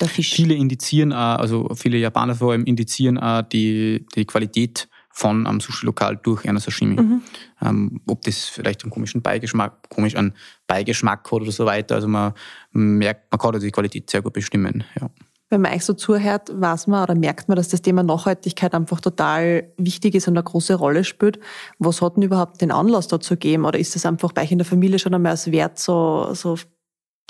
Viele 0.02 0.54
indizieren 0.54 1.12
auch, 1.12 1.38
also 1.38 1.70
viele 1.74 1.96
Japaner 1.96 2.34
vor 2.34 2.52
allem 2.52 2.64
indizieren 2.64 3.18
auch 3.18 3.42
die, 3.42 4.04
die 4.14 4.26
Qualität 4.26 4.88
von 5.10 5.46
einem 5.46 5.60
Sushi-Lokal 5.60 6.18
durch 6.22 6.46
einer 6.46 6.60
Sashimi. 6.60 7.00
Mhm. 7.00 7.22
Ähm, 7.62 8.00
ob 8.06 8.20
das 8.20 8.44
vielleicht 8.44 8.84
einen 8.84 8.90
komischen 8.90 9.22
Beigeschmack, 9.22 9.88
komisch 9.88 10.14
einen 10.14 10.34
Beigeschmack 10.66 11.24
hat 11.24 11.32
oder 11.32 11.50
so 11.50 11.64
weiter. 11.64 11.94
Also 11.94 12.06
man 12.06 12.34
merkt, 12.72 13.32
man 13.32 13.38
kann 13.38 13.52
da 13.52 13.58
die 13.58 13.70
Qualität 13.70 14.10
sehr 14.10 14.20
gut 14.20 14.34
bestimmen. 14.34 14.84
Ja. 15.00 15.08
Wenn 15.48 15.62
man 15.62 15.72
euch 15.72 15.86
so 15.86 15.94
zuhört, 15.94 16.50
weiß 16.52 16.88
man 16.88 17.04
oder 17.04 17.14
merkt 17.14 17.48
man, 17.48 17.56
dass 17.56 17.68
das 17.68 17.80
Thema 17.80 18.02
Nachhaltigkeit 18.02 18.74
einfach 18.74 19.00
total 19.00 19.72
wichtig 19.78 20.16
ist 20.16 20.28
und 20.28 20.36
eine 20.36 20.44
große 20.44 20.74
Rolle 20.74 21.02
spielt. 21.04 21.38
Was 21.78 22.02
hat 22.02 22.16
denn 22.16 22.24
überhaupt 22.24 22.60
den 22.60 22.70
Anlass 22.70 23.08
dazu 23.08 23.34
gegeben? 23.34 23.64
Oder 23.64 23.78
ist 23.78 23.94
das 23.94 24.04
einfach 24.04 24.32
bei 24.32 24.42
euch 24.42 24.52
in 24.52 24.58
der 24.58 24.66
Familie 24.66 24.98
schon 24.98 25.14
einmal 25.14 25.30
als 25.32 25.50
Wert 25.50 25.78
so, 25.78 26.34
so 26.34 26.58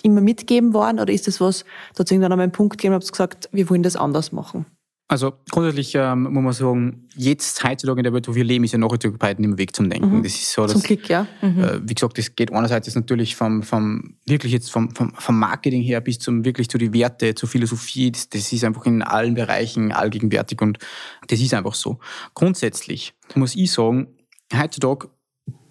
immer 0.03 0.21
mitgeben 0.21 0.75
worden? 0.75 1.01
Oder 1.01 1.13
ist 1.13 1.27
das 1.27 1.41
was, 1.41 1.65
da 1.95 2.01
hat 2.01 2.07
es 2.07 2.11
irgendwann 2.11 2.33
einmal 2.33 2.45
einen 2.45 2.53
Punkt 2.53 2.79
gegeben, 2.79 2.95
habt 2.95 3.11
gesagt, 3.11 3.49
wir 3.53 3.69
wollen 3.71 3.83
das 3.83 3.97
anders 3.97 4.33
machen? 4.33 4.67
Also 5.09 5.35
grundsätzlich 5.53 5.95
ähm, 5.95 6.25
muss 6.25 6.43
man 6.43 6.53
sagen, 6.53 7.09
jetzt 7.15 7.63
heutzutage 7.63 8.01
in 8.01 8.05
der 8.05 8.13
Welt, 8.13 8.27
wo 8.27 8.35
wir 8.35 8.43
leben, 8.43 8.65
ist 8.65 8.73
ja 8.73 8.79
Nachhaltigkeit 8.79 9.39
nicht 9.39 9.49
mehr 9.49 9.59
Weg 9.59 9.77
zum 9.77 9.89
Denken. 9.89 10.19
Mhm. 10.19 10.23
Das 10.25 10.35
ist 10.35 10.53
so, 10.53 10.63
dass, 10.63 10.73
Zum 10.73 10.83
Glück, 10.83 11.09
ja. 11.09 11.29
Mhm. 11.43 11.63
äh, 11.63 11.89
wie 11.89 11.95
gesagt, 11.95 12.19
das 12.19 12.35
geht 12.35 12.53
einerseits 12.53 12.89
jetzt 12.89 12.97
natürlich 12.97 13.37
vom, 13.37 13.63
vom 13.63 14.17
wirklich 14.27 14.53
jetzt 14.53 14.69
vom, 14.69 14.93
vom, 14.97 15.15
vom 15.15 15.39
Marketing 15.39 15.83
her 15.83 16.01
bis 16.01 16.19
zum 16.19 16.45
wirklich 16.45 16.69
zu 16.69 16.77
die 16.77 16.93
Werte, 16.93 17.37
zur 17.37 17.49
Philosophie. 17.49 18.11
Das, 18.11 18.29
das 18.31 18.53
ist 18.53 18.65
einfach 18.65 18.85
in 18.87 19.03
allen 19.03 19.35
Bereichen 19.35 19.93
allgegenwärtig 19.93 20.61
und 20.61 20.79
das 21.29 21.41
ist 21.41 21.55
einfach 21.55 21.75
so. 21.75 22.01
Grundsätzlich 22.35 23.15
muss 23.37 23.55
ich 23.55 23.71
sagen, 23.71 24.09
heutzutage 24.53 25.09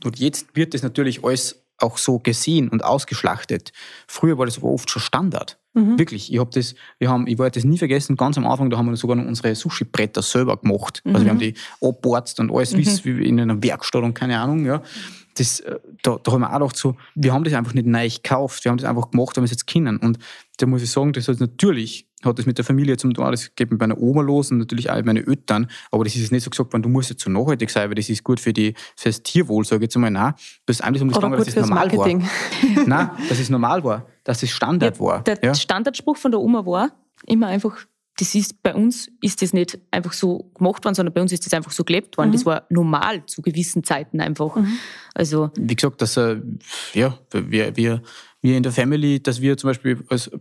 und 0.06 0.18
jetzt 0.18 0.56
wird 0.56 0.74
das 0.74 0.84
natürlich 0.84 1.26
alles 1.26 1.65
auch 1.86 1.98
so 1.98 2.20
gesehen 2.20 2.70
und 2.70 2.84
ausgeschlachtet. 2.84 3.72
Früher 4.08 4.38
war 4.38 4.46
das 4.46 4.58
aber 4.58 4.68
oft 4.68 4.90
schon 4.90 5.02
Standard. 5.02 5.58
Mhm. 5.74 6.00
Wirklich, 6.00 6.32
ich 6.32 6.40
habe 6.40 6.50
das, 6.54 6.76
wir 7.00 7.10
haben, 7.10 7.28
ich 7.28 7.38
werde 7.38 7.52
das 7.52 7.66
nie 7.66 7.78
vergessen, 7.78 8.16
ganz 8.16 8.38
am 8.38 8.48
Anfang, 8.48 8.70
da 8.70 8.78
haben 8.78 8.90
wir 8.90 8.96
sogar 8.96 9.18
noch 9.18 9.26
unsere 9.26 9.54
Sushi-Bretter 9.54 10.22
selber 10.22 10.58
gemacht. 10.58 11.02
Also 11.06 11.24
wir 11.26 11.30
haben 11.30 11.40
die 11.40 11.54
abborzt 11.82 12.40
und 12.40 12.52
alles 12.52 12.76
wie 12.78 13.18
wie 13.18 13.28
in 13.28 13.40
einer 13.40 13.62
Werkstatt 13.62 14.04
und 14.04 14.14
keine 14.14 14.40
Ahnung, 14.40 14.66
ja. 14.66 14.82
Das, 15.38 15.60
äh, 15.60 15.80
da, 16.02 16.18
da 16.24 16.32
haben 16.32 16.42
wir 16.42 16.50
auch 16.50 16.60
gedacht, 16.60 16.78
so, 16.78 16.96
wir 17.16 17.34
haben 17.34 17.44
das 17.44 17.54
einfach 17.54 17.74
nicht 17.74 17.86
neu 17.88 18.08
gekauft, 18.10 18.64
wir 18.64 18.72
haben 18.72 18.78
das 18.78 18.90
einfach 18.90 19.12
gemacht, 19.12 19.36
weil 19.36 19.44
wir 19.44 19.46
es 19.46 19.52
jetzt 19.52 19.68
kennen. 19.68 19.98
Und 19.98 20.18
da 20.58 20.66
muss 20.66 20.82
ich 20.82 20.90
sagen, 20.90 21.12
das 21.14 21.28
hat 21.28 21.40
natürlich, 21.42 22.08
hat 22.24 22.40
das 22.40 22.46
mit 22.46 22.58
der 22.58 22.64
Familie 22.64 22.96
zum 22.98 23.14
tun, 23.14 23.30
das 23.32 23.54
geht 23.56 23.70
mit 23.70 23.80
meiner 23.80 23.98
Oma 24.02 24.22
los 24.22 24.52
und 24.52 24.60
natürlich 24.60 24.90
auch 24.90 24.96
mit 24.96 25.06
meinen 25.06 25.28
Eltern, 25.28 25.70
aber 25.92 26.06
das 26.06 26.16
ist 26.16 26.22
jetzt 26.22 26.32
nicht 26.32 26.44
so 26.44 26.50
gesagt 26.50 26.72
worden, 26.72 26.84
du 26.84 26.90
musst 26.90 27.10
jetzt 27.10 27.24
so 27.24 27.30
nachhaltig 27.30 27.70
sein, 27.70 27.90
weil 27.90 27.96
das 27.96 28.08
ist 28.10 28.24
gut 28.24 28.40
für, 28.40 28.54
die, 28.54 28.74
für 28.96 29.10
das 29.10 29.22
Tierwohl, 29.24 29.66
sage 29.66 29.80
ich 29.80 29.88
jetzt 29.88 29.96
einmal, 29.98 30.12
nein. 30.12 30.34
Das 30.66 30.78
ist 30.78 30.82
eigentlich 30.82 31.02
um 31.02 31.10
das 31.10 31.20
gut 31.22 31.34
dass 31.38 31.46
das 31.54 31.56
normal 31.68 31.88
Marketing. 31.90 32.22
war. 32.24 32.88
Nein, 32.88 33.10
dass 33.30 33.40
es 33.40 33.50
normal 33.50 33.84
war, 33.84 34.06
dass 34.24 34.42
es 34.42 34.50
Standard 34.52 35.00
war. 35.00 35.22
Der 35.24 35.38
Ja. 35.44 35.54
Standardspruch 35.54 36.16
von 36.18 36.32
der 36.32 36.40
Oma 36.40 36.66
war 36.66 36.92
immer 37.28 37.48
einfach, 37.48 37.78
das 38.18 38.34
ist 38.34 38.64
bei 38.64 38.74
uns 38.74 39.10
ist 39.22 39.42
das 39.42 39.52
nicht 39.52 39.78
einfach 39.92 40.14
so 40.14 40.50
gemacht 40.56 40.86
worden, 40.86 40.96
sondern 40.96 41.14
bei 41.14 41.22
uns 41.22 41.32
ist 41.34 41.46
das 41.46 41.54
einfach 41.54 41.72
so 41.72 41.84
gelebt 41.84 42.18
worden. 42.18 42.32
Das 42.32 42.46
war 42.46 42.66
normal 42.70 43.26
zu 43.26 43.42
gewissen 43.42 43.84
Zeiten 43.84 44.22
einfach. 44.22 44.58
Also 45.14 45.52
wie 45.58 45.76
gesagt, 45.76 46.02
dass 46.02 46.16
äh, 46.16 46.38
ja, 46.94 47.18
wir, 47.32 47.76
wir, 47.76 48.02
wir 48.42 48.58
in 48.58 48.64
der 48.64 48.72
Family, 48.72 49.22
dass 49.22 49.42
wir 49.42 49.58
zum 49.58 49.70
Beispiel 49.70 50.04
als 50.10 50.32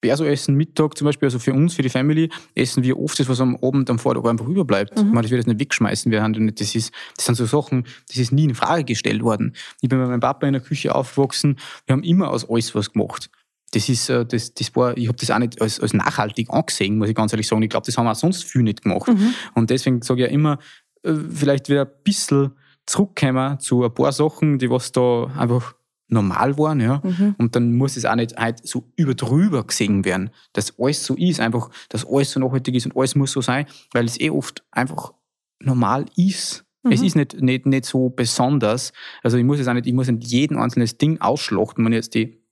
Perso 0.00 0.24
essen 0.24 0.54
Mittag 0.54 0.98
zum 0.98 1.06
Beispiel, 1.06 1.26
also 1.26 1.38
für 1.38 1.54
uns, 1.54 1.74
für 1.74 1.82
die 1.82 1.88
Family, 1.88 2.28
essen 2.54 2.82
wir 2.84 2.98
oft 2.98 3.18
das, 3.18 3.26
was 3.26 3.40
am 3.40 3.56
Abend 3.62 3.88
am 3.88 3.98
Vortag 3.98 4.24
einfach 4.26 4.46
überbleibt. 4.46 4.92
Ich 4.98 5.02
meine, 5.02 5.22
das 5.22 5.30
wird 5.30 5.38
jetzt 5.38 5.46
nicht 5.46 5.60
wegschmeißen. 5.60 6.12
Wir 6.12 6.22
haben 6.22 6.32
nicht, 6.32 6.60
das, 6.60 6.74
ist, 6.74 6.92
das 7.16 7.24
sind 7.24 7.36
so 7.36 7.46
Sachen, 7.46 7.86
das 8.08 8.18
ist 8.18 8.30
nie 8.30 8.44
in 8.44 8.54
Frage 8.54 8.84
gestellt 8.84 9.22
worden. 9.22 9.54
Ich 9.80 9.88
bin 9.88 9.98
mit 9.98 10.08
meinem 10.08 10.20
Papa 10.20 10.46
in 10.46 10.52
der 10.52 10.60
Küche 10.60 10.94
aufgewachsen, 10.94 11.58
wir 11.86 11.94
haben 11.94 12.02
immer 12.02 12.30
aus 12.30 12.48
alles 12.48 12.74
was 12.74 12.92
gemacht. 12.92 13.30
Das 13.74 13.88
ist, 13.88 14.08
äh, 14.08 14.24
das, 14.24 14.54
das 14.54 14.74
war, 14.76 14.96
ich 14.96 15.08
habe 15.08 15.18
das 15.18 15.30
auch 15.30 15.38
nicht 15.38 15.60
als, 15.60 15.80
als 15.80 15.92
nachhaltig 15.92 16.50
angesehen, 16.50 16.98
muss 16.98 17.08
ich 17.08 17.14
ganz 17.14 17.32
ehrlich 17.32 17.48
sagen. 17.48 17.62
Ich 17.62 17.70
glaube, 17.70 17.86
das 17.86 17.96
haben 17.98 18.06
auch 18.06 18.14
sonst 18.14 18.44
viel 18.44 18.62
nicht 18.62 18.82
gemacht. 18.82 19.08
Und 19.54 19.70
deswegen 19.70 20.02
sage 20.02 20.22
ich 20.22 20.28
ja 20.28 20.32
immer, 20.32 20.58
äh, 21.02 21.14
vielleicht 21.14 21.68
wieder 21.68 21.82
ein 21.82 21.90
bisschen 22.04 22.52
zurückkommen 22.86 23.58
zu 23.60 23.84
ein 23.84 23.94
paar 23.94 24.12
Sachen, 24.12 24.58
die 24.58 24.70
was 24.70 24.92
da 24.92 25.26
einfach 25.36 25.74
normal 26.08 26.56
waren, 26.58 26.80
ja. 26.80 27.00
Und 27.38 27.56
dann 27.56 27.74
muss 27.74 27.96
es 27.96 28.04
auch 28.04 28.14
nicht 28.14 28.36
halt 28.36 28.66
so 28.66 28.90
überdrüber 28.94 29.64
gesehen 29.64 30.04
werden, 30.04 30.30
dass 30.52 30.78
alles 30.78 31.04
so 31.04 31.14
ist, 31.16 31.40
einfach, 31.40 31.70
dass 31.88 32.06
alles 32.06 32.30
so 32.30 32.40
nachhaltig 32.40 32.74
ist 32.74 32.86
und 32.86 32.96
alles 32.96 33.14
muss 33.14 33.32
so 33.32 33.40
sein, 33.40 33.66
weil 33.92 34.04
es 34.04 34.20
eh 34.20 34.30
oft 34.30 34.64
einfach 34.70 35.12
normal 35.60 36.04
ist. 36.16 36.64
Es 36.90 37.00
ist 37.00 37.16
nicht, 37.16 37.40
nicht, 37.40 37.64
nicht 37.64 37.86
so 37.86 38.10
besonders. 38.10 38.92
Also 39.22 39.38
ich 39.38 39.44
muss 39.44 39.58
es 39.58 39.66
auch 39.66 39.72
nicht, 39.72 39.86
ich 39.86 39.94
muss 39.94 40.08
nicht 40.08 40.30
jeden 40.30 40.58
einzelnes 40.58 40.98
Ding 40.98 41.18
ausschlachten, 41.20 41.82
wenn 41.82 41.92
ich 41.92 41.96
jetzt 41.96 42.14
die 42.14 42.43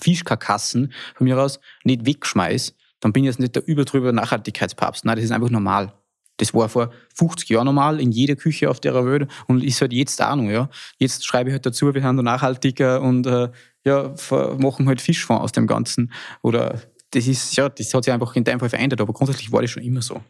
Fischkarkassen 0.00 0.92
von 1.14 1.24
mir 1.24 1.38
aus 1.38 1.60
nicht 1.84 2.06
wegschmeiß, 2.06 2.74
dann 3.00 3.12
bin 3.12 3.24
ich 3.24 3.28
jetzt 3.28 3.40
nicht 3.40 3.56
der 3.56 3.66
überdrüber 3.66 4.12
Nachhaltigkeitspapst. 4.12 5.04
Nein, 5.04 5.16
das 5.16 5.24
ist 5.24 5.32
einfach 5.32 5.50
normal. 5.50 5.92
Das 6.36 6.54
war 6.54 6.68
vor 6.68 6.90
50 7.14 7.50
Jahren 7.50 7.66
normal 7.66 8.00
in 8.00 8.12
jeder 8.12 8.34
Küche 8.34 8.70
auf 8.70 8.80
der 8.80 8.94
Welt 9.04 9.30
und 9.46 9.62
ist 9.62 9.80
halt 9.80 9.92
jetzt 9.92 10.22
auch 10.22 10.36
noch, 10.36 10.50
ja. 10.50 10.70
Jetzt 10.98 11.26
schreibe 11.26 11.50
ich 11.50 11.54
halt 11.54 11.66
dazu, 11.66 11.92
wir 11.92 12.00
sind 12.00 12.16
da 12.16 12.22
nachhaltiger 12.22 13.02
und 13.02 13.26
äh, 13.26 13.50
ja, 13.84 14.14
machen 14.58 14.88
halt 14.88 15.00
Fischfond 15.00 15.40
aus 15.40 15.52
dem 15.52 15.66
Ganzen. 15.66 16.12
Oder 16.42 16.80
das 17.10 17.26
ist, 17.26 17.56
ja, 17.56 17.68
das 17.68 17.92
hat 17.92 18.04
sich 18.04 18.12
einfach 18.12 18.34
in 18.36 18.44
deinem 18.44 18.60
Fall 18.60 18.70
verändert, 18.70 19.00
aber 19.00 19.12
grundsätzlich 19.12 19.52
war 19.52 19.62
das 19.62 19.70
schon 19.70 19.82
immer 19.82 20.00
so. 20.00 20.22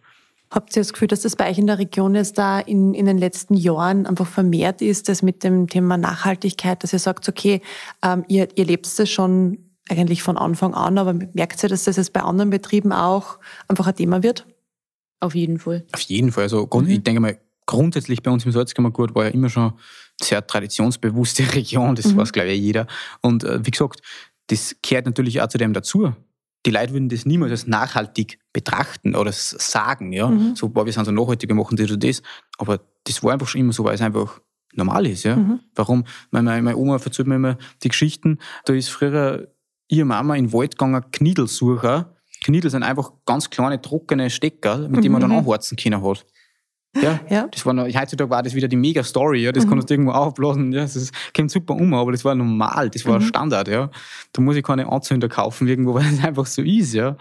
Habt 0.50 0.74
ihr 0.76 0.80
das 0.80 0.92
Gefühl, 0.92 1.08
dass 1.08 1.20
das 1.20 1.36
bei 1.36 1.48
euch 1.48 1.58
in 1.58 1.66
der 1.68 1.78
Region 1.78 2.14
jetzt 2.14 2.36
da 2.36 2.58
in, 2.58 2.92
in 2.94 3.06
den 3.06 3.18
letzten 3.18 3.54
Jahren 3.54 4.06
einfach 4.06 4.26
vermehrt 4.26 4.82
ist, 4.82 5.08
das 5.08 5.22
mit 5.22 5.44
dem 5.44 5.68
Thema 5.68 5.96
Nachhaltigkeit, 5.96 6.82
dass 6.82 6.92
ihr 6.92 6.98
sagt, 6.98 7.28
okay, 7.28 7.60
ähm, 8.02 8.24
ihr, 8.28 8.48
ihr 8.56 8.64
lebt 8.64 8.86
das 8.98 9.08
schon 9.08 9.58
eigentlich 9.88 10.22
von 10.22 10.36
Anfang 10.36 10.74
an, 10.74 10.98
aber 10.98 11.12
merkt 11.12 11.62
ihr, 11.62 11.68
dass 11.68 11.84
das 11.84 11.96
jetzt 11.96 12.12
bei 12.12 12.22
anderen 12.22 12.50
Betrieben 12.50 12.92
auch 12.92 13.38
einfach 13.68 13.86
ein 13.86 13.94
Thema 13.96 14.22
wird? 14.22 14.46
auf 15.22 15.34
jeden 15.34 15.58
Fall. 15.58 15.84
Auf 15.92 16.00
jeden 16.00 16.32
Fall. 16.32 16.44
Also 16.44 16.66
grund- 16.66 16.88
ich 16.88 17.02
denke 17.02 17.20
mal, 17.20 17.38
grundsätzlich 17.66 18.22
bei 18.22 18.30
uns 18.30 18.46
im 18.46 18.52
Salzkammergut 18.52 19.14
war 19.14 19.24
ja 19.24 19.30
immer 19.30 19.50
schon 19.50 19.64
eine 19.64 19.74
sehr 20.20 20.46
traditionsbewusste 20.46 21.42
Region, 21.54 21.94
das 21.94 22.16
weiß 22.16 22.32
glaube 22.32 22.48
ich 22.50 22.60
jeder. 22.60 22.86
Und 23.20 23.44
äh, 23.44 23.64
wie 23.64 23.70
gesagt, 23.70 24.00
das 24.46 24.74
gehört 24.82 25.04
natürlich 25.06 25.40
auch 25.42 25.48
zu 25.48 25.58
dem 25.58 25.74
dazu. 25.74 26.14
Die 26.66 26.70
Leute 26.70 26.92
würden 26.92 27.08
das 27.08 27.24
niemals 27.24 27.52
als 27.52 27.66
nachhaltig 27.66 28.38
betrachten 28.52 29.14
oder 29.14 29.32
sagen, 29.32 30.12
ja. 30.12 30.28
So, 30.54 30.68
boah, 30.68 30.84
wir 30.84 30.92
sind 30.92 31.04
so 31.06 31.10
nachhaltig, 31.12 31.48
wir 31.48 31.56
machen 31.56 31.76
das 31.76 31.90
und 31.90 32.04
das. 32.04 32.22
Aber 32.58 32.80
das 33.04 33.22
war 33.22 33.32
einfach 33.32 33.48
schon 33.48 33.62
immer 33.62 33.72
so, 33.72 33.84
weil 33.84 33.94
es 33.94 34.02
einfach 34.02 34.40
normal 34.74 35.06
ist, 35.06 35.24
ja. 35.24 35.36
Warum? 35.74 36.04
Meine, 36.30 36.44
meine 36.44 36.62
meine 36.62 36.76
Oma 36.76 36.96
erzählt 36.96 37.26
mir 37.26 37.36
immer 37.36 37.56
die 37.82 37.88
Geschichten, 37.88 38.38
da 38.66 38.74
ist 38.74 38.88
früher 38.88 39.48
ihre 39.88 40.04
Mama 40.04 40.36
in 40.36 40.46
den 40.46 40.52
Wald 40.52 40.72
gegangen, 40.72 41.04
Kniedelsucher. 41.10 42.14
Kniedel 42.42 42.70
sind 42.70 42.82
einfach 42.82 43.12
ganz 43.26 43.50
kleine, 43.50 43.80
trockene 43.82 44.30
Stecker, 44.30 44.88
mit 44.88 45.04
denen 45.04 45.12
man 45.12 45.20
dann 45.20 45.32
anheizen 45.32 45.76
können 45.76 46.02
hat. 46.02 46.24
Ja, 47.00 47.20
Ja. 47.30 47.46
das 47.48 47.64
war 47.64 47.72
noch, 47.72 47.84
heutzutage 47.86 48.30
war 48.30 48.42
das 48.42 48.54
wieder 48.54 48.66
die 48.66 48.76
Mega-Story, 48.76 49.44
ja, 49.44 49.52
das 49.52 49.68
kannst 49.68 49.88
du 49.88 49.94
irgendwo 49.94 50.10
aufblasen, 50.12 50.72
ja, 50.72 50.82
das 50.82 51.12
kommt 51.36 51.50
super 51.50 51.74
um, 51.74 51.94
aber 51.94 52.10
das 52.10 52.24
war 52.24 52.34
normal, 52.34 52.90
das 52.90 53.06
war 53.06 53.20
Standard, 53.20 53.68
ja. 53.68 53.90
Da 54.32 54.42
muss 54.42 54.56
ich 54.56 54.64
keine 54.64 54.90
Anzünder 54.90 55.28
kaufen 55.28 55.68
irgendwo, 55.68 55.94
weil 55.94 56.06
es 56.12 56.24
einfach 56.24 56.46
so 56.46 56.62
ist, 56.62 56.92
ja. 56.94 57.16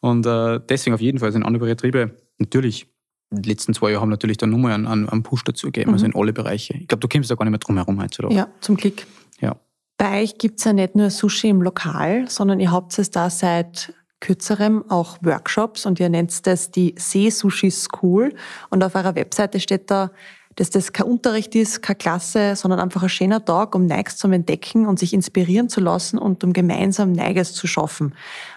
Und 0.00 0.26
äh, 0.26 0.60
deswegen 0.68 0.92
auf 0.94 1.00
jeden 1.00 1.18
Fall 1.18 1.32
sind 1.32 1.44
andere 1.44 1.64
Betriebe 1.66 2.14
natürlich, 2.38 2.88
die 3.30 3.48
letzten 3.48 3.72
zwei 3.74 3.90
Jahre 3.90 4.02
haben 4.02 4.10
natürlich 4.10 4.36
dann 4.36 4.50
nochmal 4.50 4.72
einen, 4.72 4.86
einen, 4.86 5.08
einen 5.08 5.22
Push 5.22 5.44
dazu 5.44 5.68
gegeben, 5.68 5.92
also 5.92 6.04
in 6.04 6.14
alle 6.14 6.32
Bereiche. 6.32 6.74
Ich 6.74 6.86
glaube, 6.86 7.00
du 7.00 7.08
kommst 7.08 7.30
da 7.30 7.34
gar 7.36 7.44
nicht 7.46 7.52
mehr 7.52 7.58
drum 7.58 7.76
herum 7.76 8.00
heutzutage. 8.02 8.34
Ja, 8.34 8.48
zum 8.60 8.76
Glück. 8.76 9.06
ja. 9.40 9.56
Bei 9.98 10.22
euch 10.22 10.36
gibt's 10.36 10.64
ja 10.64 10.74
nicht 10.74 10.94
nur 10.94 11.08
Sushi 11.08 11.48
im 11.48 11.62
Lokal, 11.62 12.28
sondern 12.28 12.60
ihr 12.60 12.70
habt 12.70 12.98
es 12.98 13.10
da 13.10 13.30
seit 13.30 13.94
kürzerem 14.20 14.84
auch 14.88 15.18
Workshops 15.22 15.86
und 15.86 16.00
ihr 16.00 16.08
nennt 16.08 16.46
das 16.46 16.70
die 16.70 16.94
See-Sushi 16.98 17.70
School. 17.70 18.34
Und 18.70 18.82
auf 18.82 18.94
eurer 18.94 19.14
Webseite 19.14 19.60
steht 19.60 19.90
da, 19.90 20.10
dass 20.56 20.70
das 20.70 20.92
kein 20.92 21.06
Unterricht 21.06 21.54
ist, 21.54 21.82
keine 21.82 21.96
Klasse, 21.96 22.56
sondern 22.56 22.80
einfach 22.80 23.02
ein 23.02 23.08
schöner 23.10 23.44
Tag, 23.44 23.74
um 23.74 23.86
Neues 23.86 24.16
zum 24.16 24.32
Entdecken 24.32 24.86
und 24.86 24.98
sich 24.98 25.12
inspirieren 25.12 25.68
zu 25.68 25.80
lassen 25.80 26.18
und 26.18 26.42
um 26.44 26.52
gemeinsam 26.54 27.12
Neues 27.12 27.52
zu 27.52 27.66
schaffen. 27.66 28.14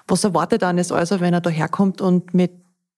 Was 0.08 0.24
erwartet 0.24 0.62
dann 0.62 0.78
jetzt 0.78 0.94
also, 0.94 1.20
wenn 1.20 1.34
er 1.34 1.42
da 1.42 1.50
herkommt 1.50 2.02
und 2.02 2.34
mit 2.34 2.52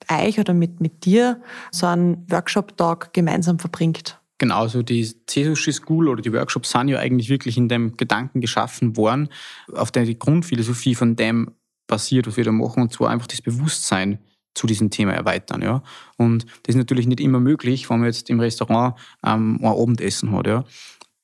euch 0.10 0.40
oder 0.40 0.54
mit, 0.54 0.82
mit 0.82 1.06
dir 1.06 1.42
so 1.72 1.88
einen 1.88 2.26
Workshop-Tag 2.30 3.14
gemeinsam 3.14 3.58
verbringt? 3.58 4.20
Genau, 4.38 4.62
also 4.62 4.82
die 4.82 5.06
C-Sushi 5.28 5.72
School 5.72 6.08
oder 6.08 6.22
die 6.22 6.34
Workshops 6.34 6.72
sind 6.72 6.88
ja 6.88 6.98
eigentlich 6.98 7.30
wirklich 7.30 7.58
in 7.58 7.70
dem 7.70 7.96
Gedanken 7.98 8.42
geschaffen 8.42 8.98
worden, 8.98 9.30
auf 9.74 9.92
der 9.92 10.06
die 10.06 10.18
Grundphilosophie 10.18 10.96
von 10.96 11.16
dem 11.16 11.52
basiert, 11.92 12.26
was 12.26 12.38
wir 12.38 12.46
da 12.46 12.52
machen, 12.52 12.82
und 12.82 12.92
zwar 12.92 13.12
einfach 13.12 13.28
das 13.28 13.42
Bewusstsein 13.42 14.18
zu 14.54 14.66
diesem 14.66 14.90
Thema 14.90 15.14
erweitern. 15.14 15.62
Ja. 15.62 15.84
Und 16.18 16.46
das 16.64 16.76
ist 16.76 16.78
natürlich 16.78 17.08
nicht 17.08 17.20
immer 17.20 17.40
möglich, 17.40 17.90
wenn 17.90 18.00
man 18.00 18.08
jetzt 18.08 18.30
im 18.30 18.40
Restaurant 18.40 18.96
ähm, 19.24 19.60
ein 19.62 19.66
Abendessen 19.66 20.32
hat. 20.32 20.48
Ja. 20.48 20.66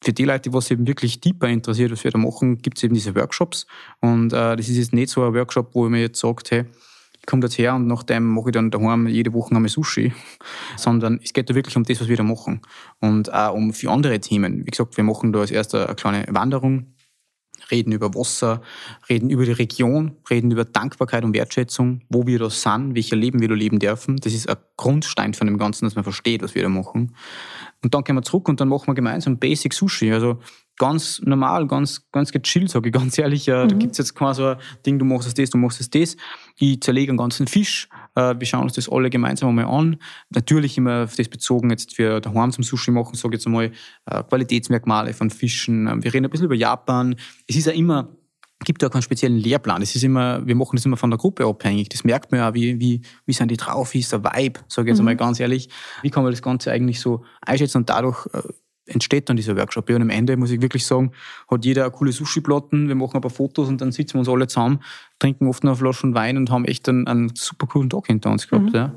Für 0.02 0.14
die 0.14 0.26
Leute, 0.26 0.50
die 0.50 0.54
was 0.54 0.70
eben 0.70 0.86
wirklich 0.86 1.20
tiefer 1.20 1.48
interessiert, 1.48 1.92
was 1.92 2.04
wir 2.04 2.12
da 2.12 2.20
machen, 2.20 2.60
gibt 2.60 2.78
es 2.78 2.84
eben 2.84 2.94
diese 2.94 3.16
Workshops. 3.16 3.66
Und 4.00 4.32
äh, 4.32 4.56
das 4.56 4.70
ist 4.70 4.78
jetzt 4.78 4.94
nicht 4.94 5.10
so 5.10 5.24
ein 5.24 5.34
Workshop, 5.34 5.74
wo 5.74 5.90
man 5.90 6.00
jetzt 6.00 6.20
sagt, 6.20 6.52
hey, 6.52 6.66
ich 7.20 7.26
komme 7.26 7.44
jetzt 7.44 7.58
her 7.58 7.76
und 7.76 7.88
nachdem 7.88 8.26
mache 8.26 8.50
ich 8.50 8.54
dann 8.54 8.72
daheim 8.72 9.08
jede 9.08 9.34
Woche 9.34 9.54
einmal 9.54 9.70
Sushi, 9.70 10.14
sondern 10.78 11.20
es 11.24 11.34
geht 11.34 11.50
da 11.50 11.56
wirklich 11.56 11.76
um 11.76 11.84
das, 11.84 12.00
was 12.00 12.08
wir 12.08 12.16
da 12.16 12.24
machen. 12.24 12.62
Und 13.00 13.34
auch 13.34 13.54
um 13.54 13.74
für 13.74 13.92
andere 13.92 14.20
Themen. 14.20 14.66
Wie 14.66 14.72
gesagt, 14.72 14.96
wir 14.96 15.04
machen 15.04 15.34
da 15.34 15.40
als 15.40 15.52
erster 15.52 15.88
eine 15.88 15.96
kleine 15.96 16.26
Wanderung, 16.30 16.94
reden 17.72 17.92
über 17.92 18.14
Wasser, 18.14 18.62
reden 19.10 19.30
über 19.30 19.46
die 19.46 19.52
Region, 19.52 20.18
reden 20.30 20.52
über 20.52 20.66
Dankbarkeit 20.66 21.24
und 21.24 21.34
Wertschätzung, 21.34 22.02
wo 22.10 22.28
wir 22.28 22.40
da 22.40 22.50
sind, 22.50 22.96
welcher 22.96 23.16
Leben 23.16 23.40
wir 23.42 23.48
da 23.48 23.56
leben 23.56 23.80
dürfen. 23.80 24.18
Das 24.18 24.34
ist 24.34 24.50
ein 24.50 24.58
Grundstein 24.78 25.34
von 25.34 25.48
dem 25.48 25.58
Ganzen, 25.58 25.86
dass 25.86 25.96
man 25.96 26.04
versteht, 26.04 26.42
was 26.42 26.56
wir 26.56 26.64
da 26.64 26.70
machen. 26.70 27.16
Und 27.84 27.94
dann 27.94 28.04
kommen 28.04 28.20
wir 28.20 28.24
zurück 28.24 28.50
und 28.50 28.60
dann 28.60 28.70
machen 28.70 28.88
wir 28.88 28.96
gemeinsam 28.96 29.38
Basic 29.38 29.74
Sushi. 29.74 30.12
Also 30.12 30.40
ganz 30.78 31.22
normal, 31.24 31.68
ganz, 31.68 32.10
ganz 32.12 32.32
gechillt, 32.32 32.70
sage 32.70 32.90
ich 32.90 32.94
ganz 32.94 33.18
ehrlich. 33.18 33.48
Äh, 33.48 33.68
Da 33.68 33.76
gibt's 33.76 33.98
jetzt 33.98 34.16
kein 34.16 34.34
so 34.34 34.46
ein 34.46 34.58
Ding, 34.86 35.00
du 35.00 35.06
machst 35.06 35.38
das, 35.38 35.50
du 35.50 35.58
machst 35.58 35.96
das. 35.96 36.16
Ich 36.56 36.82
zerlege 36.82 37.12
einen 37.12 37.18
ganzen 37.18 37.48
Fisch. 37.48 37.90
Äh, 38.18 38.40
Wir 38.40 38.48
schauen 38.48 38.64
uns 38.64 38.74
das 38.74 38.90
alle 38.90 39.10
gemeinsam 39.10 39.50
einmal 39.50 39.66
an. 39.66 39.98
Natürlich 40.30 40.78
immer 40.78 41.04
auf 41.04 41.16
das 41.16 41.30
bezogen, 41.30 41.70
jetzt 41.70 41.96
für 41.96 42.20
daheim 42.20 42.52
zum 42.52 42.64
Sushi 42.64 42.92
machen, 42.92 43.16
sage 43.16 43.36
ich 43.36 43.40
jetzt 43.40 43.48
einmal, 43.48 43.72
äh, 44.10 44.24
Qualitätsmerkmale 44.24 45.14
von 45.14 45.30
Fischen. 45.30 45.88
Ähm, 45.88 46.04
Wir 46.04 46.14
reden 46.14 46.26
ein 46.26 46.32
bisschen 46.32 46.48
über 46.48 46.56
Japan. 46.56 47.16
Es 47.48 47.56
ist 47.56 47.68
ja 47.68 47.74
immer 47.74 48.10
gibt 48.66 48.82
ja 48.82 48.90
keinen 48.90 49.04
speziellen 49.04 49.38
Lehrplan. 49.38 49.82
Das 49.82 49.96
ist 49.96 50.04
immer, 50.04 50.46
wir 50.46 50.56
machen 50.56 50.78
das 50.78 50.86
immer 50.86 50.98
von 50.98 51.12
der 51.12 51.20
Gruppe 51.20 51.46
abhängig. 51.46 51.90
Das 51.90 52.04
merkt 52.04 52.32
man 52.32 52.40
ja, 52.40 52.54
wie, 52.56 52.80
wie, 52.80 53.02
wie 53.28 53.34
sind 53.34 53.52
die 53.52 53.58
drauf, 53.58 53.94
wie 53.94 54.00
ist 54.00 54.12
der 54.12 54.24
Vibe, 54.24 54.62
sage 54.68 54.88
ich 54.88 54.94
jetzt 54.94 54.98
mhm. 54.98 55.10
einmal 55.10 55.16
ganz 55.16 55.40
ehrlich. 55.40 55.70
Wie 56.02 56.10
kann 56.10 56.24
man 56.24 56.32
das 56.32 56.42
Ganze 56.42 56.72
eigentlich 56.72 57.00
so 57.00 57.24
einschätzen 57.42 57.78
und 57.78 57.90
dadurch 57.90 58.26
äh, 58.34 58.42
entsteht 58.88 59.30
dann 59.30 59.38
dieser 59.38 59.56
Workshop. 59.58 59.90
Ja, 59.90 59.96
und 59.96 60.02
am 60.02 60.10
Ende 60.10 60.38
muss 60.38 60.52
ich 60.52 60.62
wirklich 60.62 60.86
sagen, 60.86 61.12
hat 61.50 61.66
jeder 61.66 61.84
eine 61.84 61.92
coole 61.92 62.12
Sushi-Platten, 62.12 62.88
wir 62.88 62.96
machen 62.96 63.16
ein 63.16 63.22
paar 63.22 63.32
Fotos 63.32 63.68
und 63.68 63.82
dann 63.82 63.92
sitzen 63.92 64.16
wir 64.16 64.20
uns 64.20 64.30
alle 64.30 64.48
zusammen, 64.48 64.80
trinken 65.20 65.48
oft 65.48 65.64
noch 65.64 65.72
eine 65.72 65.78
Flasche 65.78 66.14
Wein 66.14 66.38
und 66.38 66.50
haben 66.50 66.66
echt 66.66 66.88
einen, 66.90 67.08
einen 67.08 67.36
super 67.36 67.68
coolen 67.68 67.90
Tag 67.90 68.08
hinter 68.08 68.32
uns 68.32 68.48
gehabt. 68.48 68.68
Mhm. 68.68 68.76
Ja. 68.76 68.94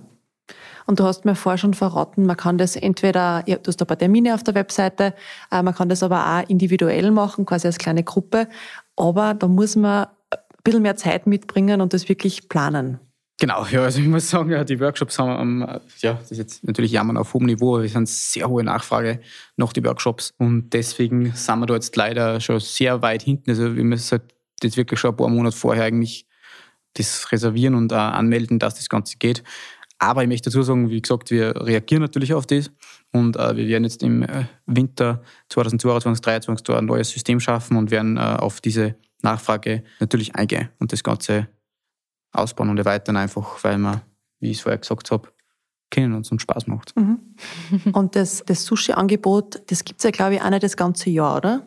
Und 0.87 0.99
du 0.99 1.05
hast 1.05 1.25
mir 1.25 1.35
vorher 1.35 1.59
schon 1.59 1.75
verraten, 1.75 2.27
man 2.27 2.37
kann 2.37 2.59
das 2.59 2.75
entweder, 2.75 3.45
du 3.47 3.61
hast 3.67 3.81
ein 3.81 3.87
paar 3.87 3.99
Termine 3.99 4.35
auf 4.35 4.43
der 4.43 4.55
Webseite, 4.55 5.15
äh, 5.51 5.63
man 5.63 5.75
kann 5.75 5.89
das 5.89 6.03
aber 6.03 6.27
auch 6.27 6.49
individuell 6.49 7.11
machen, 7.11 7.47
quasi 7.47 7.67
als 7.67 7.79
kleine 7.79 8.03
Gruppe. 8.03 8.49
Aber 8.97 9.35
da 9.35 9.47
muss 9.47 9.77
man 9.77 10.07
ein 10.31 10.39
bisschen 10.65 10.83
mehr 10.83 10.97
Zeit 10.97 11.27
mitbringen 11.27 11.81
und 11.81 11.93
das 11.95 12.09
wirklich 12.09 12.49
planen. 12.49 12.99
Genau, 13.41 13.65
ja, 13.71 13.85
also 13.85 14.01
ich 14.01 14.07
muss 14.07 14.29
sagen, 14.29 14.51
ja, 14.51 14.65
die 14.65 14.79
Workshops 14.81 15.19
haben, 15.19 15.63
ähm, 15.63 15.81
ja, 16.01 16.13
das 16.13 16.31
ist 16.31 16.37
jetzt 16.37 16.63
natürlich 16.63 16.93
jammern 16.93 17.17
auf 17.17 17.33
hohem 17.33 17.47
Niveau, 17.47 17.77
aber 17.77 17.85
es 17.87 17.93
sind 17.95 18.07
sehr 18.07 18.47
hohe 18.51 18.63
Nachfrage 18.63 19.21
nach 19.57 19.73
die 19.73 19.83
Workshops 19.83 20.35
und 20.37 20.69
deswegen 20.75 21.33
sind 21.33 21.59
wir 21.59 21.65
da 21.65 21.73
jetzt 21.73 21.97
leider 21.97 22.39
schon 22.41 22.61
sehr 22.61 23.01
weit 23.01 23.23
hinten. 23.23 23.49
Also 23.49 23.75
wir 23.75 23.83
müssen 23.83 24.19
halt 24.19 24.35
jetzt 24.63 24.77
wirklich 24.77 25.01
schon 25.01 25.13
ein 25.13 25.17
paar 25.17 25.31
Monate 25.31 25.57
vorher 25.57 25.85
eigentlich 25.85 26.27
das 26.93 27.33
reservieren 27.33 27.75
und 27.77 27.95
auch 27.95 28.13
anmelden, 28.13 28.59
dass 28.59 28.75
das 28.75 28.91
Ganze 28.91 29.17
geht. 29.17 29.43
Aber 29.99 30.21
ich 30.21 30.29
möchte 30.29 30.51
dazu 30.51 30.63
sagen, 30.63 30.91
wie 30.91 31.01
gesagt, 31.01 31.31
wir 31.31 31.57
reagieren 31.65 32.03
natürlich 32.03 32.35
auf 32.35 32.45
das 32.45 32.71
und 33.11 33.37
äh, 33.37 33.57
wir 33.57 33.69
werden 33.69 33.85
jetzt 33.85 34.03
im 34.03 34.23
äh, 34.23 34.45
Winter 34.67 35.23
2022, 35.49 36.23
2023 36.23 36.77
ein 36.77 36.85
neues 36.85 37.09
System 37.09 37.41
schaffen 37.41 37.79
und 37.79 37.91
werden 37.91 38.19
äh, 38.19 38.21
auf 38.21 38.61
diese 38.61 38.97
Nachfrage 39.23 39.83
natürlich 39.99 40.35
eingehen 40.35 40.69
und 40.79 40.93
das 40.93 41.03
Ganze 41.03 41.49
ausbauen 42.33 42.71
und 42.71 42.79
erweitern, 42.79 43.17
einfach 43.17 43.63
weil 43.65 43.79
wir, 43.79 44.03
wie 44.39 44.51
ich 44.51 44.59
es 44.59 44.63
vorher 44.63 44.79
gesagt 44.79 45.11
habe, 45.11 45.29
kennen 45.91 46.15
uns 46.15 46.31
und 46.31 46.41
Spaß 46.41 46.67
macht. 46.67 46.97
Mhm. 46.97 47.19
und 47.93 48.17
das, 48.17 48.45
das 48.47 48.65
Sushi-Angebot, 48.65 49.63
das 49.71 49.85
gibt 49.85 50.01
es 50.01 50.05
ja, 50.05 50.11
glaube 50.11 50.37
ich, 50.37 50.43
auch 50.43 50.51
nicht 50.51 50.63
das 50.63 50.77
ganze 50.77 51.11
Jahr, 51.11 51.37
oder? 51.37 51.67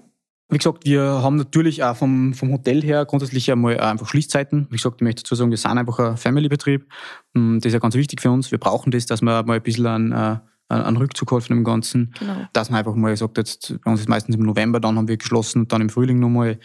Wie 0.50 0.58
gesagt, 0.58 0.86
wir 0.86 1.02
haben 1.02 1.38
natürlich 1.38 1.84
auch 1.84 1.96
vom, 1.96 2.34
vom 2.34 2.52
Hotel 2.52 2.82
her 2.84 3.06
grundsätzlich 3.06 3.52
einmal 3.52 3.80
einfach 3.80 4.08
Schließzeiten. 4.08 4.68
Wie 4.70 4.76
gesagt, 4.76 4.98
ich 4.98 5.02
möchte 5.02 5.24
dazu 5.24 5.36
sagen, 5.36 5.50
wir 5.50 5.58
sind 5.58 5.78
einfach 5.78 6.00
ein 6.00 6.18
Family-Betrieb. 6.18 6.88
Hm, 7.34 7.60
das 7.60 7.68
ist 7.70 7.74
ja 7.74 7.80
ganz 7.80 7.96
wichtig 7.96 8.22
für 8.22 8.30
uns. 8.30 8.52
Wir 8.52 8.60
brauchen 8.60 8.92
das, 8.92 9.06
dass 9.06 9.22
man 9.22 9.46
mal 9.46 9.56
ein 9.56 9.64
bisschen 9.64 9.88
einen, 9.88 10.12
äh, 10.12 10.38
einen 10.68 10.98
Rückzug 10.98 11.32
hat 11.32 11.44
von 11.44 11.56
dem 11.56 11.64
Ganzen. 11.64 12.14
Genau. 12.20 12.48
Dass 12.54 12.70
man 12.70 12.80
einfach 12.80 12.94
mal 12.94 13.16
sagt, 13.18 13.38
jetzt, 13.38 13.80
bei 13.84 13.92
uns 13.92 14.02
ist 14.02 14.10
meistens 14.10 14.36
im 14.36 14.44
November, 14.44 14.80
dann 14.80 14.98
haben 14.98 15.08
wir 15.08 15.18
geschlossen 15.18 15.62
und 15.62 15.72
dann 15.72 15.82
im 15.82 15.90
Frühling 15.90 16.20
nochmal, 16.20 16.60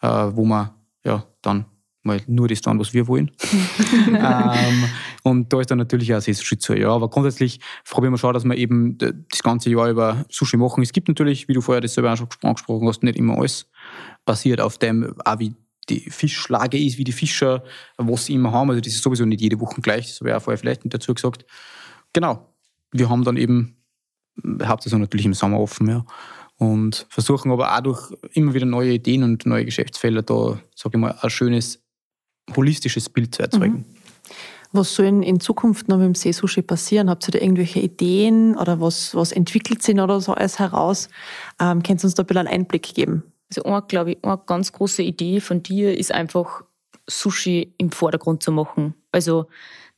äh, 0.00 0.08
wo 0.08 0.44
man 0.44 0.70
ja 1.04 1.24
dann 1.42 1.66
mal 2.04 2.20
nur 2.26 2.48
das 2.48 2.60
tun, 2.60 2.78
was 2.78 2.94
wir 2.94 3.08
wollen. 3.08 3.30
ähm, 4.08 4.84
und 5.22 5.52
da 5.52 5.60
ist 5.60 5.70
dann 5.70 5.78
natürlich 5.78 6.14
auch 6.14 6.20
Saisonschritt 6.20 6.62
zu. 6.62 6.74
Ja, 6.74 6.90
aber 6.90 7.08
grundsätzlich 7.08 7.60
probieren 7.88 8.12
wir 8.12 8.18
schon, 8.18 8.34
dass 8.34 8.44
wir 8.44 8.56
eben 8.56 8.98
das 8.98 9.42
ganze 9.42 9.70
Jahr 9.70 9.88
über 9.88 10.24
Sushi 10.28 10.56
machen. 10.56 10.82
Es 10.82 10.92
gibt 10.92 11.08
natürlich, 11.08 11.48
wie 11.48 11.54
du 11.54 11.60
vorher 11.60 11.80
das 11.80 11.94
selber 11.94 12.12
auch 12.12 12.16
schon 12.16 12.28
angesprochen 12.42 12.86
hast, 12.88 13.02
nicht 13.02 13.18
immer 13.18 13.38
alles 13.38 13.66
basiert 14.24 14.60
auf 14.60 14.78
dem, 14.78 15.14
auch 15.24 15.38
wie 15.38 15.54
die 15.88 16.00
Fischlage 16.10 16.78
ist, 16.78 16.98
wie 16.98 17.04
die 17.04 17.12
Fischer, 17.12 17.62
was 17.96 18.26
sie 18.26 18.34
immer 18.34 18.52
haben. 18.52 18.70
Also 18.70 18.80
das 18.80 18.94
ist 18.94 19.02
sowieso 19.02 19.24
nicht 19.24 19.40
jede 19.40 19.60
Woche 19.60 19.80
gleich, 19.80 20.06
das 20.06 20.20
habe 20.20 20.30
ich 20.30 20.36
auch 20.36 20.42
vorher 20.42 20.58
vielleicht 20.58 20.84
nicht 20.84 20.94
dazu 20.94 21.14
gesagt. 21.14 21.44
Genau. 22.12 22.48
Wir 22.92 23.08
haben 23.08 23.24
dann 23.24 23.36
eben 23.36 23.76
hauptsächlich 24.62 25.00
natürlich 25.00 25.26
im 25.26 25.34
Sommer 25.34 25.58
offen, 25.58 25.88
ja 25.88 26.04
und 26.56 27.06
versuchen 27.08 27.50
aber 27.50 27.76
auch 27.76 27.80
durch 27.80 28.12
immer 28.32 28.54
wieder 28.54 28.66
neue 28.66 28.92
Ideen 28.92 29.22
und 29.22 29.46
neue 29.46 29.64
Geschäftsfelder 29.64 30.22
da, 30.22 30.60
sage 30.74 30.96
ich 30.96 31.00
mal, 31.00 31.16
ein 31.20 31.30
schönes 31.30 31.83
holistisches 32.56 33.08
Bild 33.08 33.34
zu 33.34 33.42
erzeugen. 33.42 33.78
Mhm. 33.78 33.84
Was 34.72 34.92
soll 34.92 35.06
in 35.06 35.38
Zukunft 35.38 35.88
noch 35.88 35.98
mit 35.98 36.06
dem 36.06 36.14
Seesushi 36.16 36.62
passieren? 36.62 37.08
Habt 37.08 37.28
ihr 37.28 37.32
da 37.32 37.38
irgendwelche 37.38 37.78
Ideen 37.78 38.56
oder 38.56 38.80
was, 38.80 39.14
was 39.14 39.30
entwickelt 39.30 39.82
sich 39.84 39.98
oder 39.98 40.20
so 40.20 40.34
alles 40.34 40.58
heraus? 40.58 41.08
Ähm, 41.60 41.82
kannst 41.84 42.02
du 42.02 42.08
uns 42.08 42.14
da 42.14 42.24
ein 42.24 42.26
bisschen 42.26 42.48
einen 42.48 42.60
Einblick 42.60 42.82
geben? 42.82 43.22
Also, 43.50 43.62
eine, 43.62 43.82
glaube 43.82 44.12
ich, 44.12 44.24
eine 44.24 44.40
ganz 44.46 44.72
große 44.72 45.02
Idee 45.04 45.38
von 45.40 45.62
dir 45.62 45.96
ist 45.96 46.10
einfach, 46.10 46.64
Sushi 47.06 47.74
im 47.78 47.92
Vordergrund 47.92 48.42
zu 48.42 48.50
machen. 48.50 48.94
Also, 49.12 49.46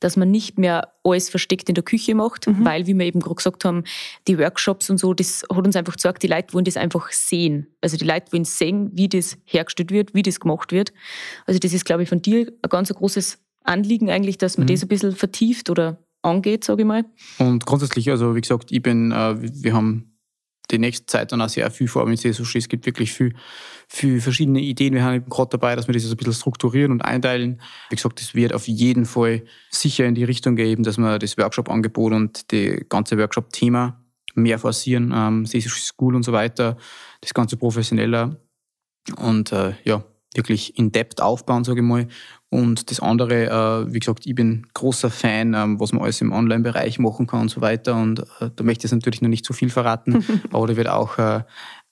dass 0.00 0.16
man 0.16 0.30
nicht 0.30 0.58
mehr 0.58 0.92
alles 1.04 1.30
versteckt 1.30 1.68
in 1.68 1.74
der 1.74 1.84
Küche 1.84 2.14
macht, 2.14 2.46
mhm. 2.46 2.64
weil, 2.64 2.86
wie 2.86 2.94
wir 2.94 3.06
eben 3.06 3.20
gerade 3.20 3.36
gesagt 3.36 3.64
haben, 3.64 3.84
die 4.28 4.38
Workshops 4.38 4.90
und 4.90 4.98
so, 4.98 5.14
das 5.14 5.44
hat 5.50 5.66
uns 5.66 5.76
einfach 5.76 5.94
gesagt, 5.96 6.22
die 6.22 6.26
Leute 6.26 6.52
wollen 6.52 6.64
das 6.64 6.76
einfach 6.76 7.10
sehen. 7.12 7.68
Also 7.80 7.96
die 7.96 8.04
Leute 8.04 8.32
wollen 8.32 8.44
sehen, 8.44 8.90
wie 8.92 9.08
das 9.08 9.38
hergestellt 9.44 9.90
wird, 9.90 10.14
wie 10.14 10.22
das 10.22 10.40
gemacht 10.40 10.72
wird. 10.72 10.92
Also 11.46 11.58
das 11.58 11.72
ist, 11.72 11.84
glaube 11.84 12.02
ich, 12.02 12.08
von 12.08 12.20
dir 12.20 12.52
ein 12.62 12.68
ganz 12.68 12.92
großes 12.92 13.38
Anliegen 13.64 14.10
eigentlich, 14.10 14.38
dass 14.38 14.58
man 14.58 14.66
mhm. 14.66 14.72
das 14.72 14.82
ein 14.82 14.88
bisschen 14.88 15.12
vertieft 15.12 15.70
oder 15.70 15.98
angeht, 16.22 16.64
sage 16.64 16.82
ich 16.82 16.86
mal. 16.86 17.04
Und 17.38 17.66
grundsätzlich, 17.66 18.10
also 18.10 18.34
wie 18.34 18.40
gesagt, 18.40 18.70
ich 18.70 18.82
bin, 18.82 19.12
äh, 19.12 19.36
wir 19.40 19.72
haben 19.72 20.15
die 20.70 20.78
nächste 20.78 21.06
Zeit 21.06 21.32
dann 21.32 21.40
auch 21.40 21.48
sehr 21.48 21.70
viel 21.70 21.88
vor 21.88 22.06
mit 22.06 22.20
Sushi. 22.20 22.58
Es 22.58 22.68
gibt 22.68 22.86
wirklich 22.86 23.12
viel, 23.12 23.34
viel 23.88 24.20
verschiedene 24.20 24.60
Ideen. 24.60 24.94
Wir 24.94 25.04
haben 25.04 25.28
gerade 25.28 25.50
dabei, 25.50 25.76
dass 25.76 25.86
wir 25.86 25.94
das 25.94 26.10
ein 26.10 26.16
bisschen 26.16 26.32
strukturieren 26.32 26.92
und 26.92 27.02
einteilen. 27.02 27.60
Wie 27.90 27.96
gesagt, 27.96 28.20
das 28.20 28.34
wird 28.34 28.52
auf 28.52 28.66
jeden 28.66 29.04
Fall 29.04 29.44
sicher 29.70 30.06
in 30.06 30.14
die 30.14 30.24
Richtung 30.24 30.56
gehen, 30.56 30.82
dass 30.82 30.98
wir 30.98 31.18
das 31.18 31.38
Workshop-Angebot 31.38 32.12
und 32.12 32.52
das 32.52 32.88
ganze 32.88 33.16
Workshop-Thema 33.18 34.02
mehr 34.34 34.58
forcieren, 34.58 35.12
ähm, 35.14 35.46
Sushi 35.46 35.68
School 35.68 36.14
und 36.14 36.22
so 36.22 36.32
weiter, 36.32 36.76
das 37.20 37.32
Ganze 37.32 37.56
professioneller 37.56 38.36
und 39.16 39.52
äh, 39.52 39.74
ja, 39.84 40.04
wirklich 40.34 40.78
in 40.78 40.92
Depth 40.92 41.20
aufbauen, 41.20 41.64
sage 41.64 41.80
ich 41.80 41.86
mal. 41.86 42.08
Und 42.48 42.90
das 42.90 43.00
andere, 43.00 43.46
äh, 43.46 43.92
wie 43.92 43.98
gesagt, 43.98 44.24
ich 44.24 44.34
bin 44.34 44.66
großer 44.72 45.10
Fan, 45.10 45.54
ähm, 45.54 45.80
was 45.80 45.92
man 45.92 46.02
alles 46.02 46.20
im 46.20 46.32
Online-Bereich 46.32 46.98
machen 46.98 47.26
kann 47.26 47.42
und 47.42 47.50
so 47.50 47.60
weiter. 47.60 47.96
Und 47.96 48.20
äh, 48.40 48.50
da 48.54 48.64
möchte 48.64 48.86
ich 48.86 48.90
jetzt 48.90 48.92
natürlich 48.92 49.20
noch 49.20 49.28
nicht 49.28 49.44
zu 49.44 49.52
viel 49.52 49.68
verraten, 49.68 50.24
aber 50.52 50.66
da 50.68 50.76
wird 50.76 50.88
auch 50.88 51.18
äh, 51.18 51.42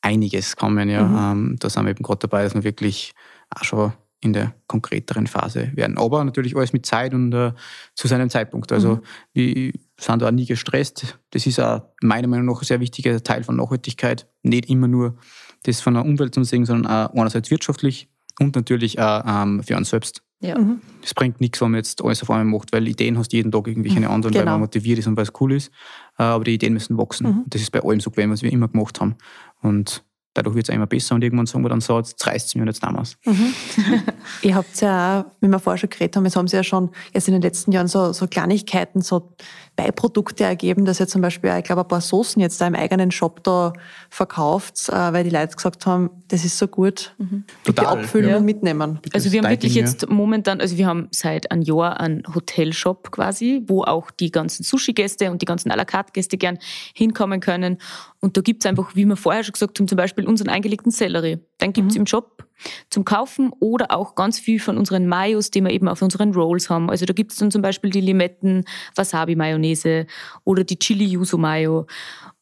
einiges 0.00 0.56
kommen. 0.56 0.88
Ja. 0.88 1.04
Mhm. 1.04 1.16
Ähm, 1.16 1.56
da 1.58 1.68
sind 1.68 1.84
wir 1.84 1.90
eben 1.90 2.02
gerade 2.02 2.20
dabei, 2.20 2.44
dass 2.44 2.54
wir 2.54 2.62
wirklich 2.62 3.12
auch 3.50 3.64
schon 3.64 3.92
in 4.20 4.32
der 4.32 4.54
konkreteren 4.68 5.26
Phase 5.26 5.70
werden. 5.74 5.98
Aber 5.98 6.24
natürlich 6.24 6.56
alles 6.56 6.72
mit 6.72 6.86
Zeit 6.86 7.12
und 7.12 7.32
äh, 7.34 7.52
zu 7.94 8.08
seinem 8.08 8.30
Zeitpunkt. 8.30 8.72
Also 8.72 8.96
mhm. 8.96 9.00
wir 9.34 9.72
sind 10.00 10.22
da 10.22 10.28
auch 10.28 10.32
nie 10.32 10.46
gestresst. 10.46 11.18
Das 11.30 11.46
ist 11.46 11.60
auch 11.60 11.82
meiner 12.00 12.26
Meinung 12.26 12.46
nach 12.46 12.60
ein 12.60 12.64
sehr 12.64 12.80
wichtiger 12.80 13.22
Teil 13.22 13.44
von 13.44 13.56
Nachhaltigkeit. 13.56 14.26
Nicht 14.42 14.70
immer 14.70 14.88
nur 14.88 15.18
das 15.64 15.82
von 15.82 15.94
der 15.94 16.04
Umwelt 16.04 16.34
zu 16.34 16.42
sehen, 16.44 16.64
sondern 16.64 16.90
auch 16.90 17.14
einerseits 17.14 17.50
wirtschaftlich 17.50 18.08
und 18.40 18.56
natürlich 18.56 18.98
auch 18.98 19.24
ähm, 19.26 19.62
für 19.62 19.76
uns 19.76 19.90
selbst. 19.90 20.23
Ja. 20.44 20.58
Mhm. 20.58 20.80
Es 21.02 21.14
bringt 21.14 21.40
nichts, 21.40 21.60
wenn 21.60 21.70
man 21.70 21.78
jetzt 21.78 22.02
alles 22.02 22.22
auf 22.22 22.30
einmal 22.30 22.44
macht, 22.44 22.72
weil 22.72 22.86
Ideen 22.86 23.18
hast 23.18 23.32
jeden 23.32 23.50
Tag 23.50 23.66
irgendwie 23.66 23.90
eine 23.96 24.10
andere, 24.10 24.32
genau. 24.32 24.44
weil 24.44 24.52
man 24.52 24.60
motiviert 24.60 24.98
ist 24.98 25.06
und 25.06 25.16
weil 25.16 25.24
es 25.24 25.32
cool 25.40 25.52
ist. 25.52 25.70
Äh, 26.18 26.24
aber 26.24 26.44
die 26.44 26.54
Ideen 26.54 26.72
müssen 26.72 26.98
wachsen. 26.98 27.26
Mhm. 27.26 27.44
Das 27.46 27.60
ist 27.60 27.70
bei 27.70 27.82
allem 27.82 28.00
so 28.00 28.10
gewesen, 28.10 28.30
was 28.30 28.42
wir 28.42 28.52
immer 28.52 28.68
gemacht 28.68 29.00
haben. 29.00 29.16
Und 29.62 30.04
dadurch 30.34 30.56
wird 30.56 30.68
es 30.68 30.74
immer 30.74 30.86
besser 30.86 31.14
und 31.14 31.22
irgendwann 31.22 31.46
sagen 31.46 31.64
wir 31.64 31.68
dann 31.68 31.80
so, 31.80 31.96
jetzt 31.96 32.26
reißt 32.26 32.48
es 32.48 32.54
mir 32.54 32.62
und 32.62 32.68
jetzt 32.68 32.82
damals. 32.82 33.16
Mhm. 33.24 33.54
Ihr 34.42 34.54
habt 34.54 34.80
ja 34.80 35.20
auch, 35.20 35.24
wie 35.40 35.48
wir 35.48 35.58
vorher 35.58 35.78
schon 35.78 35.90
geredet 35.90 36.16
haben, 36.16 36.24
jetzt 36.24 36.36
haben 36.36 36.48
Sie 36.48 36.56
ja 36.56 36.64
schon 36.64 36.90
jetzt 37.12 37.28
in 37.28 37.32
den 37.32 37.42
letzten 37.42 37.72
Jahren 37.72 37.88
so, 37.88 38.12
so 38.12 38.26
Kleinigkeiten, 38.26 39.00
so 39.00 39.34
Beiprodukte 39.76 40.44
ergeben, 40.44 40.84
dass 40.84 41.00
ihr 41.00 41.08
zum 41.08 41.20
Beispiel, 41.20 41.52
ich 41.58 41.64
glaube, 41.64 41.82
ein 41.82 41.88
paar 41.88 42.00
Soßen 42.00 42.40
jetzt 42.40 42.60
da 42.60 42.66
im 42.66 42.74
eigenen 42.74 43.10
Shop 43.10 43.42
da 43.42 43.72
verkauft, 44.08 44.88
äh, 44.88 44.92
weil 44.92 45.24
die 45.24 45.30
Leute 45.30 45.56
gesagt 45.56 45.86
haben, 45.86 46.10
das 46.28 46.44
ist 46.44 46.58
so 46.58 46.68
gut. 46.68 47.14
Mhm. 47.18 47.44
Total, 47.64 47.86
abfüllen 47.86 48.30
ja. 48.30 48.36
und 48.36 48.44
mitnehmen. 48.44 49.00
Also 49.12 49.32
wir 49.32 49.42
haben 49.42 49.50
wirklich 49.50 49.74
jetzt 49.74 50.08
momentan, 50.08 50.60
also 50.60 50.76
wir 50.76 50.86
haben 50.86 51.08
seit 51.10 51.50
einem 51.50 51.62
Jahr 51.62 51.98
einen 51.98 52.22
Hotelshop 52.34 53.10
quasi, 53.10 53.62
wo 53.66 53.82
auch 53.82 54.10
die 54.10 54.30
ganzen 54.30 54.62
Sushi-Gäste 54.62 55.30
und 55.30 55.42
die 55.42 55.46
ganzen 55.46 55.72
à 55.72 55.76
la 55.76 55.84
carte 55.84 56.12
Gäste 56.12 56.36
gern 56.38 56.58
hinkommen 56.94 57.40
können. 57.40 57.78
Und 58.20 58.36
da 58.36 58.40
gibt's 58.40 58.66
einfach, 58.66 58.94
wie 58.94 59.04
wir 59.04 59.16
vorher 59.16 59.42
schon 59.42 59.52
gesagt 59.52 59.78
haben, 59.78 59.88
zum 59.88 59.96
Beispiel 59.96 60.26
unseren 60.26 60.48
eingelegten 60.48 60.92
Sellerie. 60.92 61.38
Den 61.60 61.72
gibt's 61.72 61.94
mhm. 61.94 62.02
im 62.02 62.06
Shop 62.06 62.43
zum 62.90 63.04
Kaufen 63.04 63.52
oder 63.60 63.90
auch 63.90 64.14
ganz 64.14 64.38
viel 64.38 64.60
von 64.60 64.78
unseren 64.78 65.06
Mayos, 65.06 65.50
die 65.50 65.60
wir 65.62 65.70
eben 65.70 65.88
auf 65.88 66.02
unseren 66.02 66.32
Rolls 66.32 66.70
haben. 66.70 66.90
Also 66.90 67.06
da 67.06 67.12
gibt 67.12 67.32
es 67.32 67.38
dann 67.38 67.50
zum 67.50 67.62
Beispiel 67.62 67.90
die 67.90 68.00
Limetten 68.00 68.64
Wasabi 68.94 69.36
Mayonnaise 69.36 70.06
oder 70.44 70.64
die 70.64 70.78
Chili 70.78 71.04
Yuzu 71.04 71.38
Mayo 71.38 71.86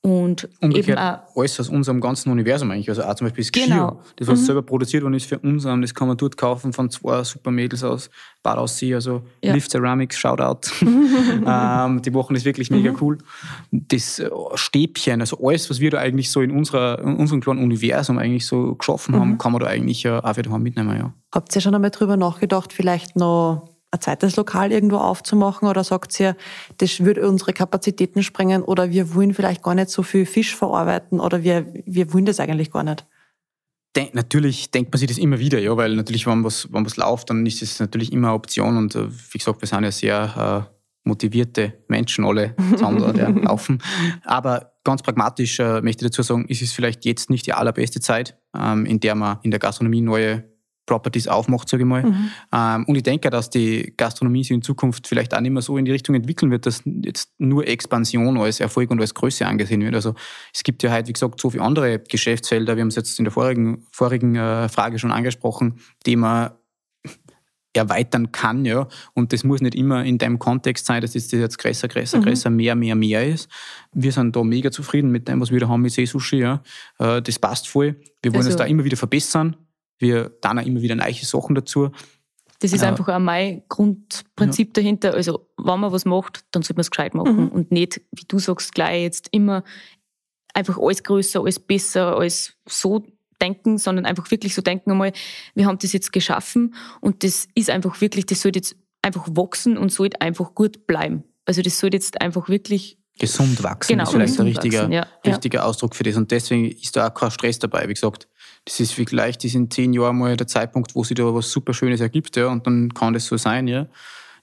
und 0.05 0.48
Umgekehrt 0.61 0.88
eben 0.88 0.98
auch, 0.98 1.36
alles 1.36 1.61
aus 1.61 1.68
unserem 1.68 2.00
ganzen 2.00 2.32
Universum 2.32 2.68
eigentlich. 2.72 2.88
Also 2.88 3.05
auch 3.05 3.14
zum 3.14 3.26
Beispiel 3.26 3.44
das 3.44 3.53
Geschirr, 3.53 3.68
genau. 3.68 4.00
das 4.16 4.26
was 4.26 4.40
mhm. 4.40 4.44
selber 4.46 4.62
produziert 4.62 5.05
worden 5.05 5.14
ist 5.14 5.26
für 5.26 5.38
uns, 5.38 5.62
das 5.62 5.94
kann 5.94 6.09
man 6.09 6.16
dort 6.16 6.36
kaufen 6.36 6.72
von 6.72 6.90
zwei 6.90 7.22
super 7.22 7.53
Mädels 7.53 7.84
aus 7.84 8.11
Bad 8.42 8.59
Aussee, 8.59 8.94
also 8.96 9.22
ja. 9.44 9.55
Lift 9.55 9.70
Ceramics, 9.70 10.18
Shoutout. 10.18 10.68
ähm, 10.82 12.03
die 12.03 12.11
machen 12.11 12.34
das 12.34 12.44
wirklich 12.44 12.68
mega 12.72 12.90
mhm. 12.90 12.98
cool. 13.00 13.18
Das 13.70 14.18
äh, 14.18 14.28
Stäbchen, 14.55 15.20
also 15.20 15.38
alles, 15.40 15.70
was 15.70 15.78
wir 15.78 15.92
da 15.92 15.98
eigentlich 15.98 16.32
so 16.32 16.40
in, 16.40 16.50
unserer, 16.50 16.98
in 16.98 17.14
unserem 17.14 17.40
kleinen 17.40 17.62
Universum 17.62 18.18
eigentlich 18.18 18.46
so 18.46 18.74
geschaffen 18.74 19.14
mhm. 19.14 19.20
haben, 19.20 19.38
kann 19.38 19.53
man 19.53 19.61
da 19.61 19.68
eigentlich 19.68 20.03
ja 20.03 20.24
auch 20.24 20.36
wieder 20.36 20.59
mitnehmen. 20.59 20.96
Ja. 20.98 21.14
Habt 21.32 21.55
ihr 21.55 21.61
schon 21.61 21.76
einmal 21.76 21.90
drüber 21.90 22.16
nachgedacht, 22.16 22.72
vielleicht 22.72 23.14
noch 23.14 23.72
ein 23.93 24.01
zweites 24.01 24.36
Lokal 24.36 24.72
irgendwo 24.72 24.97
aufzumachen 24.97 25.68
oder 25.68 25.84
sagt 25.84 26.18
ihr, 26.18 26.36
das 26.78 27.01
würde 27.01 27.28
unsere 27.28 27.53
Kapazitäten 27.53 28.22
sprengen 28.22 28.62
oder 28.62 28.90
wir 28.90 29.14
wollen 29.14 29.34
vielleicht 29.34 29.62
gar 29.62 29.74
nicht 29.74 29.90
so 29.90 30.03
viel 30.03 30.26
Fisch 30.26 30.57
verarbeiten 30.57 31.20
oder 31.20 31.43
wir, 31.43 31.66
wir 31.86 32.12
wollen 32.12 32.24
das 32.24 32.40
eigentlich 32.40 32.72
gar 32.72 32.82
nicht? 32.82 33.07
denk, 33.97 34.14
natürlich 34.14 34.70
denkt 34.70 34.93
man 34.93 34.99
sich 34.99 35.09
das 35.09 35.18
immer 35.18 35.38
wieder, 35.38 35.59
ja, 35.59 35.76
weil 35.76 35.95
natürlich, 35.95 36.26
wenn 36.26 36.45
was, 36.45 36.72
wenn 36.72 36.84
was 36.84 36.97
läuft, 36.97 37.30
dann 37.30 37.45
ist 37.47 37.62
es 37.62 37.80
natürlich 37.80 38.12
immer 38.12 38.28
eine 38.28 38.36
Option 38.36 38.76
und 38.76 38.95
äh, 38.95 39.09
wie 39.11 39.38
gesagt, 39.38 39.61
wir 39.61 39.68
sind 39.68 39.84
ja 39.84 39.90
sehr 39.90 40.68
äh, 40.68 40.72
motivierte 41.05 41.74
Menschen 41.88 42.24
alle 42.24 42.55
zusammen 42.70 43.16
ja, 43.16 43.28
laufen. 43.28 43.82
Aber 44.24 44.72
ganz 44.84 45.03
pragmatisch 45.03 45.59
äh, 45.59 45.80
möchte 45.82 46.05
ich 46.05 46.11
dazu 46.11 46.22
sagen, 46.22 46.47
ist 46.47 46.62
es 46.62 46.72
vielleicht 46.72 47.05
jetzt 47.05 47.28
nicht 47.28 47.47
die 47.47 47.53
allerbeste 47.53 48.01
Zeit, 48.01 48.38
ähm, 48.57 48.86
in 48.86 49.01
der 49.01 49.14
man 49.14 49.38
in 49.43 49.51
der 49.51 49.61
Gastronomie 49.61 50.01
neue 50.01 50.45
Properties 50.93 51.26
aufmacht, 51.26 51.70
sage 51.70 51.84
ich 51.84 51.88
mal. 51.88 52.03
Mhm. 52.03 52.30
Ähm, 52.53 52.84
und 52.86 52.97
ich 52.97 53.03
denke, 53.03 53.30
dass 53.30 53.49
die 53.49 53.95
Gastronomie 53.97 54.45
sich 54.45 54.51
in 54.51 54.61
Zukunft 54.61 55.07
vielleicht 55.07 55.34
auch 55.34 55.40
nicht 55.40 55.53
mehr 55.53 55.62
so 55.62 55.78
in 55.78 55.86
die 55.86 55.90
Richtung 55.90 56.14
entwickeln 56.14 56.51
wird, 56.51 56.66
dass 56.66 56.82
jetzt 56.84 57.30
nur 57.38 57.66
Expansion 57.66 58.36
als 58.36 58.61
Erfolg 58.61 58.90
und 58.90 59.01
als 59.01 59.14
Größe 59.14 59.47
angesehen 59.47 59.80
wird. 59.80 59.95
Also 59.95 60.14
es 60.53 60.62
gibt 60.62 60.82
ja 60.82 60.93
heute, 60.93 61.09
wie 61.09 61.14
gesagt, 61.14 61.40
so 61.40 61.49
viele 61.49 61.62
andere 61.62 61.99
Geschäftsfelder, 61.99 62.76
wir 62.76 62.82
haben 62.82 62.88
es 62.88 62.97
jetzt 62.97 63.18
in 63.18 63.24
der 63.24 63.32
vorigen, 63.32 63.86
vorigen 63.90 64.36
äh, 64.36 64.68
Frage 64.68 64.99
schon 64.99 65.12
angesprochen, 65.12 65.80
die 66.05 66.16
man 66.16 66.51
erweitern 67.74 68.32
kann, 68.32 68.64
ja. 68.64 68.86
Und 69.14 69.32
das 69.32 69.45
muss 69.45 69.62
nicht 69.62 69.74
immer 69.74 70.05
in 70.05 70.18
dem 70.18 70.38
Kontext 70.38 70.84
sein, 70.84 71.01
dass 71.01 71.12
das 71.12 71.30
jetzt 71.30 71.59
größer, 71.59 71.88
größer, 71.88 72.18
mhm. 72.18 72.24
größer, 72.24 72.51
mehr, 72.51 72.74
mehr, 72.74 72.95
mehr 72.95 73.26
ist. 73.26 73.49
Wir 73.93 74.12
sind 74.12 74.36
da 74.36 74.45
mega 74.45 74.70
zufrieden 74.70 75.11
mit 75.11 75.26
dem, 75.26 75.40
was 75.40 75.51
wir 75.51 75.61
da 75.61 75.68
haben 75.68 75.80
mit 75.80 75.93
Seesushi, 75.93 76.36
ja. 76.36 76.62
Äh, 76.99 77.22
das 77.22 77.38
passt 77.38 77.68
voll. 77.68 77.97
Wir 78.22 78.32
wollen 78.32 78.43
also, 78.43 78.51
uns 78.51 78.57
da 78.57 78.64
immer 78.64 78.84
wieder 78.84 78.99
verbessern. 78.99 79.57
Wir 80.03 80.30
dann 80.40 80.59
auch 80.59 80.66
immer 80.66 80.82
wieder 80.82 80.94
neue 80.94 81.14
Sachen 81.14 81.55
dazu. 81.55 81.90
Das 82.61 82.72
ist 82.72 82.82
äh, 82.82 82.86
einfach 82.86 83.09
auch 83.09 83.18
mein 83.18 83.62
Grundprinzip 83.68 84.68
ja. 84.68 84.82
dahinter. 84.82 85.14
Also, 85.14 85.48
wenn 85.57 85.80
man 85.80 85.92
was 85.92 86.05
macht, 86.05 86.44
dann 86.50 86.62
sollte 86.62 86.74
man 86.74 86.82
es 86.82 86.90
gescheit 86.90 87.14
machen 87.14 87.44
mhm. 87.44 87.48
und 87.48 87.72
nicht, 87.72 88.03
wie 88.12 88.24
du 88.26 88.38
sagst, 88.38 88.74
gleich 88.74 89.03
jetzt 89.03 89.28
immer 89.32 89.64
einfach 90.55 90.78
alles 90.78 91.03
größer, 91.03 91.40
alles 91.40 91.59
besser, 91.59 92.16
alles 92.16 92.55
so 92.68 93.05
denken, 93.40 93.78
sondern 93.78 94.07
einfach 94.07 94.30
wirklich 94.30 94.55
so 94.55 94.62
denken 94.62 94.92
einmal, 94.92 95.12
wir 95.55 95.66
haben 95.66 95.78
das 95.78 95.92
jetzt 95.92 96.12
geschaffen 96.12 96.74
und 97.00 97.24
das 97.24 97.48
ist 97.55 97.70
einfach 97.70 98.00
wirklich, 98.00 98.26
das 98.26 98.42
sollte 98.42 98.59
jetzt 98.59 98.76
einfach 99.03 99.26
wachsen 99.30 99.76
und 99.76 99.90
sollte 99.90 100.20
einfach 100.20 100.55
gut 100.55 100.86
bleiben. 100.86 101.24
Also 101.44 101.62
das 101.62 101.78
sollte 101.78 101.96
jetzt 101.96 102.20
einfach 102.20 102.48
wirklich 102.48 102.98
gesund 103.18 103.62
wachsen 103.62 103.92
genau, 103.92 104.05
ist 104.05 104.11
vielleicht 104.11 104.38
der 104.38 104.44
richtige, 104.46 104.88
ja. 104.90 105.07
richtige 105.26 105.59
ja. 105.59 105.64
Ausdruck 105.64 105.94
für 105.94 106.05
das. 106.05 106.16
Und 106.16 106.30
deswegen 106.30 106.70
ist 106.70 106.96
da 106.96 107.09
auch 107.09 107.14
kein 107.14 107.30
Stress 107.30 107.59
dabei. 107.59 107.88
Wie 107.88 107.94
gesagt, 107.94 108.28
das 108.65 108.81
ist 108.81 108.93
vielleicht 108.93 109.45
ist 109.45 109.55
in 109.55 109.71
zehn 109.71 109.93
Jahren 109.93 110.19
mal 110.19 110.37
der 110.37 110.47
Zeitpunkt, 110.47 110.95
wo 110.95 111.05
sich 111.05 111.17
da 111.17 111.35
was 111.35 111.51
super 111.51 111.75
Schönes 111.75 112.01
ergibt, 112.01 112.37
ja, 112.37 112.49
und 112.49 112.67
dann 112.67 112.95
kann 112.95 113.13
das 113.15 113.27
so 113.27 113.37
sein, 113.37 113.67
ja. 113.69 113.87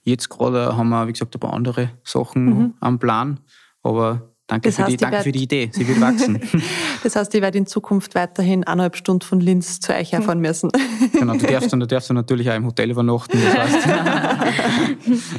Jetzt 0.02 0.28
gerade 0.30 0.76
haben 0.76 0.88
wir, 0.88 1.06
wie 1.06 1.12
gesagt, 1.12 1.34
ein 1.34 1.40
paar 1.40 1.52
andere 1.52 1.90
Sachen 2.04 2.44
mhm. 2.44 2.74
am 2.80 2.98
Plan, 2.98 3.40
aber 3.82 4.30
Danke, 4.50 4.68
das 4.68 4.76
für, 4.76 4.82
heißt, 4.82 4.92
die, 4.92 4.96
danke 4.96 5.22
für 5.22 5.30
die 5.30 5.44
Idee, 5.44 5.70
sie 5.72 5.86
wird 5.86 6.00
wachsen. 6.00 6.40
das 7.04 7.14
heißt, 7.14 7.32
ich 7.36 7.40
werde 7.40 7.56
in 7.56 7.66
Zukunft 7.66 8.16
weiterhin 8.16 8.64
eineinhalb 8.64 8.96
Stunden 8.96 9.24
von 9.24 9.38
Linz 9.38 9.78
zu 9.78 9.94
euch 9.94 10.10
herfahren 10.10 10.40
müssen. 10.40 10.72
genau, 11.12 11.34
du 11.34 11.46
darfst, 11.46 11.72
du 11.72 11.86
darfst 11.86 12.12
natürlich 12.12 12.50
auch 12.50 12.56
im 12.56 12.66
Hotel 12.66 12.90
übernachten. 12.90 13.38
Das 13.40 13.56
heißt, 13.56 13.88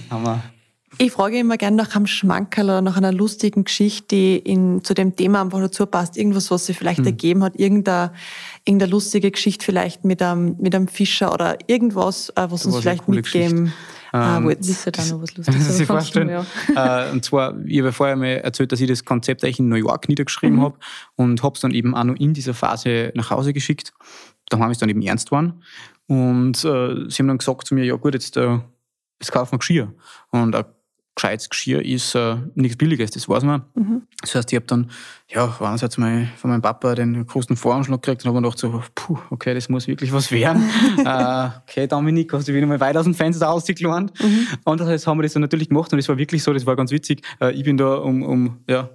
ich 0.97 1.11
frage 1.11 1.39
immer 1.39 1.57
gerne 1.57 1.77
nach 1.77 1.95
einem 1.95 2.05
Schmankerl 2.05 2.65
oder 2.65 2.81
nach 2.81 2.97
einer 2.97 3.11
lustigen 3.11 3.63
Geschichte, 3.63 4.07
die 4.15 4.37
in, 4.37 4.83
zu 4.83 4.93
dem 4.93 5.15
Thema 5.15 5.41
einfach 5.41 5.59
dazu 5.59 5.85
passt. 5.85 6.17
Irgendwas, 6.17 6.51
was 6.51 6.65
sich 6.65 6.77
vielleicht 6.77 6.99
hm. 6.99 7.05
ergeben 7.05 7.43
hat, 7.43 7.55
irgendeine, 7.55 8.11
irgendeine 8.65 8.91
lustige 8.91 9.31
Geschichte 9.31 9.65
vielleicht 9.65 10.03
mit 10.03 10.21
einem, 10.21 10.57
mit 10.59 10.75
einem 10.75 10.87
Fischer 10.87 11.33
oder 11.33 11.57
irgendwas, 11.67 12.29
äh, 12.29 12.45
was 12.49 12.65
uns 12.65 12.77
vielleicht 12.77 13.07
mitgeben. 13.07 13.73
Ah, 14.11 14.37
ähm, 14.37 14.53
das 14.57 14.67
ist 14.67 14.85
ja 14.85 14.91
dann 14.91 15.07
noch 15.07 15.21
was 15.21 15.37
Lustiges. 15.37 15.67
Das 15.77 15.81
vorstellen. 15.83 16.29
Ja. 16.75 17.05
Äh, 17.07 17.11
und 17.11 17.23
zwar, 17.23 17.57
ich 17.65 17.79
habe 17.79 17.93
vorher 17.93 18.17
mal 18.17 18.25
erzählt, 18.25 18.71
dass 18.73 18.81
ich 18.81 18.87
das 18.87 19.05
Konzept 19.05 19.43
eigentlich 19.43 19.59
in 19.59 19.69
New 19.69 19.77
York 19.77 20.09
niedergeschrieben 20.09 20.57
mhm. 20.57 20.63
habe 20.63 20.77
und 21.15 21.41
habe 21.41 21.55
es 21.55 21.61
dann 21.61 21.71
eben 21.71 21.95
auch 21.95 22.03
noch 22.03 22.15
in 22.15 22.33
dieser 22.33 22.53
Phase 22.53 23.13
nach 23.15 23.29
Hause 23.29 23.53
geschickt. 23.53 23.93
Da 24.49 24.59
haben 24.59 24.67
wir 24.67 24.71
es 24.71 24.79
dann 24.79 24.89
eben 24.89 25.01
ernst 25.01 25.29
geworden. 25.29 25.63
Und 26.07 26.57
äh, 26.65 27.09
sie 27.09 27.19
haben 27.19 27.27
dann 27.27 27.37
gesagt 27.37 27.65
zu 27.65 27.73
mir, 27.73 27.85
ja 27.85 27.95
gut, 27.95 28.13
jetzt, 28.13 28.35
äh, 28.35 28.59
jetzt 29.21 29.31
kaufen 29.31 29.53
wir 29.53 29.59
Geschirr. 29.59 29.93
Und 30.31 30.55
ein 30.55 30.65
gescheites 31.15 31.49
Geschirr 31.49 31.83
ist 31.83 32.15
äh, 32.15 32.37
nichts 32.55 32.77
Billiges, 32.77 33.11
das 33.11 33.27
weiß 33.27 33.43
man. 33.43 33.63
Mhm. 33.75 34.03
Das 34.21 34.35
heißt, 34.35 34.51
ich 34.51 34.55
habe 34.55 34.65
dann, 34.65 34.89
ja, 35.27 35.55
einerseits 35.59 35.97
mal 35.97 36.27
von 36.37 36.49
meinem 36.49 36.61
Papa 36.61 36.95
den 36.95 37.25
großen 37.25 37.55
Voranschlag 37.55 38.01
gekriegt 38.01 38.23
und 38.23 38.29
habe 38.29 38.39
mir 38.39 38.43
gedacht, 38.43 38.59
so, 38.59 38.81
puh, 38.95 39.17
okay, 39.29 39.53
das 39.53 39.67
muss 39.69 39.87
wirklich 39.87 40.11
was 40.13 40.31
werden. 40.31 40.69
äh, 40.97 41.49
okay, 41.63 41.87
Dominik, 41.87 42.31
hast 42.33 42.47
du 42.47 42.53
wieder 42.53 42.65
mal 42.65 42.79
weit 42.79 42.95
aus 42.95 43.03
dem 43.03 43.13
Fenster 43.13 43.47
rausgelernt. 43.47 44.13
Mhm. 44.21 44.47
Andererseits 44.63 45.05
haben 45.05 45.17
wir 45.17 45.23
das 45.23 45.33
dann 45.33 45.41
natürlich 45.41 45.69
gemacht 45.69 45.91
und 45.91 45.99
es 45.99 46.07
war 46.07 46.17
wirklich 46.17 46.43
so, 46.43 46.53
das 46.53 46.65
war 46.65 46.75
ganz 46.75 46.91
witzig. 46.91 47.21
Äh, 47.41 47.51
ich 47.51 47.63
bin 47.63 47.77
da 47.77 47.95
um, 47.95 48.23
um 48.23 48.59
ja, 48.69 48.89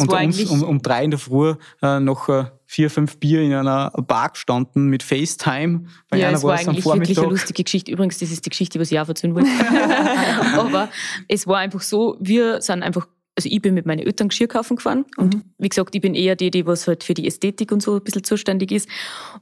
unter 0.00 0.20
uns, 0.20 0.40
um, 0.50 0.62
um 0.62 0.82
drei 0.82 1.04
in 1.04 1.10
der 1.10 1.20
Früh 1.20 1.54
äh, 1.80 2.00
noch 2.00 2.28
äh, 2.28 2.44
vier, 2.72 2.88
fünf 2.88 3.18
Bier 3.18 3.42
in 3.42 3.52
einer 3.52 3.90
Bar 3.90 4.30
gestanden 4.30 4.86
mit 4.86 5.02
FaceTime. 5.02 5.84
Bei 6.08 6.16
ja, 6.16 6.30
es 6.30 6.42
war 6.42 6.58
eigentlich 6.58 6.86
wirklich 6.86 7.18
eine 7.18 7.28
lustige 7.28 7.64
Geschichte. 7.64 7.92
Übrigens, 7.92 8.16
das 8.16 8.30
ist 8.30 8.46
die 8.46 8.50
Geschichte, 8.50 8.80
was 8.80 8.90
ich 8.90 8.98
auch 8.98 9.06
erzählen 9.06 9.34
wollte. 9.34 9.50
Aber 10.56 10.88
es 11.28 11.46
war 11.46 11.58
einfach 11.58 11.82
so, 11.82 12.16
wir 12.18 12.62
sind 12.62 12.82
einfach 12.82 13.06
also 13.34 13.48
ich 13.50 13.62
bin 13.62 13.72
mit 13.72 13.86
meinen 13.86 14.00
Eltern 14.00 14.28
Geschirr 14.28 14.46
kaufen 14.46 14.76
gefahren 14.76 15.06
und 15.16 15.36
mhm. 15.36 15.42
wie 15.56 15.70
gesagt, 15.70 15.94
ich 15.94 16.02
bin 16.02 16.14
eher 16.14 16.36
die, 16.36 16.50
die 16.50 16.66
was 16.66 16.86
halt 16.86 17.02
für 17.02 17.14
die 17.14 17.26
Ästhetik 17.26 17.72
und 17.72 17.82
so 17.82 17.94
ein 17.94 18.02
bisschen 18.02 18.24
zuständig 18.24 18.70
ist 18.70 18.86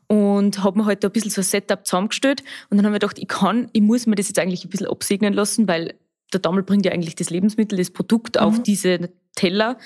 und 0.07 0.63
habe 0.63 0.79
mir 0.79 0.87
halt 0.87 1.05
ein 1.05 1.11
bisschen 1.11 1.33
so 1.33 1.41
ein 1.41 1.45
Setup 1.45 1.85
zusammengestellt 1.85 2.45
und 2.71 2.77
dann 2.77 2.87
haben 2.87 2.93
wir 2.93 3.01
gedacht, 3.01 3.19
ich 3.19 3.27
kann, 3.27 3.69
ich 3.73 3.83
muss 3.83 4.07
mir 4.07 4.15
das 4.15 4.29
jetzt 4.29 4.39
eigentlich 4.39 4.65
ein 4.65 4.71
bisschen 4.71 4.87
absegnen 4.87 5.35
lassen, 5.35 5.67
weil 5.67 5.95
der 6.33 6.39
Dammel 6.39 6.63
bringt 6.63 6.87
ja 6.87 6.93
eigentlich 6.93 7.17
das 7.17 7.31
Lebensmittel, 7.31 7.77
das 7.79 7.91
Produkt 7.91 8.37
mhm. 8.37 8.43
auf 8.43 8.63
diese 8.63 9.11
Teller. 9.35 9.79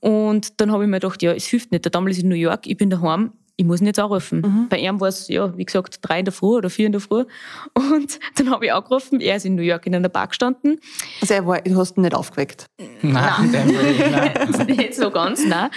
Und 0.00 0.60
dann 0.60 0.72
habe 0.72 0.84
ich 0.84 0.90
mir 0.90 1.00
gedacht, 1.00 1.22
ja, 1.22 1.32
es 1.32 1.46
hilft 1.46 1.72
nicht. 1.72 1.84
Der 1.84 1.90
Dammel 1.90 2.12
ist 2.12 2.22
in 2.22 2.28
New 2.28 2.34
York, 2.34 2.66
ich 2.66 2.76
bin 2.76 2.90
daheim, 2.90 3.32
ich 3.56 3.64
muss 3.64 3.80
ihn 3.80 3.86
jetzt 3.86 3.98
anrufen. 4.00 4.40
Mhm. 4.40 4.68
Bei 4.68 4.78
ihm 4.78 5.00
war 5.00 5.08
es, 5.08 5.28
ja, 5.28 5.56
wie 5.56 5.64
gesagt, 5.64 5.98
drei 6.02 6.18
in 6.18 6.24
der 6.24 6.32
Früh 6.32 6.56
oder 6.56 6.70
vier 6.70 6.86
in 6.86 6.92
der 6.92 7.00
Früh. 7.00 7.24
Und 7.74 8.18
dann 8.36 8.50
habe 8.50 8.66
ich 8.66 8.72
angerufen, 8.72 9.20
er 9.20 9.36
ist 9.36 9.46
in 9.46 9.54
New 9.54 9.62
York 9.62 9.86
in 9.86 9.94
einer 9.94 10.08
Bar 10.08 10.28
gestanden. 10.28 10.80
Also 11.20 11.34
er 11.34 11.46
war, 11.46 11.60
du 11.60 11.76
hast 11.76 11.96
ihn 11.96 12.02
nicht 12.02 12.14
aufgeweckt? 12.14 12.66
Nein, 13.02 13.50
nein. 13.52 14.66
nicht 14.66 14.94
so 14.94 15.10
ganz, 15.10 15.44
nein. 15.46 15.70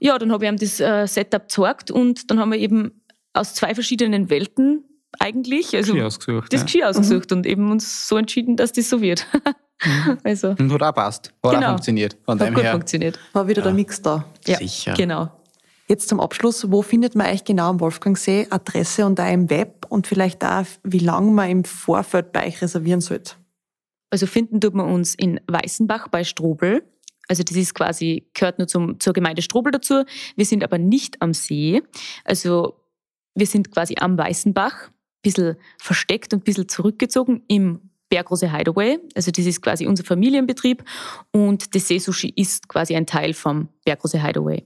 Ja, 0.00 0.18
dann 0.18 0.32
habe 0.32 0.44
ich 0.44 0.50
ihm 0.50 0.58
das 0.58 0.80
äh, 0.80 1.06
Setup 1.06 1.42
gezeigt 1.42 1.90
und 1.90 2.30
dann 2.30 2.38
haben 2.38 2.52
wir 2.52 2.58
eben 2.58 3.02
aus 3.32 3.54
zwei 3.54 3.74
verschiedenen 3.74 4.30
Welten 4.30 4.84
eigentlich, 5.18 5.74
also 5.74 5.92
Geschirr 5.92 6.06
ausgesucht, 6.06 6.52
das 6.52 6.60
ja. 6.60 6.64
Geschirr 6.64 6.88
ausgesucht 6.90 7.30
mhm. 7.30 7.38
und 7.38 7.46
eben 7.46 7.70
uns 7.70 8.08
so 8.08 8.16
entschieden, 8.16 8.56
dass 8.56 8.72
das 8.72 8.90
so 8.90 9.00
wird. 9.00 9.26
Mhm. 9.82 10.18
also. 10.24 10.50
Und 10.58 10.72
hat 10.72 10.82
auch 10.82 10.94
passt. 10.94 11.32
Hat 11.42 11.52
genau. 11.52 11.66
auch 11.66 11.70
funktioniert. 11.70 12.16
Von 12.24 12.40
hat 12.40 12.54
gut 12.54 12.62
her. 12.62 12.72
funktioniert. 12.72 13.18
War 13.32 13.48
wieder 13.48 13.60
ja. 13.60 13.64
der 13.64 13.74
Mix 13.74 14.00
da. 14.00 14.24
Ja, 14.46 14.58
Sicher. 14.58 14.94
Genau. 14.94 15.30
Jetzt 15.86 16.08
zum 16.08 16.18
Abschluss, 16.18 16.70
wo 16.70 16.80
findet 16.80 17.14
man 17.14 17.26
euch 17.26 17.44
genau 17.44 17.68
am 17.68 17.80
Wolfgangsee? 17.80 18.46
Adresse 18.48 19.04
und 19.04 19.20
auch 19.20 19.30
im 19.30 19.50
Web 19.50 19.86
und 19.90 20.06
vielleicht 20.06 20.42
auch, 20.42 20.64
wie 20.82 20.98
lange 20.98 21.30
man 21.30 21.50
im 21.50 21.64
Vorfeld 21.64 22.32
bei 22.32 22.46
euch 22.46 22.62
reservieren 22.62 23.02
sollte? 23.02 23.34
Also 24.08 24.26
finden 24.26 24.60
tut 24.60 24.74
man 24.74 24.86
uns 24.86 25.14
in 25.14 25.40
Weißenbach 25.46 26.08
bei 26.08 26.24
Strobel. 26.24 26.82
Also 27.28 27.42
das 27.42 27.56
ist 27.56 27.74
quasi, 27.74 28.28
gehört 28.32 28.58
nur 28.58 28.68
zum, 28.68 28.98
zur 29.00 29.12
Gemeinde 29.12 29.42
Strobel 29.42 29.72
dazu. 29.72 30.04
Wir 30.36 30.46
sind 30.46 30.64
aber 30.64 30.78
nicht 30.78 31.20
am 31.20 31.34
See. 31.34 31.82
Also 32.24 32.80
wir 33.34 33.46
sind 33.46 33.70
quasi 33.70 33.96
am 33.98 34.16
Weißenbach, 34.16 34.88
ein 34.88 34.92
bisschen 35.22 35.56
versteckt 35.78 36.32
und 36.32 36.40
ein 36.40 36.44
bisschen 36.44 36.68
zurückgezogen 36.68 37.42
im 37.48 37.90
Bergrose 38.14 38.56
Hideaway. 38.56 39.00
Also 39.16 39.32
das 39.32 39.44
ist 39.44 39.60
quasi 39.60 39.88
unser 39.88 40.04
Familienbetrieb 40.04 40.84
und 41.32 41.74
das 41.74 41.88
Seesushi 41.88 42.32
ist 42.36 42.68
quasi 42.68 42.94
ein 42.94 43.06
Teil 43.06 43.34
vom 43.34 43.68
Bergrose 43.84 44.24
Hideaway. 44.24 44.64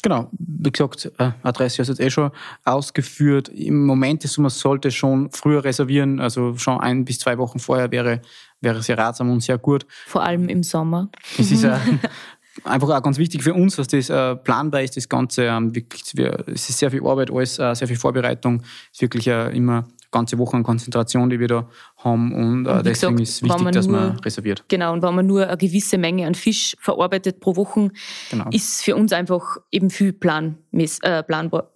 Genau, 0.00 0.30
wie 0.38 0.70
gesagt, 0.70 1.10
äh, 1.18 1.32
Adresse 1.42 1.78
hast 1.78 1.88
du 1.88 1.92
jetzt 1.92 2.00
eh 2.00 2.08
schon 2.08 2.30
ausgeführt. 2.64 3.48
Im 3.48 3.84
Moment 3.84 4.24
ist 4.24 4.34
so, 4.34 4.42
man 4.42 4.52
sollte 4.52 4.92
schon 4.92 5.28
früher 5.32 5.64
reservieren, 5.64 6.20
also 6.20 6.56
schon 6.56 6.78
ein 6.80 7.04
bis 7.04 7.18
zwei 7.18 7.36
Wochen 7.36 7.58
vorher 7.58 7.90
wäre, 7.90 8.22
wäre 8.60 8.80
sehr 8.80 8.96
ratsam 8.96 9.28
und 9.32 9.42
sehr 9.42 9.58
gut. 9.58 9.84
Vor 10.06 10.22
allem 10.22 10.48
im 10.48 10.62
Sommer. 10.62 11.10
Es 11.36 11.50
ist 11.50 11.64
äh, 11.64 11.76
einfach 12.62 12.90
auch 12.90 13.02
ganz 13.02 13.18
wichtig 13.18 13.42
für 13.42 13.54
uns, 13.54 13.74
dass 13.74 13.88
das 13.88 14.08
äh, 14.08 14.36
planbar 14.36 14.82
ist, 14.82 14.96
das 14.96 15.08
Ganze. 15.08 15.46
Ähm, 15.46 15.74
wirklich, 15.74 16.04
es 16.46 16.70
ist 16.70 16.78
sehr 16.78 16.92
viel 16.92 17.04
Arbeit, 17.04 17.32
alles, 17.32 17.56
sehr 17.56 17.88
viel 17.88 17.96
Vorbereitung. 17.96 18.62
Es 18.92 18.98
ist 18.98 19.02
wirklich 19.02 19.26
immer 19.26 19.84
ganze 20.10 20.38
Woche 20.38 20.56
an 20.56 20.62
Konzentration, 20.62 21.30
die 21.30 21.40
wir 21.40 21.48
da 21.48 21.68
haben. 21.96 22.32
Und, 22.32 22.66
äh, 22.66 22.70
und 22.70 22.86
deswegen 22.86 23.16
gesagt, 23.16 23.20
ist 23.20 23.30
es 23.30 23.42
wichtig, 23.42 23.62
man 23.62 23.72
dass 23.72 23.86
nur, 23.86 24.00
man 24.00 24.18
reserviert. 24.20 24.64
Genau, 24.68 24.92
und 24.92 25.02
wenn 25.02 25.14
man 25.14 25.26
nur 25.26 25.46
eine 25.46 25.56
gewisse 25.56 25.98
Menge 25.98 26.26
an 26.26 26.34
Fisch 26.34 26.76
verarbeitet 26.80 27.40
pro 27.40 27.56
Woche, 27.56 27.90
genau. 28.30 28.48
ist 28.50 28.82
für 28.82 28.96
uns 28.96 29.12
einfach 29.12 29.58
eben 29.70 29.90
viel 29.90 30.12
plan, 30.12 30.58
äh, 30.72 31.22
planbar. 31.22 31.72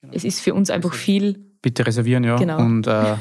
Genau. 0.00 0.14
Es 0.14 0.24
ist 0.24 0.40
für 0.40 0.54
uns 0.54 0.70
einfach 0.70 0.94
viel 0.94 1.53
Bitte 1.64 1.86
reservieren, 1.86 2.24
ja. 2.24 2.36
Genau. 2.36 2.58
Und, 2.58 2.86
äh, 2.86 3.12
äh, 3.12 3.16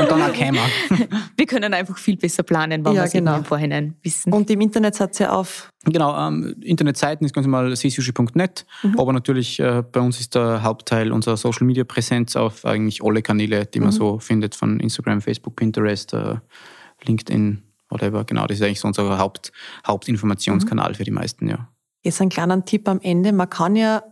und 0.00 0.10
dann 0.10 0.22
auch 0.22 0.32
kämen. 0.32 0.62
Wir 1.36 1.44
können 1.44 1.74
einfach 1.74 1.98
viel 1.98 2.16
besser 2.16 2.42
planen, 2.42 2.82
wenn 2.86 2.94
ja, 2.94 3.02
wir 3.02 3.04
es 3.04 3.12
genau. 3.12 3.36
im 3.36 3.44
Vorhinein 3.44 3.96
wissen. 4.02 4.32
Und 4.32 4.48
im 4.48 4.62
Internet 4.62 4.94
seid 4.94 5.20
ihr 5.20 5.30
auf? 5.30 5.70
Genau, 5.84 6.16
ähm, 6.16 6.54
Internetseiten 6.62 7.26
ist 7.26 7.34
ganz 7.34 7.46
normal 7.46 7.76
seasushi.net, 7.76 8.64
mhm. 8.82 8.98
aber 8.98 9.12
natürlich 9.12 9.60
äh, 9.60 9.82
bei 9.92 10.00
uns 10.00 10.20
ist 10.20 10.34
der 10.34 10.62
Hauptteil 10.62 11.12
unserer 11.12 11.36
Social 11.36 11.66
Media 11.66 11.84
Präsenz 11.84 12.34
auf 12.34 12.64
eigentlich 12.64 13.04
alle 13.04 13.20
Kanäle, 13.20 13.66
die 13.66 13.80
man 13.80 13.90
mhm. 13.90 13.92
so 13.92 14.18
findet, 14.18 14.54
von 14.54 14.80
Instagram, 14.80 15.20
Facebook, 15.20 15.56
Pinterest, 15.56 16.14
äh, 16.14 16.36
LinkedIn, 17.04 17.62
whatever. 17.90 18.24
Genau, 18.24 18.46
das 18.46 18.56
ist 18.56 18.62
eigentlich 18.62 18.80
so 18.80 18.88
unser 18.88 19.18
Haupt, 19.18 19.52
Hauptinformationskanal 19.86 20.92
mhm. 20.92 20.94
für 20.94 21.04
die 21.04 21.10
meisten, 21.10 21.46
ja. 21.46 21.68
Jetzt 22.02 22.22
ein 22.22 22.30
kleiner 22.30 22.64
Tipp 22.64 22.88
am 22.88 23.00
Ende. 23.02 23.32
Man 23.32 23.50
kann 23.50 23.76
ja 23.76 24.02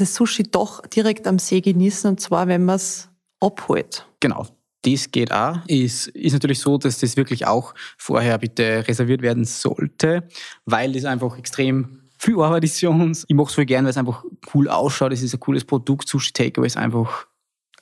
das 0.00 0.14
Sushi 0.14 0.44
doch 0.44 0.86
direkt 0.86 1.26
am 1.26 1.38
See 1.38 1.60
genießen 1.60 2.10
und 2.10 2.20
zwar, 2.20 2.48
wenn 2.48 2.64
man 2.64 2.76
es 2.76 3.08
abholt. 3.40 4.06
Genau. 4.20 4.46
Das 4.82 5.10
geht 5.10 5.30
auch. 5.30 5.58
Ist, 5.66 6.08
ist 6.08 6.32
natürlich 6.32 6.60
so, 6.60 6.78
dass 6.78 6.98
das 6.98 7.16
wirklich 7.16 7.46
auch 7.46 7.74
vorher 7.98 8.38
bitte 8.38 8.86
reserviert 8.88 9.20
werden 9.20 9.44
sollte, 9.44 10.26
weil 10.64 10.92
das 10.92 11.04
einfach 11.04 11.36
extrem 11.36 12.00
viel 12.16 12.40
Arbeit 12.40 12.64
ist 12.64 12.80
für 12.80 12.90
uns. 12.90 13.24
Ich 13.28 13.34
mache 13.34 13.48
es 13.48 13.54
voll 13.54 13.66
gern, 13.66 13.84
weil 13.84 13.90
es 13.90 13.96
einfach 13.98 14.24
cool 14.54 14.68
ausschaut. 14.68 15.12
Es 15.12 15.22
ist 15.22 15.34
ein 15.34 15.40
cooles 15.40 15.64
Produkt. 15.64 16.08
Sushi 16.08 16.32
Takeaway 16.32 16.66
ist 16.66 16.76
einfach 16.76 17.26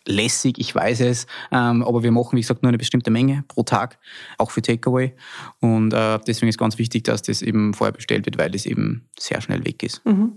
lässig, 0.06 0.58
ich 0.58 0.74
weiß 0.74 1.00
es. 1.00 1.26
Ähm, 1.52 1.82
aber 1.84 2.02
wir 2.02 2.10
machen, 2.10 2.36
wie 2.36 2.40
gesagt, 2.40 2.62
nur 2.62 2.68
eine 2.68 2.78
bestimmte 2.78 3.10
Menge 3.10 3.44
pro 3.46 3.62
Tag, 3.62 3.98
auch 4.38 4.50
für 4.50 4.62
Takeaway. 4.62 5.14
Und 5.60 5.92
äh, 5.92 6.18
deswegen 6.26 6.48
ist 6.48 6.58
ganz 6.58 6.78
wichtig, 6.78 7.04
dass 7.04 7.22
das 7.22 7.42
eben 7.42 7.74
vorher 7.74 7.92
bestellt 7.92 8.26
wird, 8.26 8.38
weil 8.38 8.50
das 8.50 8.66
eben 8.66 9.08
sehr 9.18 9.40
schnell 9.40 9.64
weg 9.64 9.82
ist. 9.82 10.04
Mhm. 10.04 10.32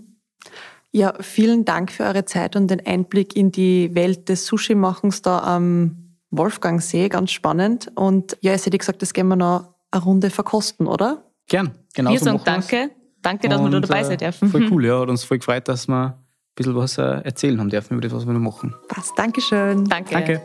Ja, 0.92 1.14
vielen 1.20 1.64
Dank 1.64 1.90
für 1.90 2.04
eure 2.04 2.26
Zeit 2.26 2.54
und 2.54 2.68
den 2.68 2.84
Einblick 2.86 3.34
in 3.34 3.50
die 3.50 3.94
Welt 3.94 4.28
des 4.28 4.46
Sushi-Machens 4.46 5.22
da 5.22 5.38
am 5.38 6.16
Wolfgangsee. 6.30 7.08
Ganz 7.08 7.32
spannend. 7.32 7.90
Und 7.94 8.36
ja, 8.42 8.52
es 8.52 8.66
hätte 8.66 8.76
gesagt, 8.76 9.00
das 9.00 9.14
gehen 9.14 9.26
wir 9.28 9.36
noch 9.36 9.74
eine 9.90 10.02
Runde 10.02 10.28
verkosten, 10.28 10.86
oder? 10.86 11.24
Gern, 11.48 11.72
genau. 11.94 12.10
Wir 12.10 12.18
sagen 12.18 12.40
danke. 12.44 12.90
Danke, 13.22 13.48
dass 13.48 13.60
und, 13.60 13.72
wir 13.72 13.80
da 13.80 13.86
dabei 13.86 14.04
sein 14.04 14.18
dürfen. 14.18 14.48
Voll 14.48 14.68
cool, 14.70 14.84
ja. 14.86 15.00
Hat 15.00 15.08
uns 15.08 15.24
voll 15.24 15.38
gefreut, 15.38 15.66
dass 15.66 15.88
wir 15.88 16.04
ein 16.04 16.14
bisschen 16.54 16.74
was 16.76 16.98
äh, 16.98 17.02
erzählen 17.02 17.58
haben 17.58 17.70
dürfen 17.70 17.94
über 17.94 18.02
das, 18.02 18.12
was 18.12 18.26
wir 18.26 18.32
noch 18.34 18.40
machen. 18.40 18.74
Passt. 18.88 19.12
Dankeschön. 19.16 19.84
Danke. 19.86 20.12
Danke. 20.12 20.42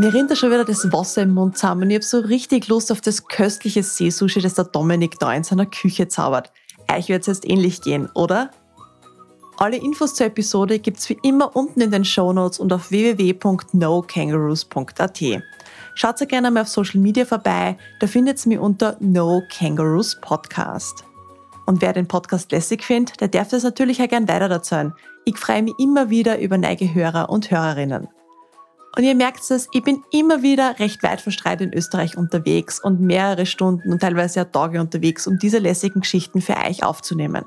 Mir 0.00 0.14
rinnt 0.14 0.30
da 0.30 0.36
schon 0.36 0.52
wieder 0.52 0.64
das 0.64 0.92
Wasser 0.92 1.22
im 1.22 1.34
Mund 1.34 1.58
zusammen. 1.58 1.90
Ich 1.90 1.96
habe 1.96 2.04
so 2.04 2.20
richtig 2.20 2.68
Lust 2.68 2.92
auf 2.92 3.00
das 3.00 3.26
köstliche 3.26 3.82
Seesushi, 3.82 4.40
das 4.40 4.54
der 4.54 4.66
Dominik 4.66 5.18
da 5.18 5.34
in 5.34 5.42
seiner 5.42 5.66
Küche 5.66 6.06
zaubert. 6.06 6.52
Euch 6.88 7.08
wird 7.08 7.22
es 7.22 7.26
jetzt 7.26 7.50
ähnlich 7.50 7.82
gehen, 7.82 8.08
oder? 8.14 8.52
Alle 9.56 9.76
Infos 9.76 10.14
zur 10.14 10.26
Episode 10.26 10.78
gibt's 10.78 11.08
wie 11.08 11.18
immer 11.24 11.56
unten 11.56 11.80
in 11.80 11.90
den 11.90 12.04
Show 12.04 12.32
Notes 12.32 12.60
und 12.60 12.72
auf 12.72 12.92
www.nokangaroos.at. 12.92 15.20
Schaut 15.96 16.18
sehr 16.18 16.28
gerne 16.28 16.52
mal 16.52 16.60
auf 16.60 16.68
Social 16.68 17.00
Media 17.00 17.24
vorbei, 17.24 17.76
da 17.98 18.06
findet 18.06 18.46
ihr 18.46 18.50
mich 18.50 18.60
unter 18.60 18.96
No 19.00 19.42
Kangaroos 19.50 20.16
Podcast. 20.20 21.02
Und 21.66 21.82
wer 21.82 21.92
den 21.92 22.06
Podcast 22.06 22.52
lässig 22.52 22.84
findet, 22.84 23.20
der 23.20 23.26
darf 23.26 23.48
das 23.48 23.64
natürlich 23.64 24.00
auch 24.00 24.08
gern 24.08 24.28
weiter 24.28 24.48
erzählen. 24.48 24.94
Ich 25.24 25.36
freue 25.36 25.64
mich 25.64 25.74
immer 25.80 26.08
wieder 26.08 26.38
über 26.38 26.56
neue 26.56 26.94
Hörer 26.94 27.30
und 27.30 27.50
Hörerinnen. 27.50 28.06
Und 28.96 29.04
ihr 29.04 29.14
merkt 29.14 29.48
es, 29.50 29.68
ich 29.72 29.82
bin 29.82 30.02
immer 30.10 30.42
wieder 30.42 30.78
recht 30.78 31.02
weit 31.02 31.20
verstreut 31.20 31.60
in 31.60 31.72
Österreich 31.72 32.16
unterwegs 32.16 32.82
und 32.82 33.00
mehrere 33.00 33.46
Stunden 33.46 33.92
und 33.92 34.00
teilweise 34.00 34.42
auch 34.42 34.50
Tage 34.50 34.80
unterwegs, 34.80 35.26
um 35.26 35.38
diese 35.38 35.58
lässigen 35.58 36.00
Geschichten 36.00 36.40
für 36.40 36.56
euch 36.56 36.82
aufzunehmen. 36.82 37.44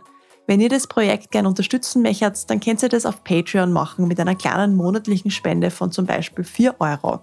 Wenn 0.47 0.59
ihr 0.59 0.69
das 0.69 0.87
Projekt 0.87 1.31
gerne 1.31 1.47
unterstützen 1.47 2.01
möchtet, 2.01 2.49
dann 2.49 2.59
könnt 2.59 2.83
ihr 2.83 2.89
das 2.89 3.05
auf 3.05 3.23
Patreon 3.23 3.71
machen 3.71 4.07
mit 4.07 4.19
einer 4.19 4.35
kleinen 4.35 4.75
monatlichen 4.75 5.31
Spende 5.31 5.71
von 5.71 5.91
zum 5.91 6.05
Beispiel 6.05 6.43
4 6.43 6.75
Euro. 6.79 7.19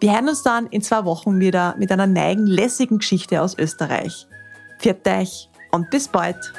Wir 0.00 0.14
hören 0.14 0.28
uns 0.28 0.42
dann 0.42 0.66
in 0.68 0.80
zwei 0.80 1.04
Wochen 1.04 1.40
wieder 1.40 1.76
mit 1.78 1.92
einer 1.92 2.06
neigen 2.06 2.46
lässigen 2.46 2.98
Geschichte 2.98 3.42
aus 3.42 3.58
Österreich. 3.58 4.26
Viert 4.78 5.06
euch 5.06 5.50
und 5.72 5.90
bis 5.90 6.08
bald! 6.08 6.52